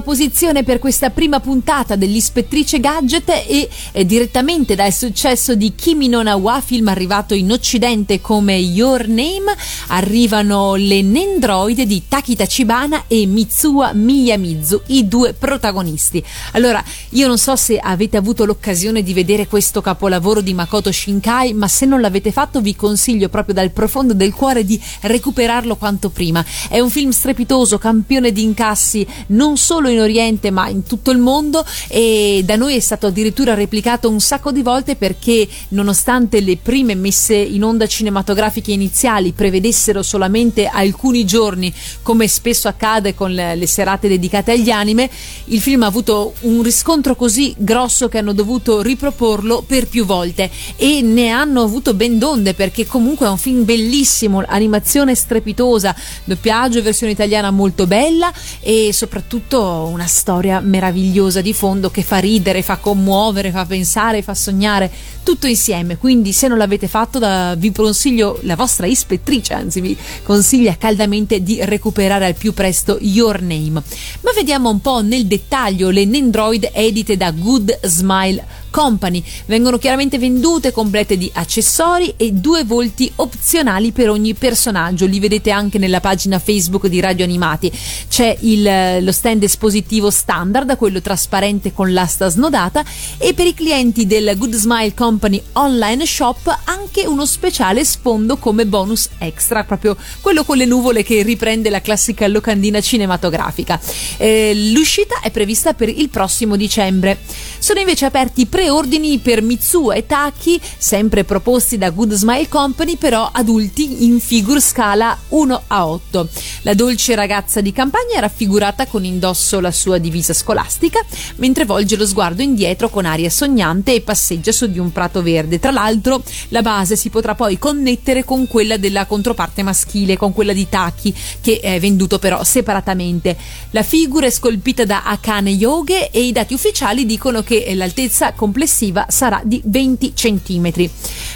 Decima 0.00 0.16
posizione 0.16 0.62
per 0.62 0.78
questa 0.78 1.10
prima 1.10 1.40
puntata 1.40 1.94
dell'Ispettrice 1.94 2.80
Gadget 2.80 3.28
e 3.28 3.68
eh, 3.92 4.06
direttamente 4.06 4.74
dal 4.74 4.92
successo 4.92 5.54
di 5.54 5.74
Kimi 5.74 6.08
no 6.08 6.22
Na 6.22 6.36
wa, 6.36 6.60
film 6.60 6.88
arrivato 6.88 7.34
in 7.34 7.52
occidente 7.52 8.20
come 8.20 8.54
Your 8.56 9.06
Name, 9.06 9.54
arrivano 9.88 10.74
le 10.74 11.02
Nendroid 11.02 11.82
di 11.82 12.02
Taki 12.08 12.34
Tachibana 12.34 13.04
e 13.08 13.26
Mitsuha 13.26 13.92
Miyamizu, 13.92 14.82
i 14.86 15.06
due 15.06 15.34
protagonisti. 15.34 16.24
Allora, 16.52 16.82
io 17.10 17.26
non 17.26 17.36
so 17.36 17.56
se 17.56 17.78
avete 17.78 18.16
avuto 18.16 18.44
l'occasione 18.44 19.02
di 19.02 19.12
vedere 19.12 19.46
questo 19.46 19.80
capolavoro 19.80 20.40
di 20.40 20.54
Makoto 20.54 20.90
Shinkai, 20.90 21.52
ma 21.52 21.68
se 21.68 21.84
non 21.84 22.00
l'avete 22.00 22.32
fatto 22.32 22.60
vi 22.60 22.74
consiglio 22.74 23.28
proprio 23.28 23.54
dal 23.54 23.70
profondo 23.70 24.14
del 24.14 24.32
cuore 24.32 24.64
di 24.64 24.80
recuperarlo 25.02 25.76
quanto 25.76 26.08
prima. 26.08 26.44
È 26.68 26.80
un 26.80 26.90
film 26.90 27.10
strepitoso, 27.10 27.78
campione 27.78 28.32
di 28.32 28.42
incassi, 28.42 29.06
non 29.28 29.56
solo 29.56 29.88
in 29.90 30.00
Oriente 30.00 30.50
ma 30.50 30.68
in 30.68 30.84
tutto 30.84 31.10
il 31.10 31.18
mondo 31.18 31.64
e 31.88 32.42
da 32.44 32.56
noi 32.56 32.76
è 32.76 32.80
stato 32.80 33.06
addirittura 33.06 33.54
replicato 33.54 34.08
un 34.08 34.20
sacco 34.20 34.52
di 34.52 34.62
volte 34.62 34.96
perché 34.96 35.46
nonostante 35.68 36.40
le 36.40 36.56
prime 36.56 36.94
messe 36.94 37.36
in 37.36 37.64
onda 37.64 37.86
cinematografiche 37.86 38.72
iniziali 38.72 39.32
prevedessero 39.32 40.02
solamente 40.02 40.66
alcuni 40.66 41.24
giorni 41.24 41.72
come 42.02 42.28
spesso 42.28 42.68
accade 42.68 43.14
con 43.14 43.32
le 43.32 43.66
serate 43.66 44.08
dedicate 44.08 44.52
agli 44.52 44.70
anime 44.70 45.10
il 45.46 45.60
film 45.60 45.82
ha 45.82 45.86
avuto 45.86 46.34
un 46.40 46.62
riscontro 46.62 47.14
così 47.14 47.54
grosso 47.58 48.08
che 48.08 48.18
hanno 48.18 48.32
dovuto 48.32 48.82
riproporlo 48.82 49.62
per 49.66 49.88
più 49.88 50.04
volte. 50.04 50.50
E 50.76 51.02
ne 51.02 51.28
hanno 51.28 51.62
avuto 51.62 51.94
ben 51.94 52.18
donde 52.18 52.54
perché 52.54 52.86
comunque 52.86 53.26
è 53.26 53.30
un 53.30 53.38
film 53.38 53.64
bellissimo 53.64 54.42
animazione 54.46 55.14
strepitosa 55.14 55.94
doppiaggio 56.24 56.82
versione 56.82 57.12
italiana 57.12 57.50
molto 57.50 57.86
bella 57.86 58.32
e 58.60 58.90
soprattutto 58.92 59.69
una 59.70 60.06
storia 60.06 60.60
meravigliosa 60.60 61.40
di 61.40 61.52
fondo 61.52 61.90
che 61.90 62.02
fa 62.02 62.18
ridere, 62.18 62.62
fa 62.62 62.76
commuovere, 62.76 63.50
fa 63.50 63.64
pensare, 63.64 64.22
fa 64.22 64.34
sognare, 64.34 64.90
tutto 65.22 65.46
insieme. 65.46 65.96
Quindi 65.96 66.32
se 66.32 66.48
non 66.48 66.58
l'avete 66.58 66.88
fatto 66.88 67.18
da- 67.18 67.54
vi 67.56 67.72
consiglio 67.72 68.38
la 68.42 68.56
vostra 68.56 68.86
ispettrice, 68.86 69.54
anzi 69.54 69.80
vi 69.80 69.96
consiglia 70.22 70.76
caldamente 70.76 71.42
di 71.42 71.58
recuperare 71.62 72.26
al 72.26 72.34
più 72.34 72.52
presto 72.52 72.98
Your 73.00 73.40
Name. 73.40 73.82
Ma 74.20 74.32
vediamo 74.34 74.70
un 74.70 74.80
po' 74.80 75.02
nel 75.02 75.26
dettaglio 75.26 75.90
le 75.90 76.04
Nendroid 76.04 76.70
edite 76.72 77.16
da 77.16 77.30
Good 77.30 77.86
Smile 77.86 78.58
Company. 78.70 79.22
Vengono 79.46 79.78
chiaramente 79.78 80.18
vendute 80.18 80.70
complete 80.70 81.16
di 81.18 81.28
accessori 81.34 82.14
e 82.16 82.32
due 82.32 82.64
volti 82.64 83.10
opzionali 83.16 83.90
per 83.90 84.10
ogni 84.10 84.34
personaggio. 84.34 85.06
Li 85.06 85.18
vedete 85.18 85.50
anche 85.50 85.78
nella 85.78 86.00
pagina 86.00 86.38
Facebook 86.38 86.86
di 86.86 87.00
Radio 87.00 87.24
Animati. 87.24 87.70
C'è 88.08 88.36
il- 88.40 89.02
lo 89.02 89.12
stand 89.12 89.42
espositivo 89.42 90.10
standard, 90.10 90.76
quello 90.76 91.00
trasparente 91.00 91.72
con 91.72 91.92
l'asta 91.92 92.28
snodata, 92.28 92.84
e 93.18 93.34
per 93.34 93.46
i 93.46 93.54
clienti 93.54 94.06
del 94.06 94.34
Good 94.36 94.54
Smile 94.54 94.94
Company 94.94 95.09
online 95.52 96.06
shop 96.06 96.60
anche 96.64 97.06
uno 97.06 97.26
speciale 97.26 97.84
sfondo 97.84 98.36
come 98.36 98.66
bonus 98.66 99.08
extra, 99.18 99.64
proprio 99.64 99.96
quello 100.20 100.44
con 100.44 100.56
le 100.56 100.64
nuvole 100.64 101.02
che 101.02 101.22
riprende 101.22 101.70
la 101.70 101.80
classica 101.80 102.26
locandina 102.26 102.80
cinematografica. 102.80 103.80
Eh, 104.16 104.70
l'uscita 104.72 105.20
è 105.20 105.30
prevista 105.30 105.74
per 105.74 105.88
il 105.88 106.08
prossimo 106.08 106.56
dicembre. 106.56 107.18
Sono 107.58 107.80
invece 107.80 108.06
aperti 108.06 108.46
preordini 108.46 109.18
per 109.18 109.42
Mitsuha 109.42 109.94
e 109.94 110.06
Taki, 110.06 110.60
sempre 110.78 111.24
proposti 111.24 111.78
da 111.78 111.90
Good 111.90 112.14
Smile 112.14 112.48
Company, 112.48 112.96
però 112.96 113.28
adulti 113.32 114.04
in 114.04 114.20
figure 114.20 114.60
scala 114.60 115.16
1 115.28 115.62
a 115.66 115.86
8. 115.86 116.28
La 116.62 116.74
dolce 116.74 117.14
ragazza 117.14 117.60
di 117.60 117.72
campagna 117.72 118.16
è 118.16 118.20
raffigurata 118.20 118.86
con 118.86 119.04
indosso 119.04 119.60
la 119.60 119.70
sua 119.70 119.98
divisa 119.98 120.32
scolastica, 120.32 121.04
mentre 121.36 121.64
volge 121.64 121.96
lo 121.96 122.06
sguardo 122.06 122.42
indietro 122.42 122.88
con 122.88 123.04
aria 123.04 123.30
sognante 123.30 123.94
e 123.94 124.00
passeggia 124.00 124.52
su 124.52 124.66
di 124.66 124.78
un 124.78 124.92
prato 125.00 125.22
verde. 125.22 125.58
Tra 125.58 125.70
l'altro, 125.70 126.22
la 126.48 126.60
base 126.60 126.94
si 126.94 127.08
potrà 127.08 127.34
poi 127.34 127.58
connettere 127.58 128.22
con 128.22 128.46
quella 128.46 128.76
della 128.76 129.06
controparte 129.06 129.62
maschile, 129.62 130.18
con 130.18 130.34
quella 130.34 130.52
di 130.52 130.68
Taki, 130.68 131.14
che 131.40 131.58
è 131.60 131.80
venduto 131.80 132.18
però 132.18 132.44
separatamente. 132.44 133.34
La 133.70 133.82
figura 133.82 134.26
è 134.26 134.30
scolpita 134.30 134.84
da 134.84 135.04
Akane 135.04 135.48
Yoge 135.50 136.10
e 136.10 136.20
i 136.20 136.32
dati 136.32 136.52
ufficiali 136.52 137.06
dicono 137.06 137.42
che 137.42 137.72
l'altezza 137.74 138.34
complessiva 138.34 139.06
sarà 139.08 139.40
di 139.42 139.62
20 139.64 140.12
cm. 140.12 140.90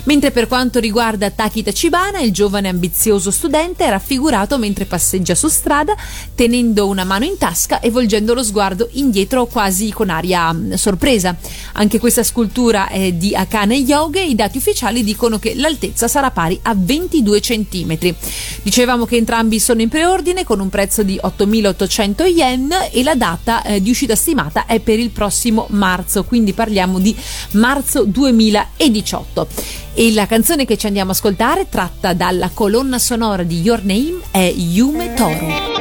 Mentre 0.05 0.31
per 0.31 0.47
quanto 0.47 0.79
riguarda 0.79 1.31
Taki 1.31 1.63
Tachibana, 1.63 2.21
il 2.21 2.33
giovane 2.33 2.69
ambizioso 2.69 3.31
studente 3.31 3.87
è 3.87 3.89
raffigurato 3.89 4.59
mentre 4.59 4.85
passeggia 4.85 5.35
su 5.35 5.49
strada, 5.49 5.97
tenendo 6.35 6.87
una 6.87 7.05
mano 7.05 7.25
in 7.25 7.39
tasca 7.39 7.81
e 7.81 7.91
volgendo 7.91 8.35
lo 8.35 8.43
sguardo 8.43 8.89
indietro 8.93 9.47
quasi 9.47 9.91
con 9.91 10.11
aria 10.11 10.53
mm, 10.53 10.75
sorpresa. 10.75 11.35
Anche 11.73 11.99
questa 11.99 12.23
scultura 12.23 12.89
è 12.89 13.13
di 13.13 13.35
Akane 13.35 13.53
Yoge 13.63 14.21
e 14.21 14.27
i 14.27 14.35
dati 14.35 14.59
ufficiali 14.59 15.05
dicono 15.05 15.39
che 15.39 15.55
l'altezza 15.55 16.09
sarà 16.09 16.31
pari 16.31 16.59
a 16.63 16.75
22 16.77 17.41
cm. 17.41 18.15
Dicevamo 18.63 19.07
che 19.07 19.17
entrambi 19.17 19.61
sono 19.61 19.81
in 19.81 19.89
preordine 19.89 20.43
con 20.43 20.59
un 20.59 20.69
prezzo 20.69 21.03
di 21.03 21.21
8.800 21.23 22.27
yen 22.27 22.75
e 22.91 23.03
la 23.05 23.15
data 23.15 23.63
eh, 23.63 23.81
di 23.81 23.91
uscita 23.91 24.17
stimata 24.17 24.67
è 24.67 24.81
per 24.81 24.99
il 24.99 25.11
prossimo 25.11 25.67
marzo, 25.71 26.25
quindi 26.25 26.53
parliamo 26.53 26.99
di 26.99 27.15
marzo 27.53 28.05
2018. 28.05 29.47
E 29.95 30.13
la 30.13 30.27
canzone 30.27 30.65
che 30.65 30.77
ci 30.77 30.87
andiamo 30.87 31.11
a 31.11 31.13
ascoltare, 31.13 31.69
tratta 31.69 32.13
dalla 32.13 32.51
colonna 32.53 32.99
sonora 32.99 33.45
di 33.45 33.61
Your 33.61 33.85
Name, 33.85 34.17
è 34.33 34.53
Yume 34.53 35.15
Toru. 35.15 35.74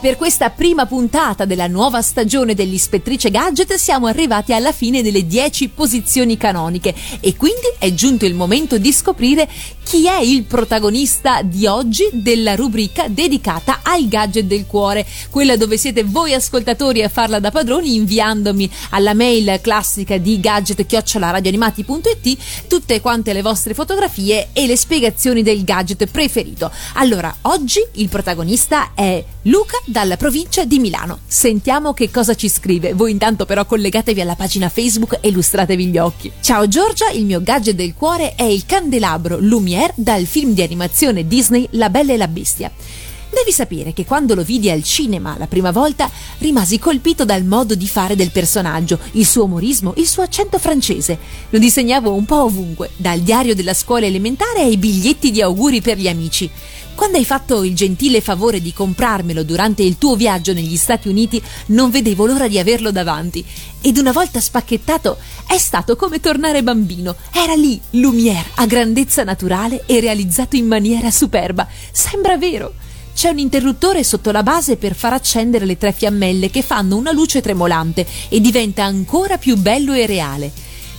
Per 0.00 0.16
questa 0.16 0.48
prima 0.48 0.86
puntata 0.86 1.44
della 1.44 1.66
nuova 1.66 2.00
stagione 2.00 2.54
dell'Ispettrice 2.54 3.30
Gadget 3.30 3.74
siamo 3.74 4.06
arrivati 4.06 4.54
alla 4.54 4.72
fine 4.72 5.02
delle 5.02 5.26
10 5.26 5.68
posizioni 5.68 6.38
canoniche 6.38 6.94
e 7.20 7.36
quindi 7.36 7.66
è 7.78 7.92
giunto 7.92 8.24
il 8.24 8.34
momento 8.34 8.78
di 8.78 8.92
scoprire 8.92 9.46
chi 9.90 10.06
è 10.06 10.20
il 10.20 10.44
protagonista 10.44 11.42
di 11.42 11.66
oggi 11.66 12.08
della 12.12 12.54
rubrica 12.54 13.08
dedicata 13.08 13.80
ai 13.82 14.06
gadget 14.06 14.44
del 14.44 14.64
cuore, 14.64 15.04
quella 15.30 15.56
dove 15.56 15.76
siete 15.76 16.04
voi 16.04 16.32
ascoltatori 16.32 17.02
a 17.02 17.08
farla 17.08 17.40
da 17.40 17.50
padroni 17.50 17.96
inviandomi 17.96 18.70
alla 18.90 19.14
mail 19.14 19.58
classica 19.60 20.16
di 20.16 20.38
gadget@radioanimati.it 20.38 22.38
tutte 22.68 23.00
quante 23.00 23.32
le 23.32 23.42
vostre 23.42 23.74
fotografie 23.74 24.50
e 24.52 24.68
le 24.68 24.76
spiegazioni 24.76 25.42
del 25.42 25.64
gadget 25.64 26.06
preferito. 26.06 26.70
Allora, 26.94 27.34
oggi 27.42 27.84
il 27.94 28.08
protagonista 28.08 28.92
è 28.94 29.24
Luca 29.44 29.76
dalla 29.86 30.16
provincia 30.16 30.64
di 30.64 30.78
Milano. 30.78 31.18
Sentiamo 31.26 31.94
che 31.94 32.12
cosa 32.12 32.36
ci 32.36 32.48
scrive. 32.48 32.92
Voi 32.92 33.10
intanto 33.10 33.44
però 33.44 33.64
collegatevi 33.64 34.20
alla 34.20 34.36
pagina 34.36 34.68
Facebook 34.68 35.18
e 35.20 35.30
illustratevi 35.30 35.86
gli 35.86 35.98
occhi. 35.98 36.30
Ciao 36.40 36.68
Giorgia, 36.68 37.10
il 37.10 37.24
mio 37.24 37.42
gadget 37.42 37.74
del 37.74 37.94
cuore 37.94 38.36
è 38.36 38.44
il 38.44 38.64
candelabro 38.66 39.38
Lumière 39.80 39.94
dal 39.96 40.26
film 40.26 40.52
di 40.52 40.60
animazione 40.60 41.26
Disney 41.26 41.66
La 41.70 41.88
Bella 41.88 42.12
e 42.12 42.18
la 42.18 42.28
Bestia. 42.28 42.70
Devi 43.30 43.50
sapere 43.50 43.94
che 43.94 44.04
quando 44.04 44.34
lo 44.34 44.42
vidi 44.42 44.68
al 44.68 44.82
cinema 44.82 45.36
la 45.38 45.46
prima 45.46 45.70
volta 45.70 46.10
rimasi 46.38 46.78
colpito 46.78 47.24
dal 47.24 47.44
modo 47.44 47.74
di 47.74 47.86
fare 47.86 48.14
del 48.14 48.30
personaggio, 48.30 48.98
il 49.12 49.24
suo 49.24 49.44
umorismo, 49.44 49.94
il 49.96 50.06
suo 50.06 50.22
accento 50.22 50.58
francese. 50.58 51.16
Lo 51.48 51.58
disegnavo 51.58 52.12
un 52.12 52.26
po' 52.26 52.42
ovunque, 52.42 52.90
dal 52.96 53.20
diario 53.20 53.54
della 53.54 53.72
scuola 53.72 54.04
elementare 54.04 54.60
ai 54.60 54.76
biglietti 54.76 55.30
di 55.30 55.40
auguri 55.40 55.80
per 55.80 55.96
gli 55.96 56.08
amici. 56.08 56.50
Quando 57.00 57.16
hai 57.16 57.24
fatto 57.24 57.64
il 57.64 57.74
gentile 57.74 58.20
favore 58.20 58.60
di 58.60 58.74
comprarmelo 58.74 59.42
durante 59.42 59.82
il 59.82 59.96
tuo 59.96 60.16
viaggio 60.16 60.52
negli 60.52 60.76
Stati 60.76 61.08
Uniti, 61.08 61.42
non 61.68 61.88
vedevo 61.88 62.26
l'ora 62.26 62.46
di 62.46 62.58
averlo 62.58 62.92
davanti. 62.92 63.42
Ed 63.80 63.96
una 63.96 64.12
volta 64.12 64.38
spacchettato, 64.38 65.16
è 65.46 65.56
stato 65.56 65.96
come 65.96 66.20
tornare 66.20 66.62
bambino. 66.62 67.16
Era 67.32 67.54
lì, 67.54 67.80
Lumière, 67.92 68.50
a 68.56 68.66
grandezza 68.66 69.24
naturale 69.24 69.84
e 69.86 69.98
realizzato 69.98 70.56
in 70.56 70.66
maniera 70.66 71.10
superba. 71.10 71.66
Sembra 71.90 72.36
vero. 72.36 72.74
C'è 73.14 73.30
un 73.30 73.38
interruttore 73.38 74.04
sotto 74.04 74.30
la 74.30 74.42
base 74.42 74.76
per 74.76 74.94
far 74.94 75.14
accendere 75.14 75.64
le 75.64 75.78
tre 75.78 75.92
fiammelle 75.92 76.50
che 76.50 76.60
fanno 76.60 76.96
una 76.96 77.12
luce 77.12 77.40
tremolante 77.40 78.06
e 78.28 78.40
diventa 78.40 78.84
ancora 78.84 79.38
più 79.38 79.56
bello 79.56 79.94
e 79.94 80.04
reale. 80.04 80.52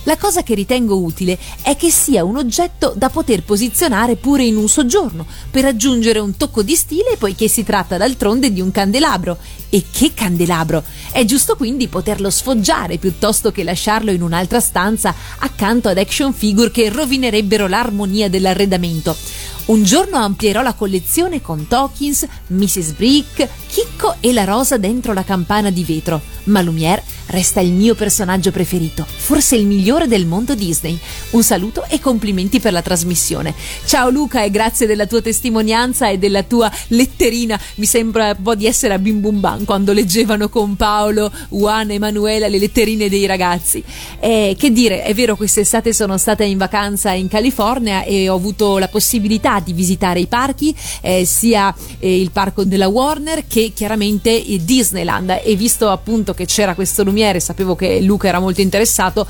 La 0.04 0.16
cosa 0.16 0.42
che 0.42 0.54
ritengo 0.54 0.98
utile 0.98 1.38
è 1.62 1.76
che 1.76 1.90
sia 1.90 2.24
un 2.24 2.36
oggetto 2.36 2.92
da 2.96 3.08
poter 3.08 3.44
posizionare 3.44 4.16
pure 4.16 4.42
in 4.42 4.56
un 4.56 4.68
soggiorno, 4.68 5.24
per 5.48 5.64
aggiungere 5.64 6.18
un 6.18 6.36
tocco 6.36 6.64
di 6.64 6.74
stile 6.74 7.16
poiché 7.16 7.46
si 7.46 7.62
tratta 7.62 7.96
d'altronde 7.96 8.52
di 8.52 8.60
un 8.60 8.72
candelabro. 8.72 9.38
E 9.70 9.84
che 9.92 10.12
candelabro! 10.12 10.82
È 11.12 11.24
giusto 11.24 11.54
quindi 11.54 11.86
poterlo 11.86 12.30
sfoggiare 12.30 12.98
piuttosto 12.98 13.52
che 13.52 13.62
lasciarlo 13.62 14.10
in 14.10 14.22
un'altra 14.22 14.58
stanza 14.58 15.14
accanto 15.38 15.88
ad 15.88 15.98
action 15.98 16.32
figure 16.32 16.72
che 16.72 16.88
rovinerebbero 16.88 17.68
l'armonia 17.68 18.28
dell'arredamento. 18.28 19.16
Un 19.64 19.84
giorno 19.84 20.16
amplierò 20.16 20.60
la 20.60 20.74
collezione 20.74 21.40
con 21.40 21.68
Tokins, 21.68 22.26
Mrs. 22.48 22.94
Brick, 22.94 23.48
Chicco 23.68 24.16
e 24.18 24.32
la 24.32 24.42
rosa 24.42 24.76
dentro 24.76 25.12
la 25.12 25.22
campana 25.22 25.70
di 25.70 25.84
vetro. 25.84 26.20
Ma 26.44 26.60
Lumière 26.60 27.02
resta 27.26 27.60
il 27.60 27.72
mio 27.72 27.94
personaggio 27.94 28.50
preferito, 28.50 29.06
forse 29.06 29.56
il 29.56 29.66
migliore 29.66 30.06
del 30.06 30.26
mondo 30.26 30.54
Disney. 30.54 30.98
Un 31.30 31.42
saluto 31.42 31.84
e 31.88 32.00
complimenti 32.00 32.60
per 32.60 32.72
la 32.72 32.82
trasmissione. 32.82 33.54
Ciao 33.84 34.10
Luca 34.10 34.42
e 34.42 34.50
grazie 34.50 34.86
della 34.86 35.06
tua 35.06 35.20
testimonianza 35.20 36.08
e 36.08 36.18
della 36.18 36.42
tua 36.42 36.70
letterina. 36.88 37.58
Mi 37.76 37.86
sembra 37.86 38.34
un 38.36 38.42
po' 38.42 38.54
di 38.54 38.66
essere 38.66 38.94
a 38.94 38.98
Bim 38.98 39.20
Bum 39.20 39.40
Bam 39.40 39.64
quando 39.64 39.92
leggevano 39.92 40.48
con 40.48 40.76
Paolo, 40.76 41.30
Juan 41.48 41.90
e 41.90 41.94
Emanuela 41.94 42.48
le 42.48 42.58
letterine 42.58 43.08
dei 43.08 43.26
ragazzi. 43.26 43.82
Eh, 44.20 44.56
che 44.58 44.70
dire, 44.70 45.02
è 45.02 45.14
vero 45.14 45.36
quest'estate 45.36 45.92
sono 45.92 46.18
stata 46.18 46.44
in 46.44 46.58
vacanza 46.58 47.12
in 47.12 47.28
California 47.28 48.04
e 48.04 48.28
ho 48.28 48.34
avuto 48.34 48.78
la 48.78 48.88
possibilità 48.88 49.60
di 49.60 49.72
visitare 49.72 50.20
i 50.20 50.26
parchi, 50.26 50.74
eh, 51.00 51.24
sia 51.24 51.74
eh, 51.98 52.20
il 52.20 52.30
parco 52.30 52.64
della 52.64 52.88
Warner 52.88 53.46
che 53.46 53.72
chiaramente 53.74 54.30
eh, 54.30 54.60
Disneyland 54.62 55.40
e 55.42 55.54
visto 55.56 55.88
appunto 55.88 56.34
che 56.34 56.46
c'era 56.46 56.74
questo 56.74 57.02
lumiere, 57.12 57.40
sapevo 57.40 57.76
che 57.76 58.00
Luca 58.00 58.28
era 58.28 58.40
molto 58.40 58.62
interessato, 58.62 59.26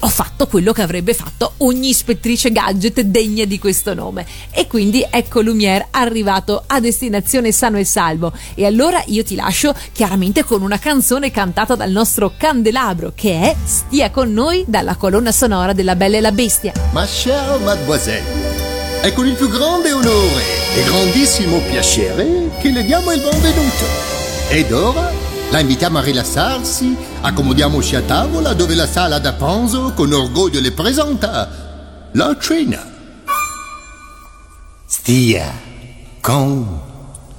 ho 0.00 0.08
fatto 0.08 0.46
quello 0.46 0.72
che 0.72 0.82
avrebbe 0.82 1.12
fatto 1.12 1.54
ogni 1.58 1.88
ispettrice 1.88 2.52
gadget 2.52 3.00
degna 3.00 3.44
di 3.44 3.58
questo 3.58 3.94
nome. 3.94 4.24
E 4.50 4.66
quindi 4.66 5.04
ecco 5.08 5.40
Lumière 5.40 5.88
arrivato 5.90 6.62
a 6.66 6.80
destinazione 6.80 7.52
sano 7.52 7.78
e 7.78 7.84
salvo. 7.84 8.32
E 8.54 8.64
allora 8.64 9.02
io 9.06 9.24
ti 9.24 9.34
lascio 9.34 9.74
chiaramente 9.92 10.44
con 10.44 10.62
una 10.62 10.78
canzone 10.78 11.30
cantata 11.30 11.74
dal 11.74 11.90
nostro 11.90 12.32
candelabro 12.36 13.12
che 13.14 13.40
è 13.40 13.56
Stia 13.64 14.10
con 14.10 14.32
noi 14.32 14.64
dalla 14.66 14.94
colonna 14.94 15.32
sonora 15.32 15.72
della 15.72 15.96
Bella 15.96 16.18
e 16.18 16.20
la 16.20 16.32
Bestia. 16.32 16.72
Ma 16.92 17.04
chère 17.04 17.58
mademoiselle, 17.58 19.00
è 19.02 19.12
con 19.12 19.26
il 19.26 19.34
più 19.34 19.48
grande 19.48 19.92
onore 19.92 20.42
e 20.76 20.84
grandissimo 20.84 21.58
piacere 21.68 22.50
che 22.60 22.70
le 22.70 22.84
diamo 22.84 23.12
il 23.12 23.20
benvenuto. 23.20 23.84
Ed 24.50 24.72
ora 24.72 25.27
la 25.50 25.60
invitiamo 25.60 25.98
a 25.98 26.02
rilassarsi, 26.02 26.96
accomodiamoci 27.20 27.96
a 27.96 28.02
tavola 28.02 28.52
dove 28.52 28.74
la 28.74 28.86
sala 28.86 29.18
da 29.18 29.32
pranzo 29.32 29.92
con 29.94 30.12
orgoglio 30.12 30.60
le 30.60 30.72
presenta 30.72 32.08
la 32.12 32.36
cena. 32.38 32.96
Stia 34.86 35.52
con 36.20 36.87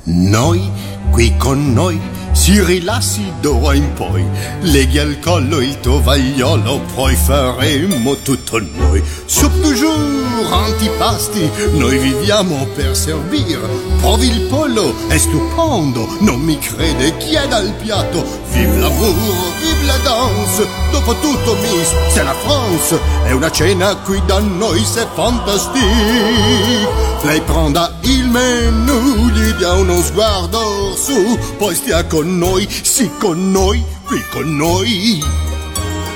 noi, 0.09 0.69
qui 1.11 1.35
con 1.37 1.73
noi, 1.73 1.99
si 2.31 2.63
rilassi 2.63 3.31
d'ora 3.41 3.73
in 3.73 3.93
poi, 3.93 4.23
leghi 4.61 4.99
al 4.99 5.19
collo 5.19 5.59
il 5.59 5.79
tovagliolo, 5.79 6.81
poi 6.93 7.15
faremo 7.15 8.15
tutto 8.17 8.59
noi. 8.59 9.03
Soup 9.25 9.51
du 9.53 10.19
antipasti, 10.49 11.49
noi 11.73 11.97
viviamo 11.97 12.65
per 12.75 12.95
servire. 12.95 13.67
Provi 13.99 14.27
il 14.27 14.41
pollo, 14.41 14.93
è 15.07 15.17
stupendo, 15.17 16.07
non 16.19 16.39
mi 16.39 16.57
crede, 16.57 17.17
chieda 17.17 17.59
il 17.59 17.73
piatto. 17.73 18.23
Vive 18.51 18.77
l'amour, 18.77 19.13
vive 19.59 19.85
la 19.85 19.97
danse, 19.97 20.67
dopo 20.91 21.13
tutto 21.15 21.55
Miss, 21.55 21.93
c'est 22.13 22.23
la 22.23 22.33
France. 22.33 22.97
È 23.25 23.31
una 23.31 23.51
cena 23.51 23.95
qui 23.95 24.21
da 24.25 24.39
noi, 24.39 24.79
c'est 24.85 25.07
fantastique. 25.13 26.87
Lei 27.23 27.41
prenda 27.41 27.91
il 28.03 28.27
menù, 28.29 29.27
gli 29.29 29.51
dia 29.55 29.73
uno 29.73 29.98
sguardo 30.01 30.95
su, 30.95 31.37
poi 31.57 31.75
stia 31.75 32.05
con 32.05 32.37
noi, 32.37 32.67
sì 32.69 33.09
con 33.19 33.51
noi, 33.51 33.83
qui 34.05 34.23
con 34.31 34.55
noi. 34.55 35.23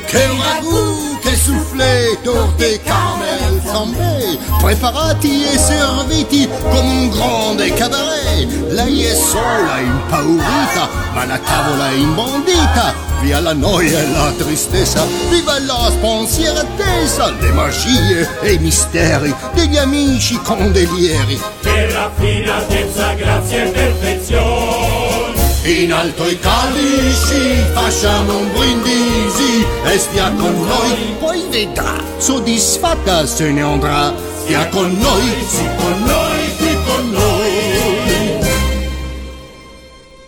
Che 0.06 0.28
ragù, 0.28 1.18
che 1.20 1.36
soufflé, 1.36 2.20
torte, 2.22 2.82
caramel, 2.82 3.62
flambé, 3.62 4.38
preparati 4.64 5.44
e 5.44 5.58
serviti 5.58 6.48
come 6.48 6.80
un 6.80 7.10
grande 7.10 7.74
cabaret. 7.74 8.48
Lei 8.70 9.04
è 9.04 9.14
sola, 9.14 9.78
impaurita, 9.80 10.88
ma 11.14 11.26
la 11.26 11.38
tavola 11.38 11.90
è 11.90 11.96
imbondita. 11.96 12.94
Via 13.20 13.42
la 13.42 13.52
noia 13.54 14.00
e 14.00 14.08
la 14.10 14.32
tristezza, 14.38 15.06
viva 15.30 15.60
la 15.60 15.90
spensieratezza, 15.92 17.32
le 17.42 17.52
magie 17.52 18.40
e 18.42 18.54
i 18.54 18.58
misteri 18.60 19.36
degli 19.54 19.78
amici 19.78 20.40
condelieri. 20.42 21.42
Che 21.62 21.92
raffinatezza, 21.92 23.14
grazia 23.16 23.64
e 23.66 23.68
perfezione. 23.68 25.42
In 25.66 25.94
alto 25.94 26.26
i 26.26 26.40
calici, 26.40 27.64
facciamo 27.74 28.38
un 28.38 28.52
brindisi 28.52 29.66
e 29.86 29.98
stia 29.98 30.32
con 30.32 30.66
noi, 30.66 31.16
poi 31.20 31.46
vedrà, 31.50 31.96
soddisfatta 32.18 33.26
se 33.26 33.52
ne 33.52 33.62
andrà. 33.62 34.32
Stia 34.44 34.68
con 34.68 34.92
noi, 34.98 35.46
sì 35.48 35.66
con 35.78 36.04
noi, 36.04 36.56
qui 36.58 36.78
con 36.86 37.10
noi. 37.12 38.40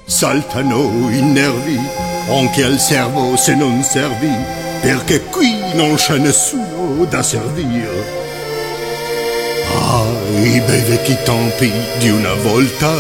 Saltano 0.06 1.10
i 1.12 1.22
nervi, 1.22 1.78
anche 2.30 2.64
al 2.64 2.80
servo 2.80 3.36
se 3.36 3.56
non 3.56 3.84
servi, 3.84 4.32
perché 4.80 5.20
qui 5.26 5.54
non 5.74 5.96
c'è 5.96 6.18
nessuno 6.18 7.04
da 7.10 7.22
servire. 7.22 8.24
Ah, 9.76 10.06
i 10.40 10.62
bei 10.62 10.82
vecchi 10.84 11.18
tempi 11.26 11.70
di 11.98 12.10
una 12.10 12.36
volta 12.36 12.94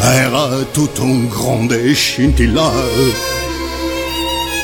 era 0.00 0.62
tutto 0.72 1.02
un 1.02 1.28
grande 1.28 1.92
scintillare. 1.92 3.12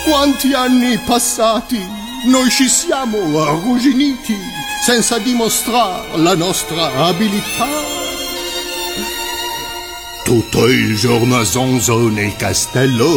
Quanti 0.09 0.55
anni 0.55 0.99
passati 1.05 1.79
noi 2.25 2.49
ci 2.49 2.67
siamo 2.67 3.43
arrugginiti 3.43 4.50
senza 4.81 5.19
dimostrare 5.19 6.17
la 6.17 6.35
nostra 6.35 6.93
abilità. 7.05 7.67
Tutto 10.25 10.67
il 10.67 10.97
giorno 10.97 11.39
a 11.39 11.45
zonzo 11.45 12.09
nel 12.09 12.35
castello. 12.37 13.09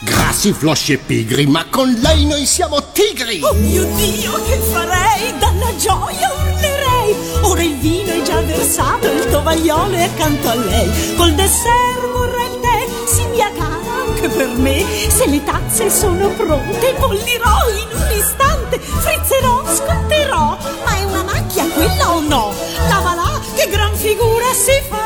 Grassi, 0.00 0.52
flosci 0.52 0.94
e 0.94 0.98
pigri, 0.98 1.46
ma 1.46 1.66
con 1.68 1.90
lei 2.00 2.24
noi 2.26 2.44
siamo 2.46 2.90
tigri. 2.92 3.40
Oh 3.42 3.52
mio 3.54 3.84
Dio, 3.94 4.32
che 4.44 4.58
farei? 4.72 5.38
Dalla 5.38 5.76
gioia 5.76 6.32
urlerei! 6.32 7.14
Ora 7.42 7.62
il 7.62 7.76
vino 7.76 8.10
è 8.10 8.22
già 8.22 8.40
versato, 8.40 9.06
il 9.06 9.26
tovagliolo 9.30 9.94
è 9.94 10.02
accanto 10.02 10.48
a 10.48 10.54
lei. 10.54 11.14
Col 11.16 11.34
dessert 11.34 12.10
vorrà 12.12 12.44
il 12.44 12.58
tè, 12.60 12.88
sì 13.06 13.26
mia 13.26 13.50
cara, 13.56 14.06
anche 14.06 14.28
per 14.28 14.48
me. 14.56 14.84
Se 15.08 15.26
le 15.26 15.44
tazze 15.44 15.90
sono 15.90 16.28
pronte, 16.30 16.94
bollirò 16.98 17.68
in 17.70 17.96
un 17.96 18.16
istante, 18.16 18.78
frizzerò, 18.78 19.59
scotterò. 19.84 20.56
Ma 20.84 20.96
è 20.96 21.04
una 21.04 21.22
macchia 21.22 21.64
quella 21.68 22.14
o 22.14 22.20
no? 22.20 22.52
Lavala, 22.88 23.40
che 23.54 23.68
gran 23.68 23.94
figura 23.94 24.52
si 24.52 24.72
farà. 24.88 24.99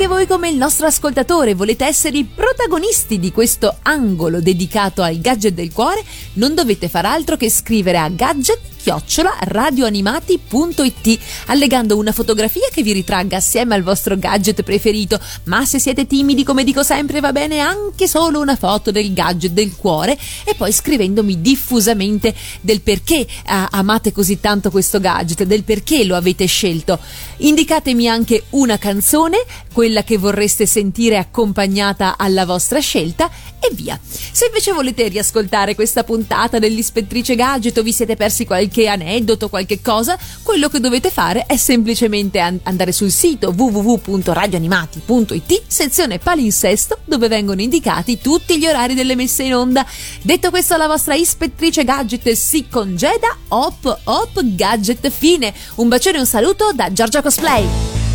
Anche 0.00 0.14
voi 0.14 0.26
come 0.26 0.48
il 0.48 0.56
nostro 0.56 0.86
ascoltatore 0.86 1.52
volete 1.52 1.84
essere 1.84 2.16
i 2.16 2.24
protagonisti 2.24 3.18
di 3.18 3.30
questo 3.32 3.80
angolo 3.82 4.40
dedicato 4.40 5.02
al 5.02 5.18
gadget 5.18 5.52
del 5.52 5.74
cuore, 5.74 6.02
non 6.34 6.54
dovete 6.54 6.88
far 6.88 7.04
altro 7.04 7.36
che 7.36 7.50
scrivere 7.50 7.98
a 7.98 8.08
gadget 8.08 8.70
chiocciola 8.82 9.36
radioanimati.it 9.40 11.18
allegando 11.46 11.98
una 11.98 12.12
fotografia 12.12 12.66
che 12.72 12.82
vi 12.82 12.92
ritragga 12.92 13.36
assieme 13.36 13.74
al 13.74 13.82
vostro 13.82 14.16
gadget 14.16 14.62
preferito. 14.62 15.20
Ma 15.44 15.64
se 15.64 15.78
siete 15.78 16.06
timidi 16.06 16.44
come 16.44 16.64
dico 16.64 16.82
sempre 16.82 17.20
va 17.20 17.32
bene 17.32 17.60
anche 17.60 18.08
solo 18.08 18.40
una 18.40 18.56
foto 18.56 18.90
del 18.90 19.12
gadget 19.12 19.52
del 19.52 19.76
cuore 19.76 20.18
e 20.44 20.54
poi 20.54 20.72
scrivendomi 20.72 21.40
diffusamente 21.40 22.34
del 22.60 22.80
perché 22.80 23.20
eh, 23.20 23.26
amate 23.44 24.12
così 24.12 24.40
tanto 24.40 24.70
questo 24.70 24.98
gadget 24.98 25.44
del 25.44 25.64
perché 25.64 26.04
lo 26.04 26.16
avete 26.16 26.46
scelto. 26.46 26.98
Indicatemi 27.38 28.08
anche 28.08 28.44
una 28.50 28.78
canzone 28.78 29.38
quella 29.72 30.04
che 30.04 30.18
vorreste 30.18 30.66
sentire 30.66 31.16
accompagnata 31.16 32.16
alla 32.16 32.44
vostra 32.44 32.80
scelta 32.80 33.30
e 33.60 33.70
via 33.72 33.98
se 34.32 34.46
invece 34.46 34.72
volete 34.72 35.08
riascoltare 35.08 35.74
questa 35.74 36.04
puntata 36.04 36.58
dell'ispettrice 36.58 37.34
gadget 37.34 37.76
o 37.78 37.82
vi 37.82 37.92
siete 37.92 38.16
persi 38.16 38.46
qualche 38.46 38.86
aneddoto, 38.86 39.48
qualche 39.48 39.80
cosa, 39.82 40.16
quello 40.42 40.68
che 40.68 40.80
dovete 40.80 41.10
fare 41.10 41.44
è 41.46 41.56
semplicemente 41.56 42.38
an- 42.38 42.60
andare 42.62 42.92
sul 42.92 43.10
sito 43.10 43.52
www.radioanimati.it, 43.56 45.62
sezione 45.66 46.18
palinsesto, 46.18 46.98
dove 47.04 47.28
vengono 47.28 47.60
indicati 47.60 48.18
tutti 48.18 48.58
gli 48.58 48.66
orari 48.66 48.94
delle 48.94 49.14
messe 49.14 49.42
in 49.44 49.54
onda. 49.54 49.86
Detto 50.22 50.50
questo, 50.50 50.76
la 50.76 50.86
vostra 50.86 51.14
ispettrice 51.14 51.84
gadget 51.84 52.30
si 52.32 52.68
congeda. 52.68 53.36
Hop, 53.48 54.00
hop, 54.04 54.40
gadget 54.42 55.10
fine. 55.10 55.52
Un 55.76 55.88
bacione 55.88 56.16
e 56.16 56.20
un 56.20 56.26
saluto 56.26 56.72
da 56.72 56.92
Giorgia 56.92 57.22
Cosplay. 57.22 58.09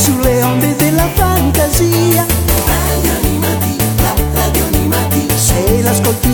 sulle 0.00 0.42
onde 0.42 0.74
della 0.76 1.06
fantasia. 1.14 2.24
Radio 2.64 3.12
Animati, 3.22 3.76
la 4.02 4.14
radio 4.32 4.64
animati. 4.64 5.26
Se 5.36 5.82
l'ascolti 5.82 6.29